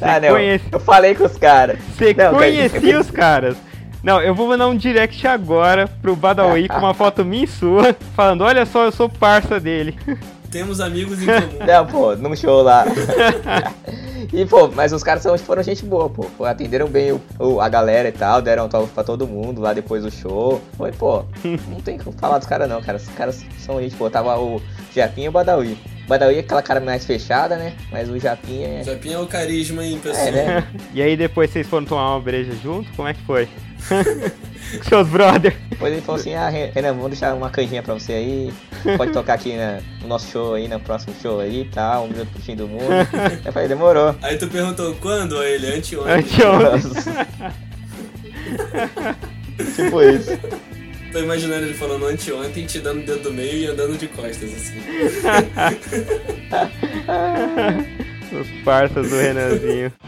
Ah, 0.00 0.20
não. 0.20 0.28
conhece- 0.30 0.64
Eu 0.70 0.80
falei 0.80 1.14
com 1.14 1.24
os 1.24 1.38
caras. 1.38 1.78
Você 1.96 2.12
conhecia 2.14 3.00
os 3.00 3.10
caras. 3.10 3.56
Não, 4.02 4.20
eu 4.20 4.34
vou 4.34 4.46
mandar 4.48 4.66
um 4.66 4.76
direct 4.76 5.26
agora 5.26 5.88
pro 6.02 6.14
Badawi 6.14 6.68
com 6.68 6.76
uma 6.76 6.92
foto 6.92 7.24
minha 7.24 7.44
e 7.44 7.46
sua, 7.46 7.96
falando, 8.14 8.42
olha 8.44 8.66
só, 8.66 8.84
eu 8.84 8.92
sou 8.92 9.08
parça 9.08 9.58
dele. 9.58 9.96
Temos 10.54 10.80
amigos 10.80 11.20
em 11.20 11.26
comum. 11.26 11.66
Não, 11.66 11.84
pô, 11.86 12.14
num 12.14 12.36
show 12.36 12.62
lá. 12.62 12.84
e, 14.32 14.46
pô, 14.46 14.68
mas 14.68 14.92
os 14.92 15.02
caras 15.02 15.22
são, 15.22 15.36
foram 15.36 15.62
gente 15.64 15.84
boa, 15.84 16.08
pô. 16.08 16.44
Atenderam 16.44 16.86
bem 16.88 17.10
o, 17.12 17.20
o- 17.38 17.60
a 17.60 17.68
galera 17.68 18.08
e 18.08 18.12
tal, 18.12 18.40
deram 18.40 18.62
autógrafo 18.64 18.94
pra 18.94 19.02
todo 19.02 19.26
mundo 19.26 19.60
lá 19.60 19.72
depois 19.72 20.04
do 20.04 20.10
show. 20.12 20.60
Foi, 20.76 20.92
pô, 20.92 21.24
não 21.68 21.80
tem 21.80 21.98
como 21.98 22.16
falar 22.16 22.38
dos 22.38 22.46
caras 22.46 22.68
não, 22.68 22.80
cara. 22.80 22.98
Os 22.98 23.08
caras 23.08 23.44
são 23.58 23.80
gente, 23.82 23.96
pô. 23.96 24.08
Tava 24.08 24.38
o 24.38 24.62
Japinha 24.94 25.26
e 25.26 25.28
o 25.28 25.32
Badawi. 25.32 25.76
O 26.04 26.08
Badawi 26.08 26.36
é 26.36 26.40
aquela 26.40 26.62
cara 26.62 26.80
mais 26.80 27.04
fechada, 27.04 27.56
né? 27.56 27.72
Mas 27.90 28.08
o 28.08 28.18
Japinha 28.18 28.68
é. 28.80 28.84
Japinha 28.84 29.16
é 29.16 29.18
o 29.20 29.26
carisma 29.26 29.84
em 29.84 29.98
pessoa. 29.98 30.22
É, 30.28 30.30
né? 30.30 30.68
E 30.94 31.02
aí 31.02 31.16
depois 31.16 31.50
vocês 31.50 31.66
foram 31.66 31.84
tomar 31.84 32.10
uma 32.14 32.20
breja 32.20 32.52
junto? 32.62 32.92
Como 32.94 33.08
é 33.08 33.14
que 33.14 33.22
foi? 33.22 33.48
Seus 34.88 35.06
brother. 35.08 35.56
Depois 35.70 35.92
ele 35.92 36.02
falou 36.02 36.20
assim, 36.20 36.34
ah, 36.34 36.48
Renan, 36.48 36.92
vamos 36.94 37.10
deixar 37.10 37.34
uma 37.34 37.50
canjinha 37.50 37.82
pra 37.82 37.94
você 37.94 38.12
aí. 38.12 38.52
Pode 38.96 39.12
tocar 39.12 39.34
aqui 39.34 39.56
na- 39.56 39.80
no 40.00 40.08
nosso 40.08 40.30
show 40.30 40.54
aí, 40.54 40.66
no 40.68 40.80
próximo 40.80 41.14
show 41.22 41.40
aí 41.40 41.62
e 41.62 41.64
tal, 41.66 42.04
um 42.04 42.08
minuto 42.08 42.28
pro 42.32 42.42
fim 42.42 42.56
do 42.56 42.66
mundo. 42.66 42.84
Eu 43.44 43.52
falei, 43.52 43.68
demorou. 43.68 44.14
Aí 44.22 44.36
tu 44.36 44.48
perguntou 44.48 44.94
quando 45.00 45.38
a 45.38 45.46
ele? 45.46 45.66
Anteontem. 45.74 46.12
Anteontem. 46.14 46.90
tipo 49.76 50.02
isso. 50.02 50.38
Tô 51.12 51.20
imaginando 51.20 51.66
ele 51.66 51.74
falando 51.74 52.06
anteontem, 52.06 52.66
te 52.66 52.80
dando 52.80 53.02
o 53.02 53.06
dedo 53.06 53.22
do 53.22 53.32
meio 53.32 53.54
e 53.54 53.66
andando 53.66 53.96
de 53.96 54.08
costas, 54.08 54.50
assim. 54.52 54.80
Os 58.40 58.48
parças 58.64 59.08
do 59.10 59.16
Renanzinho. 59.16 59.92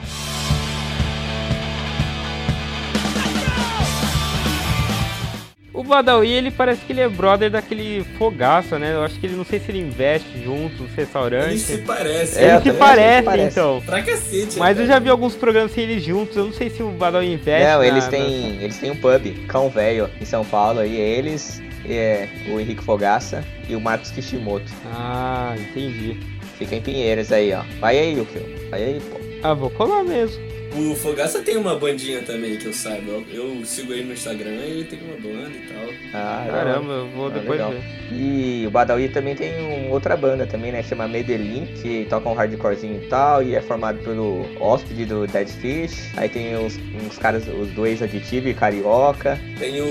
O 5.76 5.84
Badawi, 5.84 6.30
ele 6.32 6.50
parece 6.50 6.80
que 6.86 6.92
ele 6.92 7.02
é 7.02 7.08
brother 7.08 7.50
daquele 7.50 8.02
fogaça, 8.18 8.78
né? 8.78 8.94
Eu 8.94 9.02
acho 9.04 9.20
que 9.20 9.26
ele, 9.26 9.36
não 9.36 9.44
sei 9.44 9.60
se 9.60 9.70
ele 9.70 9.80
investe 9.80 10.42
junto 10.42 10.70
nos 10.74 10.80
Eles 10.80 10.94
restaurantes. 10.96 11.60
se 11.62 11.78
parecem. 11.78 12.42
É, 12.42 12.46
Ele 12.46 12.56
eu 12.56 12.62
se 12.62 12.72
parece, 12.72 13.40
então. 13.40 13.82
Pra 13.84 14.02
cacete. 14.02 14.58
Mas 14.58 14.78
eu 14.78 14.86
cara. 14.86 14.86
já 14.86 14.98
vi 14.98 15.10
alguns 15.10 15.34
programas 15.34 15.72
sem 15.72 15.84
eles 15.84 16.02
juntos, 16.02 16.34
eu 16.36 16.46
não 16.46 16.52
sei 16.52 16.70
se 16.70 16.82
o 16.82 16.88
Badawi 16.90 17.30
investe 17.34 17.68
Não, 17.68 17.78
na- 17.80 17.86
eles 17.86 18.04
na- 18.04 18.10
têm, 18.10 18.58
eles 18.62 18.78
têm 18.78 18.90
um 18.90 18.96
pub, 18.96 19.26
Cão 19.46 19.68
Velho, 19.68 20.08
em 20.18 20.24
São 20.24 20.44
Paulo 20.46 20.80
aí. 20.80 20.96
Eles, 20.96 21.60
é, 21.86 22.26
o 22.48 22.58
Henrique 22.58 22.82
Fogaça 22.82 23.44
e 23.68 23.76
o 23.76 23.80
Marcos 23.80 24.10
Kishimoto. 24.10 24.72
Ah, 24.94 25.54
entendi. 25.58 26.16
Fica 26.58 26.74
em 26.74 26.80
Pinheiros 26.80 27.30
aí, 27.30 27.52
ó. 27.52 27.60
Vai 27.78 27.98
aí, 27.98 28.16
Yukio. 28.16 28.42
Vai 28.70 28.82
aí, 28.82 29.00
pô. 29.10 29.20
Ah, 29.42 29.52
vou 29.52 29.68
colar 29.68 30.02
mesmo. 30.02 30.42
O 30.76 30.94
Fogaça 30.94 31.40
tem 31.40 31.56
uma 31.56 31.74
bandinha 31.78 32.20
também, 32.22 32.56
que 32.58 32.66
eu 32.66 32.72
saiba. 32.72 33.10
Eu, 33.10 33.24
eu 33.32 33.64
sigo 33.64 33.92
ele 33.94 34.04
no 34.04 34.12
Instagram 34.12 34.50
e 34.50 34.70
ele 34.70 34.84
tem 34.84 34.98
uma 35.00 35.16
banda 35.16 35.50
e 35.56 35.72
tal. 35.72 35.88
Ah, 36.12 36.46
Caramba, 36.50 36.92
eu 36.92 37.08
vou 37.08 37.26
Ah, 37.26 37.30
depois 37.30 37.58
legal. 37.58 37.70
ver. 37.70 37.80
E 38.12 38.64
o 38.66 38.70
Badawi 38.70 39.08
também 39.08 39.34
tem 39.34 39.52
um, 39.62 39.90
outra 39.90 40.16
banda 40.16 40.46
também, 40.46 40.70
né? 40.72 40.82
Chama 40.82 41.08
Medellín, 41.08 41.66
que 41.80 42.06
toca 42.10 42.28
um 42.28 42.34
hardcorezinho 42.34 43.02
e 43.02 43.06
tal, 43.06 43.42
e 43.42 43.54
é 43.54 43.62
formado 43.62 43.98
pelo 44.04 44.44
hóspede 44.60 45.06
do 45.06 45.26
Dead 45.26 45.48
Fish. 45.48 46.10
Aí 46.16 46.28
tem 46.28 46.54
uns, 46.58 46.78
uns 47.06 47.16
caras, 47.16 47.44
os 47.48 47.68
dois 47.70 48.02
Aditivo 48.02 48.48
e 48.48 48.54
Carioca. 48.54 49.40
Tem 49.58 49.80
o, 49.80 49.86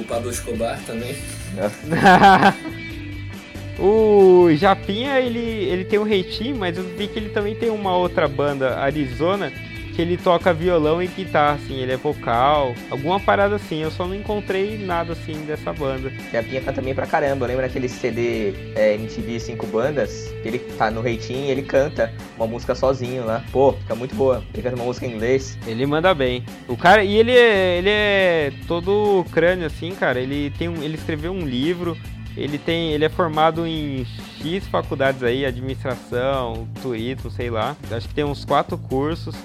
o 0.00 0.04
Pablo 0.08 0.30
Escobar 0.30 0.80
também. 0.86 1.14
o 3.78 4.48
Japinha, 4.56 5.20
ele, 5.20 5.38
ele 5.38 5.84
tem 5.84 5.98
o 5.98 6.02
Reitinho, 6.04 6.56
mas 6.56 6.78
eu 6.78 6.84
vi 6.84 7.08
que 7.08 7.18
ele 7.18 7.28
também 7.28 7.54
tem 7.54 7.68
uma 7.68 7.94
outra 7.96 8.26
banda, 8.26 8.78
Arizona, 8.78 9.52
que 9.94 10.02
ele 10.02 10.16
toca 10.16 10.52
violão 10.52 11.02
e 11.02 11.06
guitarra, 11.06 11.54
assim, 11.54 11.80
ele 11.80 11.92
é 11.92 11.96
vocal, 11.96 12.74
alguma 12.90 13.20
parada 13.20 13.56
assim. 13.56 13.82
Eu 13.82 13.90
só 13.90 14.06
não 14.06 14.14
encontrei 14.14 14.76
nada 14.78 15.12
assim 15.12 15.44
dessa 15.44 15.72
banda. 15.72 16.12
E 16.32 16.36
a 16.36 16.42
Pinha 16.42 16.60
canta 16.60 16.74
também 16.74 16.94
pra 16.94 17.06
caramba. 17.06 17.46
Lembra 17.46 17.66
aquele 17.66 17.88
CD 17.88 18.52
é, 18.74 18.94
MTV 18.94 19.40
Cinco 19.40 19.66
Bandas? 19.66 20.32
Ele 20.44 20.58
tá 20.58 20.90
no 20.90 21.00
Reitinho 21.00 21.46
e 21.46 21.50
ele 21.50 21.62
canta 21.62 22.12
uma 22.36 22.46
música 22.46 22.74
sozinho 22.74 23.24
lá. 23.24 23.44
Pô, 23.52 23.72
fica 23.72 23.94
muito 23.94 24.14
boa. 24.14 24.42
Ele 24.52 24.62
canta 24.62 24.76
uma 24.76 24.84
música 24.84 25.06
em 25.06 25.14
inglês. 25.14 25.56
Ele 25.66 25.86
manda 25.86 26.12
bem. 26.12 26.44
O 26.66 26.76
cara, 26.76 27.04
e 27.04 27.16
ele 27.16 27.32
é, 27.32 27.78
ele 27.78 27.90
é 27.90 28.52
todo 28.66 29.24
crânio 29.30 29.66
assim, 29.66 29.94
cara. 29.94 30.18
Ele 30.18 30.50
tem 30.58 30.68
um, 30.68 30.82
ele 30.82 30.96
escreveu 30.96 31.32
um 31.32 31.46
livro. 31.46 31.96
Ele 32.36 32.58
tem, 32.58 32.92
ele 32.92 33.04
é 33.04 33.08
formado 33.08 33.64
em 33.64 34.04
X 34.40 34.66
faculdades 34.66 35.22
aí, 35.22 35.46
administração, 35.46 36.66
turismo, 36.82 37.30
sei 37.30 37.48
lá. 37.48 37.76
Acho 37.92 38.08
que 38.08 38.14
tem 38.14 38.24
uns 38.24 38.44
quatro 38.44 38.76
cursos. 38.76 39.36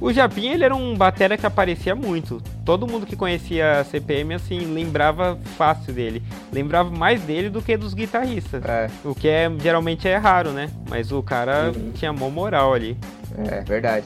O 0.00 0.12
Japinha, 0.12 0.52
ele 0.52 0.64
era 0.64 0.74
um 0.74 0.94
batera 0.94 1.38
que 1.38 1.46
aparecia 1.46 1.94
muito. 1.94 2.42
Todo 2.64 2.86
mundo 2.86 3.06
que 3.06 3.16
conhecia 3.16 3.80
a 3.80 3.84
CPM, 3.84 4.34
assim, 4.34 4.60
lembrava 4.72 5.38
fácil 5.56 5.92
dele. 5.94 6.22
Lembrava 6.52 6.90
mais 6.90 7.22
dele 7.22 7.48
do 7.48 7.62
que 7.62 7.76
dos 7.76 7.94
guitarristas. 7.94 8.62
É, 8.64 8.88
O 9.04 9.14
que 9.14 9.26
é, 9.28 9.50
geralmente 9.58 10.06
é 10.06 10.16
raro, 10.16 10.50
né? 10.50 10.68
Mas 10.88 11.10
o 11.12 11.22
cara 11.22 11.72
Uhum. 11.74 11.92
tinha 11.92 12.12
mó 12.12 12.28
moral 12.28 12.74
ali. 12.74 12.96
é 13.38 13.60
verdade. 13.62 14.04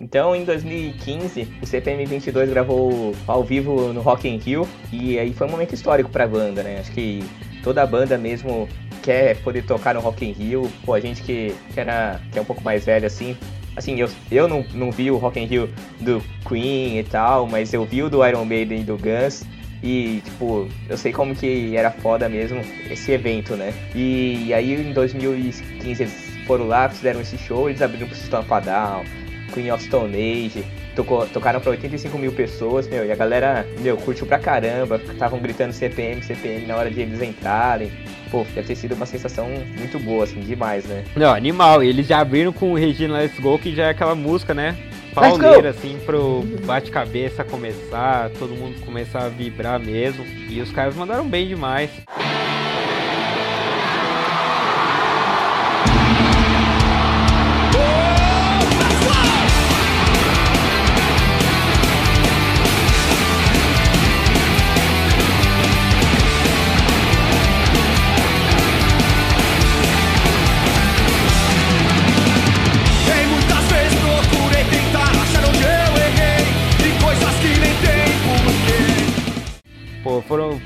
Então, 0.00 0.34
em 0.36 0.44
2015, 0.44 1.48
o 1.62 1.66
CPM 1.66 2.04
22 2.04 2.50
gravou 2.50 3.14
ao 3.26 3.42
vivo 3.42 3.92
no 3.92 4.00
Rock 4.02 4.28
in 4.28 4.36
Rio 4.36 4.68
e 4.92 5.18
aí 5.18 5.32
foi 5.32 5.46
um 5.46 5.50
momento 5.50 5.74
histórico 5.74 6.10
pra 6.10 6.26
banda, 6.26 6.62
né? 6.62 6.78
Acho 6.80 6.92
que 6.92 7.24
toda 7.62 7.82
a 7.82 7.86
banda 7.86 8.18
mesmo 8.18 8.68
quer 9.02 9.36
poder 9.38 9.62
tocar 9.64 9.94
no 9.94 10.00
Rock 10.00 10.24
in 10.24 10.32
Rio. 10.32 10.70
Pô, 10.84 10.94
a 10.94 11.00
gente 11.00 11.22
que, 11.22 11.54
que, 11.72 11.80
era, 11.80 12.20
que 12.30 12.38
é 12.38 12.42
um 12.42 12.44
pouco 12.44 12.62
mais 12.62 12.84
velho 12.84 13.06
assim, 13.06 13.36
assim, 13.76 14.00
eu, 14.00 14.08
eu 14.30 14.48
não, 14.48 14.64
não 14.72 14.90
vi 14.90 15.10
o 15.10 15.16
Rock 15.16 15.40
in 15.40 15.46
Rio 15.46 15.68
do 16.00 16.22
Queen 16.48 16.98
e 16.98 17.04
tal, 17.04 17.46
mas 17.46 17.72
eu 17.72 17.84
vi 17.84 18.02
o 18.02 18.08
do 18.08 18.26
Iron 18.26 18.44
Maiden 18.44 18.80
e 18.80 18.84
do 18.84 18.96
Guns. 18.96 19.44
E, 19.82 20.22
tipo, 20.24 20.68
eu 20.88 20.96
sei 20.96 21.12
como 21.12 21.34
que 21.34 21.76
era 21.76 21.90
foda 21.90 22.28
mesmo 22.28 22.60
esse 22.88 23.10
evento, 23.10 23.56
né? 23.56 23.74
E, 23.94 24.54
aí 24.54 24.74
em 24.74 24.92
2015 24.92 26.02
eles 26.02 26.32
foram 26.46 26.68
lá, 26.68 26.88
fizeram 26.88 27.20
esse 27.20 27.36
show, 27.36 27.68
eles 27.68 27.82
abriram 27.82 28.06
pro 28.06 28.16
System 28.16 28.40
of 28.40 28.48
Down, 28.64 29.04
Queen 29.52 29.72
of 29.72 29.82
Stone 29.82 30.14
Age, 30.14 30.64
tocou, 30.94 31.26
tocaram 31.26 31.60
pra 31.60 31.70
85 31.70 32.18
mil 32.18 32.32
pessoas, 32.32 32.88
meu, 32.88 33.04
e 33.04 33.12
a 33.12 33.16
galera, 33.16 33.66
meu, 33.80 33.96
curtiu 33.96 34.26
pra 34.26 34.38
caramba, 34.38 35.00
estavam 35.10 35.38
gritando 35.40 35.72
CPM, 35.72 36.22
CPM 36.22 36.66
na 36.66 36.76
hora 36.76 36.90
de 36.90 37.00
eles 37.00 37.22
entrarem. 37.22 37.90
Pô, 38.30 38.46
deve 38.54 38.68
ter 38.68 38.76
sido 38.76 38.94
uma 38.94 39.04
sensação 39.04 39.46
muito 39.78 39.98
boa, 39.98 40.24
assim, 40.24 40.40
demais, 40.40 40.86
né? 40.86 41.04
Não, 41.14 41.34
animal. 41.34 41.82
Eles 41.82 42.06
já 42.06 42.20
abriram 42.20 42.50
com 42.50 42.72
o 42.72 42.74
Regina 42.74 43.18
Let's 43.18 43.38
Go, 43.38 43.58
que 43.58 43.74
já 43.74 43.88
é 43.88 43.90
aquela 43.90 44.14
música, 44.14 44.54
né? 44.54 44.74
Pauleira, 45.14 45.68
assim, 45.68 45.98
pro 46.06 46.42
bate-cabeça 46.64 47.44
começar, 47.44 48.30
todo 48.38 48.54
mundo 48.54 48.80
começar 48.86 49.24
a 49.24 49.28
vibrar 49.28 49.78
mesmo. 49.78 50.24
E 50.48 50.62
os 50.62 50.72
caras 50.72 50.96
mandaram 50.96 51.28
bem 51.28 51.46
demais. 51.46 51.90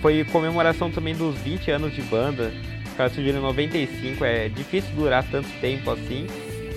Foi 0.06 0.22
comemoração 0.30 0.88
também 0.88 1.16
dos 1.16 1.34
20 1.38 1.68
anos 1.72 1.92
de 1.92 2.00
banda. 2.02 2.52
Os 2.86 2.92
caras 2.92 3.12
surgiram 3.12 3.40
em 3.40 3.42
95, 3.42 4.24
é 4.24 4.48
difícil 4.48 4.88
durar 4.94 5.24
tanto 5.28 5.48
tempo 5.60 5.90
assim. 5.90 6.28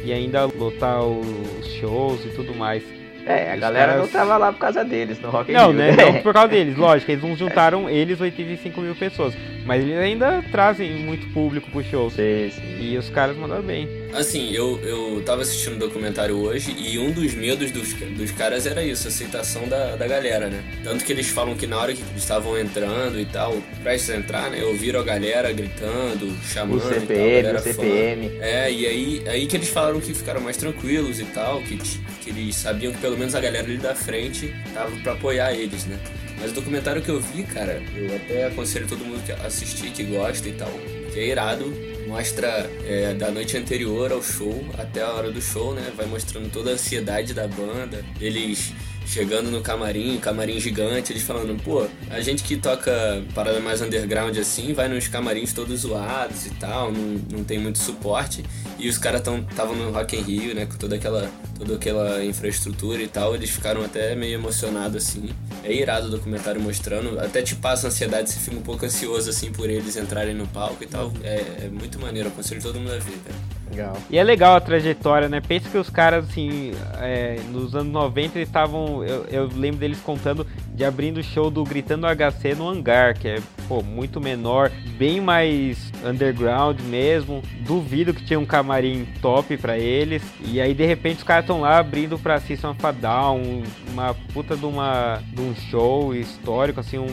E 0.03 0.11
ainda 0.11 0.45
lotar 0.45 1.03
os 1.03 1.67
shows 1.79 2.25
e 2.25 2.29
tudo 2.29 2.55
mais. 2.55 2.81
É, 3.27 3.51
a 3.51 3.53
Os 3.53 3.59
galera 3.59 3.91
caras- 3.91 4.01
não 4.01 4.07
tava 4.11 4.37
lá 4.37 4.51
por 4.51 4.57
causa 4.57 4.83
deles 4.83 5.19
no 5.19 5.29
Rock 5.29 5.51
Não, 5.51 5.67
Rio, 5.69 5.77
né? 5.77 5.91
Não 5.91 6.21
por 6.23 6.33
causa 6.33 6.47
deles, 6.47 6.73
lógico, 6.79 7.11
eles 7.11 7.23
não 7.23 7.35
juntaram 7.35 7.87
eles 7.87 8.19
85 8.19 8.81
mil 8.81 8.95
pessoas. 8.95 9.35
Mas 9.69 9.83
eles 9.83 9.99
ainda 9.99 10.43
trazem 10.51 11.05
muito 11.05 11.31
público 11.31 11.69
pro 11.69 11.83
show. 11.83 12.09
Sei, 12.09 12.49
sim. 12.49 12.79
E 12.81 12.97
os 12.97 13.07
caras 13.11 13.37
mandaram 13.37 13.61
bem. 13.61 13.87
Assim, 14.15 14.51
eu, 14.51 14.79
eu 14.81 15.21
tava 15.23 15.43
assistindo 15.43 15.75
um 15.75 15.77
documentário 15.77 16.35
hoje 16.35 16.75
e 16.75 16.97
um 16.97 17.11
dos 17.11 17.35
medos 17.35 17.69
dos, 17.69 17.93
dos 17.93 18.31
caras 18.31 18.65
era 18.65 18.83
isso, 18.83 19.07
a 19.07 19.11
aceitação 19.11 19.67
da, 19.67 19.95
da 19.95 20.07
galera, 20.07 20.49
né? 20.49 20.63
Tanto 20.83 21.05
que 21.05 21.11
eles 21.11 21.29
falam 21.29 21.55
que 21.55 21.67
na 21.67 21.77
hora 21.77 21.93
que 21.93 22.01
eles 22.01 22.23
estavam 22.23 22.57
entrando 22.57 23.19
e 23.19 23.25
tal, 23.25 23.55
prestes 23.83 24.09
a 24.09 24.15
entrar, 24.15 24.49
né? 24.49 24.63
Ouviram 24.63 25.01
a 25.01 25.03
galera 25.03 25.53
gritando, 25.53 26.35
chamando 26.51 26.83
O 26.83 26.87
e 26.87 26.89
tal, 26.89 26.89
a 26.89 26.99
CPM, 27.01 27.49
o 27.49 27.51
fã. 27.51 27.59
CPM. 27.59 28.31
É, 28.41 28.71
e 28.71 28.87
aí, 28.87 29.23
aí 29.27 29.45
que 29.45 29.55
eles 29.55 29.69
falaram 29.69 30.01
que 30.01 30.15
ficaram 30.15 30.41
mais 30.41 30.57
tranquilos 30.57 31.19
e 31.19 31.25
tal, 31.25 31.61
que, 31.61 31.77
que 31.77 32.29
eles 32.31 32.55
sabiam 32.55 32.91
que 32.91 32.97
pelo 32.97 33.15
menos 33.15 33.35
a 33.35 33.39
galera 33.39 33.67
ali 33.67 33.77
da 33.77 33.93
frente 33.93 34.51
tava 34.73 34.89
pra 35.03 35.13
apoiar 35.13 35.53
eles, 35.53 35.85
né? 35.85 35.99
Mas 36.39 36.51
o 36.51 36.55
documentário 36.55 37.01
que 37.01 37.09
eu 37.09 37.19
vi, 37.19 37.43
cara, 37.43 37.81
eu 37.95 38.15
até 38.15 38.45
aconselho 38.45 38.87
todo 38.87 39.03
mundo 39.03 39.23
que 39.25 39.31
assistir, 39.31 39.91
que 39.91 40.03
gosta 40.03 40.47
e 40.47 40.53
tal, 40.53 40.71
que 41.13 41.19
é 41.19 41.27
irado. 41.27 41.73
mostra 42.07 42.69
é, 42.85 43.13
da 43.13 43.29
noite 43.29 43.57
anterior 43.57 44.11
ao 44.11 44.23
show 44.23 44.65
até 44.77 45.01
a 45.01 45.11
hora 45.11 45.31
do 45.31 45.41
show, 45.41 45.73
né? 45.73 45.91
Vai 45.95 46.05
mostrando 46.05 46.49
toda 46.51 46.71
a 46.71 46.73
ansiedade 46.73 47.33
da 47.33 47.47
banda, 47.47 48.03
eles 48.19 48.73
chegando 49.09 49.49
no 49.49 49.61
camarim, 49.61 50.19
camarim 50.19 50.59
gigante, 50.59 51.11
eles 51.11 51.23
falando, 51.23 51.59
pô, 51.63 51.87
a 52.11 52.21
gente 52.21 52.43
que 52.43 52.55
toca 52.55 53.23
parada 53.33 53.59
mais 53.59 53.81
underground 53.81 54.37
assim, 54.37 54.71
vai 54.71 54.87
nos 54.87 55.07
camarins 55.07 55.51
todos 55.51 55.81
zoados 55.81 56.45
e 56.45 56.51
tal, 56.51 56.91
não, 56.91 57.19
não 57.31 57.43
tem 57.43 57.57
muito 57.57 57.79
suporte. 57.79 58.43
E 58.77 58.87
os 58.87 58.99
caras 58.99 59.21
estavam 59.21 59.75
no 59.75 59.91
Rock 59.91 60.15
in 60.15 60.21
Rio, 60.21 60.53
né, 60.53 60.67
com 60.67 60.77
toda 60.77 60.95
aquela, 60.95 61.29
toda 61.57 61.75
aquela 61.75 62.23
infraestrutura 62.23 63.01
e 63.01 63.07
tal, 63.07 63.33
eles 63.33 63.49
ficaram 63.49 63.83
até 63.83 64.15
meio 64.15 64.35
emocionados 64.35 65.03
assim. 65.03 65.29
É 65.63 65.73
irado 65.73 66.07
o 66.07 66.11
documentário 66.11 66.61
mostrando, 66.61 67.19
até 67.19 67.41
te 67.41 67.55
passa 67.55 67.87
ansiedade, 67.87 68.29
você 68.29 68.39
fica 68.39 68.57
um 68.57 68.61
pouco 68.61 68.85
ansioso 68.85 69.29
assim 69.29 69.51
por 69.51 69.69
eles 69.69 69.97
entrarem 69.97 70.35
no 70.35 70.47
palco 70.47 70.83
e 70.83 70.87
tal. 70.87 71.11
É, 71.23 71.63
é 71.65 71.69
muito 71.71 71.99
maneiro, 71.99 72.29
aconselho 72.29 72.61
todo 72.61 72.79
mundo 72.79 72.93
a 72.93 72.99
ver, 72.99 73.17
cara. 73.25 73.58
Legal. 73.69 73.97
E 74.09 74.17
é 74.17 74.23
legal 74.23 74.55
a 74.55 74.59
trajetória, 74.59 75.29
né? 75.29 75.39
Pensa 75.39 75.69
que 75.69 75.77
os 75.77 75.89
caras, 75.89 76.27
assim, 76.27 76.71
é, 76.99 77.39
nos 77.51 77.75
anos 77.75 77.91
90 77.91 78.37
eles 78.37 78.49
estavam. 78.49 79.03
Eu, 79.03 79.25
eu, 79.25 79.49
lembro 79.55 79.79
deles 79.79 79.99
contando 80.01 80.45
de 80.73 80.83
abrindo 80.83 81.19
o 81.19 81.23
show 81.23 81.51
do 81.51 81.63
Gritando 81.63 82.07
HC 82.07 82.55
no 82.55 82.67
hangar, 82.67 83.17
que 83.17 83.27
é, 83.27 83.39
pô, 83.67 83.83
muito 83.83 84.19
menor, 84.19 84.71
bem 84.97 85.21
mais 85.21 85.91
underground 86.03 86.79
mesmo. 86.81 87.43
Duvido 87.61 88.13
que 88.13 88.25
tinha 88.25 88.39
um 88.39 88.45
camarim 88.45 89.07
top 89.21 89.55
para 89.57 89.77
eles. 89.77 90.23
E 90.43 90.59
aí, 90.59 90.73
de 90.73 90.85
repente, 90.85 91.17
os 91.17 91.23
caras 91.23 91.43
estão 91.43 91.61
lá 91.61 91.77
abrindo 91.77 92.17
pra 92.17 92.39
System 92.39 92.71
of 92.71 92.79
a 93.03 93.31
uma 93.31 94.13
puta 94.33 94.55
de, 94.55 94.65
uma, 94.65 95.21
de 95.27 95.41
um 95.41 95.53
show 95.55 96.15
histórico, 96.15 96.79
assim, 96.79 96.97
um 96.97 97.07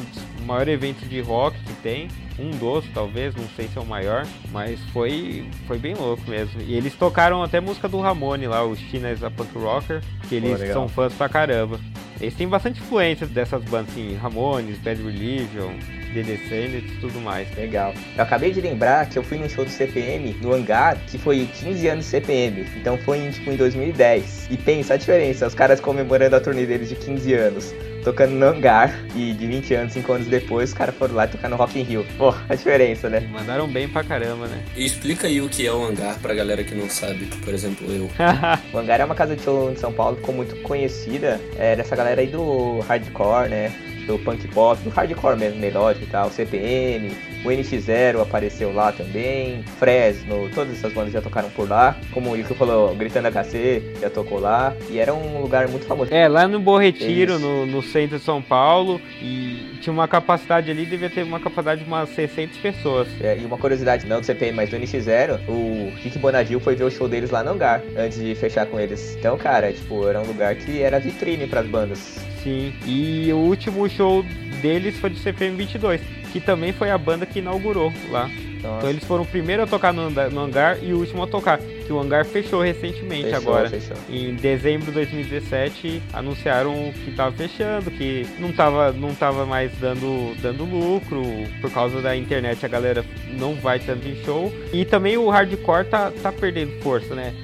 maior 0.47 0.69
evento 0.69 1.07
de 1.07 1.21
rock 1.21 1.59
que 1.65 1.73
tem 1.75 2.09
um 2.39 2.51
dos, 2.51 2.85
talvez, 2.93 3.35
não 3.35 3.49
sei 3.57 3.69
se 3.69 3.79
é 3.79 3.81
o 3.81 3.87
maior, 3.87 4.27
mas 4.51 4.79
foi, 4.93 5.49
foi 5.67 5.79
bem 5.79 5.95
louco 5.95 6.23
mesmo. 6.29 6.61
E 6.61 6.75
eles 6.75 6.95
tocaram 6.95 7.43
até 7.43 7.61
música 7.61 7.89
do 7.89 8.01
Ramone 8.01 8.47
lá, 8.47 8.65
o 8.65 8.77
China 8.77 9.09
a 9.23 9.31
Punk 9.31 9.57
Rocker, 9.57 10.03
que 10.29 10.35
eles 10.35 10.59
são 10.73 10.89
fãs 10.89 11.13
pra 11.15 11.29
caramba. 11.29 11.81
Eles 12.21 12.35
têm 12.35 12.49
bastante 12.49 12.81
influência 12.81 13.27
dessas 13.27 13.63
bandas, 13.65 13.91
assim, 13.91 14.15
Ramones, 14.15 14.79
Bad 14.79 15.03
Religion, 15.03 15.75
The 16.15 16.23
Descendants 16.23 16.91
e 16.91 16.97
tudo 17.01 17.21
mais. 17.21 17.55
Legal. 17.57 17.93
Eu 18.17 18.23
acabei 18.23 18.53
de 18.53 18.61
lembrar 18.61 19.07
que 19.07 19.19
eu 19.19 19.23
fui 19.23 19.39
num 19.39 19.49
show 19.49 19.65
do 19.65 19.71
CPM 19.71 20.35
no 20.41 20.55
Hangar, 20.55 20.97
que 21.07 21.19
foi 21.19 21.47
15 21.61 21.89
anos 21.89 22.07
CPM. 22.07 22.67
Então 22.77 22.97
foi 22.99 23.31
tipo, 23.31 23.51
em 23.51 23.57
2010. 23.57 24.49
E 24.51 24.57
pensa 24.57 24.95
a 24.95 24.97
diferença, 24.97 25.47
os 25.47 25.55
caras 25.55 25.79
comemorando 25.79 26.37
a 26.37 26.41
turnê 26.41 26.65
deles 26.65 26.89
de 26.89 26.97
15 26.97 27.35
anos 27.35 27.75
tocando 28.07 28.31
no 28.35 28.47
hangar. 28.47 28.95
E 29.17 29.33
de 29.33 29.47
20 29.47 29.75
anos, 29.75 29.93
5 29.93 30.13
anos 30.13 30.27
depois, 30.29 30.71
os 30.71 30.75
caras 30.75 30.95
foram 30.95 31.17
lá 31.17 31.27
tocar 31.27 31.49
no 31.49 31.57
Rock 31.57 31.81
in 31.81 31.83
Rio. 31.83 32.07
Pô, 32.17 32.33
a 32.49 32.55
diferença, 32.55 33.11
né? 33.11 33.21
Mandaram 33.33 33.67
bem 33.67 33.89
pra 33.89 34.05
caramba, 34.05 34.47
né? 34.47 34.63
E 34.77 34.87
explica 34.87 35.27
aí 35.27 35.41
o 35.41 35.49
que 35.49 35.67
é 35.67 35.73
o 35.73 35.85
hangar 35.85 36.17
pra 36.21 36.33
galera 36.33 36.63
que 36.63 36.75
não 36.75 36.89
sabe, 36.89 37.27
por 37.45 37.53
exemplo, 37.53 37.85
eu. 37.91 38.09
o 38.73 38.79
hangar 38.79 39.01
é 39.01 39.05
uma 39.05 39.15
casa 39.17 39.35
de 39.35 39.43
show 39.43 39.73
em 39.73 39.77
São 39.77 39.93
Paulo, 39.93 40.17
ficou 40.17 40.35
muito 40.35 40.55
conhecida 40.63 41.41
é, 41.59 41.75
dessa 41.75 41.97
galera 41.97 42.21
aí 42.21 42.29
do 42.29 42.79
hardcore, 42.81 43.49
né? 43.49 43.73
Do 44.07 44.19
punk 44.19 44.47
pop, 44.49 44.81
do 44.83 44.91
hardcore 44.91 45.37
mesmo, 45.37 45.61
melódico 45.61 46.05
e 46.05 46.09
tal, 46.09 46.31
CPM, 46.31 47.11
o 47.45 47.49
NX0 47.49 48.23
apareceu 48.23 48.73
lá 48.73 48.93
também, 48.93 49.63
Fresno, 49.79 50.49
todas 50.55 50.75
essas 50.75 50.93
bandas 50.93 51.13
já 51.13 51.21
tocaram 51.21 51.51
por 51.51 51.69
lá, 51.69 51.97
como 52.13 52.31
o 52.31 52.37
Yuki 52.37 52.55
falou, 52.55 52.95
Gritando 52.95 53.29
HC 53.29 53.83
já 54.01 54.11
tocou 54.11 54.41
lá, 54.41 54.75
e 54.89 54.99
era 54.99 55.13
um 55.13 55.41
lugar 55.41 55.69
muito 55.69 55.87
famoso. 55.87 56.13
É, 56.13 56.29
lá 56.29 56.47
no 56.49 56.59
Bom 56.61 56.79
Retiro, 56.79 57.39
no, 57.39 57.67
no, 57.67 57.83
centro 57.83 58.19
de 58.19 58.25
São 58.25 58.41
Paulo, 58.41 59.01
e 59.21 59.79
tinha 59.81 59.93
uma 59.93 60.09
capacidade 60.09 60.71
ali, 60.71 60.87
devia 60.87 61.11
ter 61.11 61.23
uma 61.23 61.41
capacidade 61.41 61.83
de 61.83 61.87
umas 61.87 62.09
600 62.11 62.59
pessoas. 62.59 63.09
É, 63.21 63.39
e 63.39 63.45
uma 63.45 63.59
curiosidade, 63.59 64.07
não 64.07 64.21
do 64.21 64.27
CPM, 64.27 64.57
mas 64.57 64.71
do 64.71 64.77
NX0, 64.77 65.41
o 65.49 65.93
Rick 65.97 66.19
Bonadil 66.19 66.61
foi 66.61 66.75
ver 66.75 66.85
o 66.85 66.91
show 66.91 67.09
deles 67.09 67.31
lá 67.31 67.43
no 67.43 67.53
hangar, 67.53 67.83
antes 67.97 68.19
de 68.19 68.35
fechar 68.35 68.67
com 68.67 68.79
eles. 68.79 69.17
Então, 69.17 69.37
cara, 69.37 69.73
tipo, 69.73 70.07
era 70.09 70.21
um 70.21 70.27
lugar 70.27 70.55
que 70.55 70.83
era 70.83 70.99
vitrine 70.99 71.47
para 71.47 71.61
as 71.61 71.67
bandas. 71.67 72.36
Sim, 72.47 72.73
e 72.87 73.33
o 73.33 73.39
último 73.39 73.89
show 73.89 74.25
deles 74.63 74.97
foi 75.01 75.11
do 75.11 75.19
CPM 75.19 75.57
22, 75.57 76.01
que 76.33 76.39
também 76.39 76.73
foi 76.73 76.93
a 76.93 76.97
banda 76.97 77.27
que 77.27 77.41
inaugurou 77.41 77.93
lá. 78.09 78.31
Nossa. 78.63 78.79
Então 78.79 78.89
eles 78.89 79.03
foram 79.03 79.25
o 79.25 79.27
primeiro 79.27 79.65
a 79.65 79.67
tocar 79.67 79.93
no, 79.93 80.09
no, 80.09 80.41
hangar 80.41 80.79
e 80.81 80.93
o 80.93 80.99
último 80.99 81.25
a 81.25 81.27
tocar. 81.27 81.59
Que 81.59 81.93
o 81.93 81.99
hangar 81.99 82.25
fechou 82.25 82.63
recentemente 82.63 83.25
fechou, 83.25 83.39
agora. 83.39 83.69
Fechou. 83.69 83.97
Em 84.09 84.35
dezembro 84.37 84.87
de 84.87 84.93
2017 84.93 86.01
anunciaram 86.13 86.93
que 87.05 87.11
estava 87.11 87.33
fechando, 87.33 87.91
que 87.91 88.25
não 88.39 88.51
estava 88.51 88.93
não 88.93 89.13
tava 89.13 89.45
mais 89.45 89.73
dando, 89.79 90.41
dando 90.41 90.65
lucro. 90.65 91.23
Por 91.61 91.71
causa 91.73 92.01
da 92.01 92.17
internet 92.17 92.65
a 92.65 92.69
galera 92.69 93.05
não 93.29 93.57
vai 93.57 93.81
tanto 93.81 94.07
em 94.07 94.23
show. 94.25 94.53
E 94.73 94.85
também 94.85 95.17
o 95.17 95.29
hardcore 95.29 95.85
tá, 95.85 96.13
tá 96.23 96.31
perdendo 96.31 96.81
força, 96.81 97.13
né? 97.13 97.35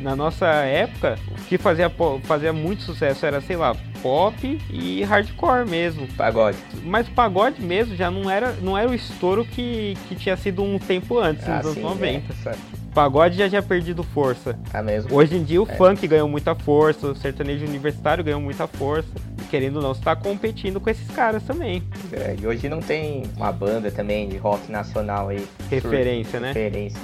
Na 0.00 0.14
nossa 0.14 0.46
época, 0.46 1.18
o 1.30 1.44
que 1.44 1.58
fazia, 1.58 1.90
fazia 2.24 2.52
muito 2.52 2.82
sucesso 2.82 3.26
era, 3.26 3.40
sei 3.40 3.56
lá, 3.56 3.74
pop 4.02 4.58
e 4.70 5.02
hardcore 5.02 5.68
mesmo. 5.68 6.06
Pagode. 6.16 6.58
Mas 6.84 7.08
pagode 7.08 7.60
mesmo 7.60 7.96
já 7.96 8.10
não 8.10 8.30
era, 8.30 8.52
não 8.62 8.76
era 8.78 8.88
o 8.88 8.94
estouro 8.94 9.44
que, 9.44 9.96
que 10.08 10.14
tinha 10.14 10.36
sido 10.36 10.62
um 10.62 10.78
tempo 10.78 11.18
antes, 11.18 11.48
ah, 11.48 11.56
nos 11.56 11.66
anos 11.66 11.78
90. 11.78 12.32
É, 12.46 12.54
pagode 12.94 13.36
já 13.36 13.48
tinha 13.48 13.62
perdido 13.62 14.02
força. 14.02 14.58
Ah, 14.72 14.82
mesmo? 14.82 15.14
Hoje 15.14 15.36
em 15.36 15.44
dia 15.44 15.60
o 15.60 15.68
é. 15.68 15.74
funk 15.74 16.06
ganhou 16.08 16.28
muita 16.28 16.54
força, 16.54 17.08
o 17.08 17.14
sertanejo 17.14 17.66
universitário 17.66 18.24
ganhou 18.24 18.40
muita 18.40 18.66
força. 18.66 19.08
E 19.38 19.44
querendo 19.48 19.76
ou 19.76 19.82
não, 19.82 19.92
está 19.92 20.16
competindo 20.16 20.80
com 20.80 20.88
esses 20.88 21.08
caras 21.10 21.42
também. 21.42 21.82
É, 22.12 22.34
e 22.40 22.46
hoje 22.46 22.68
não 22.68 22.80
tem 22.80 23.24
uma 23.36 23.52
banda 23.52 23.90
também 23.90 24.28
de 24.28 24.38
rock 24.38 24.72
nacional 24.72 25.28
aí. 25.28 25.46
Referência, 25.68 26.40
né? 26.40 26.48
Referência. 26.48 27.00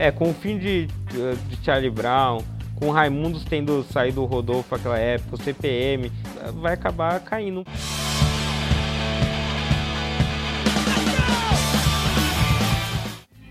É, 0.00 0.10
com 0.10 0.30
o 0.30 0.32
fim 0.32 0.56
de, 0.56 0.86
de 0.86 1.62
Charlie 1.62 1.90
Brown, 1.90 2.42
com 2.74 2.88
o 2.88 2.90
Raimundos 2.90 3.44
tendo 3.44 3.82
saído 3.82 4.22
o 4.22 4.24
Rodolfo 4.24 4.74
naquela 4.74 4.98
época, 4.98 5.36
o 5.36 5.42
CPM, 5.42 6.10
vai 6.54 6.72
acabar 6.72 7.20
caindo. 7.20 7.66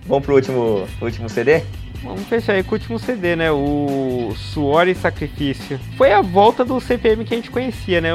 Vamos 0.08 0.26
pro 0.26 0.34
último, 0.34 0.88
último 1.00 1.30
CD? 1.30 1.62
Vamos 2.04 2.24
fechar 2.28 2.54
aí 2.54 2.64
com 2.64 2.72
o 2.72 2.78
último 2.78 2.98
CD, 2.98 3.36
né? 3.36 3.52
O 3.52 4.34
Suor 4.36 4.88
e 4.88 4.96
Sacrifício. 4.96 5.80
Foi 5.98 6.12
a 6.12 6.22
volta 6.22 6.64
do 6.64 6.80
CPM 6.80 7.26
que 7.26 7.34
a 7.34 7.38
gente 7.38 7.52
conhecia, 7.52 8.00
né? 8.00 8.10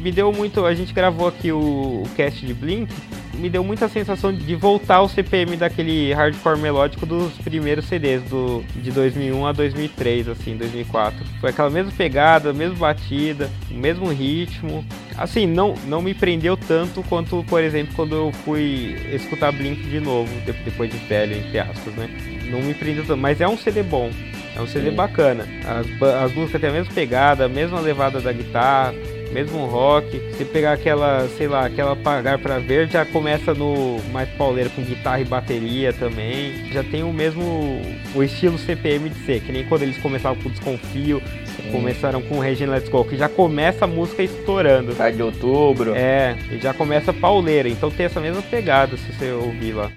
me 0.00 0.10
deu 0.10 0.32
muito. 0.32 0.64
A 0.66 0.74
gente 0.74 0.92
gravou 0.92 1.28
aqui 1.28 1.52
o, 1.52 2.02
o 2.04 2.08
cast 2.16 2.44
de 2.44 2.52
Blink 2.52 2.92
me 3.40 3.48
deu 3.48 3.64
muita 3.64 3.88
sensação 3.88 4.32
de 4.32 4.54
voltar 4.54 4.96
ao 4.96 5.08
CPM 5.08 5.56
daquele 5.56 6.12
hardcore 6.12 6.58
melódico 6.58 7.06
dos 7.06 7.32
primeiros 7.38 7.86
CDs 7.86 8.22
do, 8.24 8.62
de 8.76 8.90
2001 8.92 9.46
a 9.46 9.52
2003, 9.52 10.28
assim, 10.28 10.56
2004. 10.56 11.24
Foi 11.40 11.50
aquela 11.50 11.70
mesma 11.70 11.90
pegada, 11.90 12.52
mesma 12.52 12.76
batida, 12.76 13.50
o 13.70 13.74
mesmo 13.74 14.08
ritmo. 14.08 14.84
Assim, 15.16 15.46
não, 15.46 15.74
não 15.86 16.02
me 16.02 16.14
prendeu 16.14 16.56
tanto 16.56 17.02
quanto, 17.04 17.44
por 17.48 17.62
exemplo, 17.62 17.94
quando 17.94 18.14
eu 18.14 18.32
fui 18.44 18.96
escutar 19.12 19.52
Blink 19.52 19.82
de 19.88 20.00
novo, 20.00 20.30
depois 20.44 20.90
de 20.90 20.98
velho, 20.98 21.36
entre 21.36 21.58
aspas, 21.58 21.94
né? 21.94 22.08
Não 22.50 22.60
me 22.60 22.74
prendeu 22.74 23.04
tanto, 23.06 23.20
mas 23.20 23.40
é 23.40 23.48
um 23.48 23.56
CD 23.56 23.82
bom. 23.82 24.10
É 24.56 24.60
um 24.60 24.66
CD 24.66 24.90
Sim. 24.90 24.96
bacana. 24.96 25.46
As, 25.64 26.02
as 26.24 26.32
músicas 26.34 26.60
têm 26.60 26.70
a 26.70 26.72
mesma 26.72 26.92
pegada, 26.92 27.44
a 27.44 27.48
mesma 27.48 27.80
levada 27.80 28.20
da 28.20 28.32
guitarra 28.32 28.94
mesmo 29.32 29.66
rock. 29.66 30.20
Se 30.36 30.44
pegar 30.44 30.72
aquela, 30.72 31.26
sei 31.36 31.48
lá, 31.48 31.66
aquela 31.66 31.96
Pagar 31.96 32.38
para 32.38 32.58
Ver, 32.58 32.88
já 32.88 33.04
começa 33.04 33.54
no 33.54 33.98
mais 34.12 34.28
pauleiro 34.30 34.70
com 34.70 34.82
guitarra 34.82 35.20
e 35.20 35.24
bateria 35.24 35.92
também. 35.92 36.70
Já 36.72 36.82
tem 36.82 37.02
o 37.02 37.12
mesmo 37.12 37.80
o 38.14 38.22
estilo 38.22 38.58
CPM 38.58 39.08
de 39.08 39.18
ser, 39.24 39.40
que 39.40 39.52
nem 39.52 39.64
quando 39.64 39.82
eles 39.82 39.98
começaram 39.98 40.36
com 40.36 40.50
Desconfio, 40.50 41.22
Sim. 41.44 41.70
começaram 41.70 42.20
com 42.22 42.38
Regina 42.38 42.72
Let's 42.72 42.88
Go, 42.88 43.04
que 43.04 43.16
já 43.16 43.28
começa 43.28 43.84
a 43.84 43.88
música 43.88 44.22
estourando. 44.22 44.94
Tá 44.94 45.10
de 45.10 45.22
outubro. 45.22 45.94
É, 45.94 46.36
e 46.50 46.58
já 46.58 46.74
começa 46.74 47.12
pauleira, 47.12 47.68
então 47.68 47.90
tem 47.90 48.06
essa 48.06 48.20
mesma 48.20 48.42
pegada 48.42 48.96
se 48.96 49.12
você 49.12 49.30
ouvir 49.32 49.72
lá. 49.72 49.90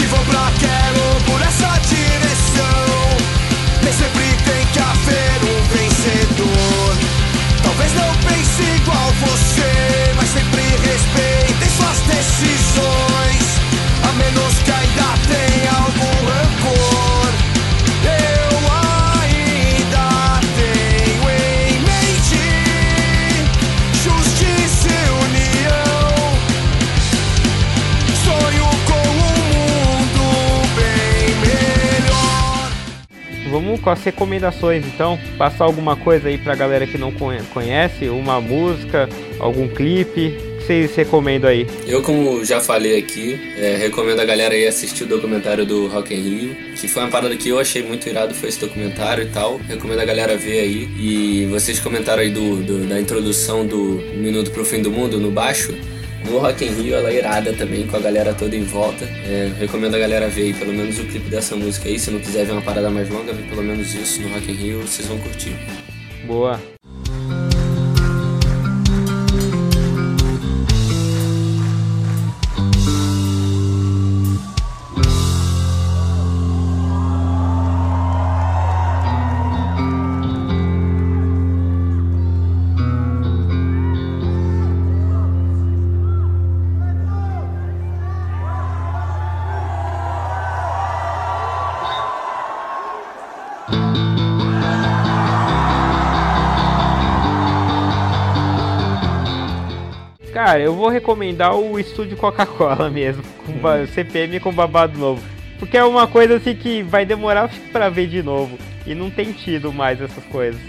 Se 0.00 0.06
for 0.06 0.24
pra 0.24 0.50
quero 0.58 1.02
por 1.26 1.42
essa 1.42 1.78
direção, 1.80 2.86
nem 3.82 3.92
sempre 3.92 4.24
tem 4.46 4.66
que 4.72 4.78
haver 4.78 5.44
um 5.44 5.62
vencedor. 5.68 6.96
Talvez 7.62 7.92
não 7.92 8.10
pense 8.26 8.62
igual 8.62 9.12
você, 9.20 10.14
mas 10.16 10.30
sempre 10.30 10.62
respeite 10.88 11.70
suas 11.76 11.98
decisões. 12.16 13.60
A 14.08 14.12
menos 14.14 14.54
que 14.64 14.72
ainda 14.72 15.18
tenha 15.28 15.70
algum 15.84 15.99
Vamos 33.50 33.80
com 33.80 33.90
as 33.90 34.02
recomendações 34.02 34.86
então. 34.86 35.18
Passar 35.36 35.64
alguma 35.64 35.96
coisa 35.96 36.28
aí 36.28 36.38
pra 36.38 36.54
galera 36.54 36.86
que 36.86 36.96
não 36.96 37.12
conhece, 37.12 38.08
uma 38.08 38.40
música, 38.40 39.08
algum 39.38 39.66
clipe 39.68 40.50
que 40.60 40.66
vocês 40.66 40.94
recomendam 40.94 41.50
aí? 41.50 41.66
Eu, 41.86 42.02
como 42.02 42.44
já 42.44 42.60
falei 42.60 42.98
aqui, 42.98 43.40
é, 43.56 43.76
recomendo 43.76 44.20
a 44.20 44.24
galera 44.24 44.54
aí 44.54 44.66
assistir 44.66 45.04
o 45.04 45.06
documentário 45.06 45.64
do 45.66 45.88
Rock 45.88 46.14
in 46.14 46.20
Rio, 46.20 46.56
que 46.76 46.86
foi 46.86 47.02
uma 47.02 47.10
parada 47.10 47.34
que 47.36 47.48
eu 47.48 47.58
achei 47.58 47.82
muito 47.82 48.08
irado, 48.08 48.34
foi 48.34 48.48
esse 48.48 48.60
documentário 48.60 49.24
e 49.24 49.28
tal. 49.28 49.56
Recomendo 49.56 50.00
a 50.00 50.04
galera 50.04 50.36
ver 50.36 50.60
aí. 50.60 50.88
E 50.98 51.46
vocês 51.50 51.80
comentaram 51.80 52.22
aí 52.22 52.30
do, 52.30 52.56
do 52.62 52.86
da 52.86 53.00
introdução 53.00 53.66
do 53.66 54.00
Minuto 54.14 54.50
pro 54.50 54.64
Fim 54.64 54.82
do 54.82 54.90
Mundo 54.90 55.18
no 55.18 55.30
baixo. 55.30 55.74
No 56.24 56.38
Rock 56.38 56.64
in 56.64 56.68
Rio 56.68 56.94
ela 56.94 57.10
é 57.10 57.16
irada 57.16 57.52
também, 57.52 57.86
com 57.86 57.96
a 57.96 58.00
galera 58.00 58.34
toda 58.34 58.54
em 58.54 58.64
volta. 58.64 59.04
É, 59.04 59.50
recomendo 59.58 59.94
a 59.94 59.98
galera 59.98 60.28
ver 60.28 60.42
aí 60.42 60.54
pelo 60.54 60.72
menos 60.72 60.98
o 60.98 61.04
clipe 61.04 61.28
dessa 61.28 61.56
música 61.56 61.88
aí. 61.88 61.98
Se 61.98 62.10
não 62.10 62.20
quiser 62.20 62.44
ver 62.44 62.52
uma 62.52 62.62
parada 62.62 62.90
mais 62.90 63.08
longa, 63.08 63.32
vê 63.32 63.42
pelo 63.42 63.62
menos 63.62 63.94
isso 63.94 64.20
no 64.22 64.28
Rock 64.34 64.50
in 64.50 64.54
Rio, 64.54 64.80
vocês 64.82 65.08
vão 65.08 65.18
curtir. 65.18 65.54
Boa. 66.26 66.60
Cara, 100.50 100.64
eu 100.64 100.74
vou 100.74 100.88
recomendar 100.88 101.54
o 101.54 101.78
estúdio 101.78 102.16
Coca-Cola 102.16 102.90
mesmo, 102.90 103.22
com 103.46 103.52
ba- 103.52 103.86
CPM 103.86 104.40
com 104.40 104.52
babado 104.52 104.98
novo. 104.98 105.22
Porque 105.60 105.76
é 105.76 105.84
uma 105.84 106.08
coisa 106.08 106.38
assim 106.38 106.56
que 106.56 106.82
vai 106.82 107.06
demorar 107.06 107.48
pra 107.70 107.88
ver 107.88 108.08
de 108.08 108.20
novo. 108.20 108.58
E 108.84 108.92
não 108.92 109.08
tem 109.12 109.30
tido 109.30 109.72
mais 109.72 110.00
essas 110.02 110.24
coisas. 110.24 110.60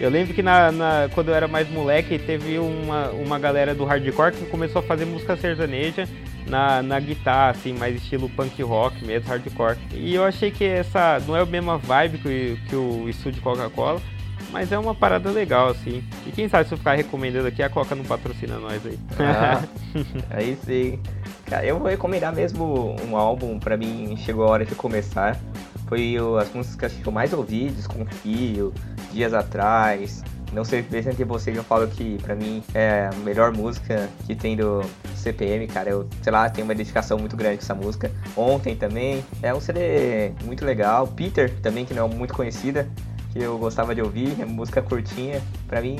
Eu 0.00 0.10
lembro 0.10 0.34
que 0.34 0.42
na, 0.42 0.72
na- 0.72 1.08
quando 1.14 1.28
eu 1.28 1.36
era 1.36 1.46
mais 1.46 1.70
moleque, 1.70 2.18
teve 2.18 2.58
uma, 2.58 3.10
uma 3.10 3.38
galera 3.38 3.76
do 3.76 3.84
hardcore 3.84 4.32
que 4.32 4.44
começou 4.46 4.80
a 4.80 4.82
fazer 4.82 5.04
música 5.04 5.36
sertaneja 5.36 6.08
na, 6.44 6.82
na 6.82 6.98
guitarra, 6.98 7.50
assim, 7.50 7.72
mais 7.72 7.94
estilo 7.94 8.28
punk 8.30 8.60
rock 8.64 9.04
mesmo, 9.04 9.28
hardcore. 9.28 9.76
E 9.94 10.16
eu 10.16 10.24
achei 10.24 10.50
que 10.50 10.64
essa 10.64 11.22
não 11.28 11.36
é 11.36 11.42
a 11.42 11.46
mesma 11.46 11.78
vibe 11.78 12.18
que, 12.18 12.58
que 12.68 12.74
o 12.74 13.08
estúdio 13.08 13.40
Coca-Cola, 13.40 14.02
mas 14.50 14.72
é 14.72 14.78
uma 14.78 14.94
parada 14.94 15.30
legal, 15.30 15.68
assim. 15.68 16.02
E 16.26 16.30
quem 16.30 16.48
sabe 16.48 16.68
se 16.68 16.74
eu 16.74 16.78
ficar 16.78 16.94
recomendando 16.94 17.48
aqui, 17.48 17.62
a 17.62 17.68
Coca 17.68 17.94
não 17.94 18.04
patrocina 18.04 18.58
nós 18.58 18.84
aí. 18.84 18.98
Ah, 19.18 19.62
aí 20.30 20.58
sim. 20.64 20.98
Cara, 21.46 21.64
eu 21.64 21.78
vou 21.78 21.88
recomendar 21.88 22.34
mesmo 22.34 22.96
um 23.08 23.16
álbum, 23.16 23.58
pra 23.58 23.76
mim 23.76 24.16
chegou 24.18 24.44
a 24.44 24.50
hora 24.50 24.64
de 24.64 24.74
começar. 24.74 25.38
Foi 25.86 26.16
as 26.38 26.52
músicas 26.52 26.92
que 26.92 27.06
eu 27.06 27.12
mais 27.12 27.32
ouvi, 27.32 27.70
Desconfio, 27.70 28.74
Dias 29.12 29.32
Atrás. 29.32 30.22
Não 30.52 30.64
sei 30.64 30.82
se 30.82 30.96
entre 30.96 31.24
vocês 31.24 31.56
eu 31.56 31.62
falo 31.62 31.86
que 31.88 32.16
pra 32.22 32.34
mim 32.34 32.62
é 32.74 33.10
a 33.12 33.16
melhor 33.24 33.52
música 33.52 34.08
que 34.26 34.34
tem 34.34 34.56
do 34.56 34.82
CPM, 35.14 35.66
cara. 35.66 35.90
Eu, 35.90 36.08
sei 36.22 36.32
lá, 36.32 36.48
tenho 36.48 36.66
uma 36.66 36.74
dedicação 36.74 37.18
muito 37.18 37.36
grande 37.36 37.58
com 37.58 37.64
essa 37.64 37.74
música. 37.74 38.10
Ontem 38.36 38.74
também. 38.74 39.24
É 39.42 39.52
um 39.52 39.60
CD 39.60 40.32
muito 40.44 40.64
legal. 40.64 41.06
Peter 41.06 41.50
também, 41.60 41.84
que 41.84 41.92
não 41.92 42.06
é 42.06 42.08
muito 42.08 42.32
conhecida. 42.32 42.88
Que 43.32 43.40
eu 43.42 43.58
gostava 43.58 43.94
de 43.94 44.00
ouvir, 44.00 44.34
é 44.40 44.44
música 44.44 44.80
curtinha. 44.80 45.42
Pra 45.68 45.80
mim 45.80 45.98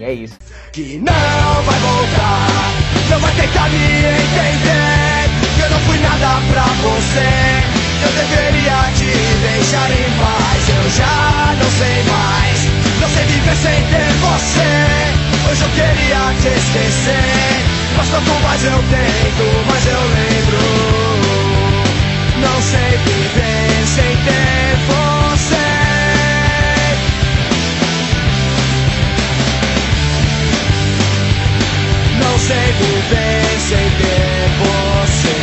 é 0.00 0.12
isso. 0.12 0.38
que 0.72 0.98
não 0.98 1.62
vai 1.64 1.78
voltar. 1.80 2.72
Não 3.10 3.18
vai 3.18 3.34
tentar 3.34 3.68
me 3.70 3.76
entender. 3.76 5.30
que 5.56 5.62
Eu 5.62 5.70
não 5.70 5.80
fui 5.80 5.98
nada 5.98 6.40
pra 6.52 6.64
você. 6.84 7.76
Eu 8.04 8.12
deveria 8.12 8.92
te 8.92 9.10
deixar 9.40 9.90
em 9.90 10.10
paz. 10.20 10.68
Eu 10.68 10.90
já 10.90 11.54
não 11.58 11.70
sei 11.70 12.02
mais. 12.04 12.58
Não 13.00 13.08
sei 13.08 13.24
viver 13.24 13.56
sem 13.56 13.82
ter 13.90 14.12
você. 14.20 14.72
Hoje 15.50 15.62
eu 15.62 15.70
queria 15.70 16.34
te 16.40 16.48
esquecer. 16.58 17.64
Mas 17.96 18.08
quanto 18.10 18.32
mais 18.42 18.64
eu 18.64 18.78
tento, 18.90 19.44
mais 19.66 19.86
eu 19.86 20.02
lembro. 20.16 20.60
Não 22.40 22.60
sei 22.60 22.98
viver 22.98 23.86
sem 23.86 24.16
ter 24.24 24.76
você. 24.88 24.95
Sei 32.46 32.72
viver 32.78 33.58
sem 33.58 33.90
ter 33.98 34.46
você. 34.62 35.36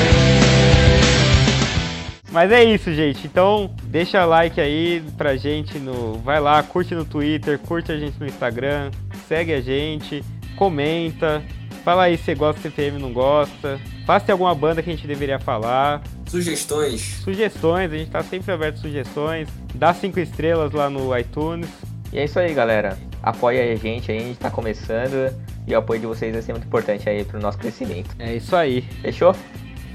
Mas 2.32 2.50
é 2.50 2.64
isso, 2.64 2.94
gente. 2.94 3.28
Então, 3.28 3.70
deixa 3.84 4.24
like 4.24 4.62
aí 4.62 5.04
pra 5.18 5.36
gente 5.36 5.78
no. 5.80 6.14
Vai 6.20 6.40
lá, 6.40 6.64
curte 6.64 6.96
no 6.96 7.04
Twitter, 7.04 7.60
curte 7.60 7.92
a 7.92 7.98
gente 7.98 8.18
no 8.18 8.26
Instagram, 8.26 8.90
segue 9.28 9.54
a 9.54 9.60
gente, 9.60 10.24
comenta. 10.56 11.44
Fala 11.84 12.04
aí 12.04 12.18
se 12.18 12.24
você 12.24 12.36
gosta 12.36 12.62
do 12.62 12.64
CPM 12.64 12.98
não 13.00 13.12
gosta. 13.12 13.82
Tem 14.26 14.32
alguma 14.32 14.56
banda 14.56 14.82
que 14.82 14.90
a 14.90 14.94
gente 14.96 15.06
deveria 15.06 15.38
falar. 15.38 16.02
Sugestões? 16.26 17.02
Sugestões, 17.22 17.92
a 17.92 17.98
gente 17.98 18.12
tá 18.12 18.24
sempre 18.24 18.54
aberto 18.54 18.78
a 18.78 18.82
sugestões. 18.82 19.50
Dá 19.76 19.94
cinco 19.94 20.22
estrelas 20.22 20.72
lá 20.72 20.90
no 20.90 21.18
iTunes. 21.18 21.70
E 22.14 22.18
é 22.20 22.24
isso 22.24 22.40
aí, 22.40 22.54
galera. 22.54 22.98
Apoia 23.22 23.74
a 23.74 23.76
gente 23.76 24.10
aí, 24.10 24.20
a 24.20 24.22
gente 24.22 24.40
tá 24.40 24.50
começando. 24.50 25.34
E 25.68 25.74
o 25.74 25.78
apoio 25.78 26.00
de 26.00 26.08
vocês 26.08 26.34
vai 26.34 26.42
ser 26.42 26.54
muito 26.54 26.68
importante 26.68 27.08
aí 27.10 27.24
pro 27.24 27.40
nosso 27.40 27.58
crescimento. 27.58 28.10
É 28.20 28.36
isso 28.36 28.56
aí. 28.56 28.82
Fechou? 29.02 29.34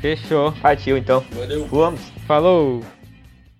Fechou. 0.01 0.53
Partiu 0.63 0.97
então. 0.97 1.25
Valeu! 1.33 1.67
Vamos! 1.67 2.01
Falou! 2.27 2.83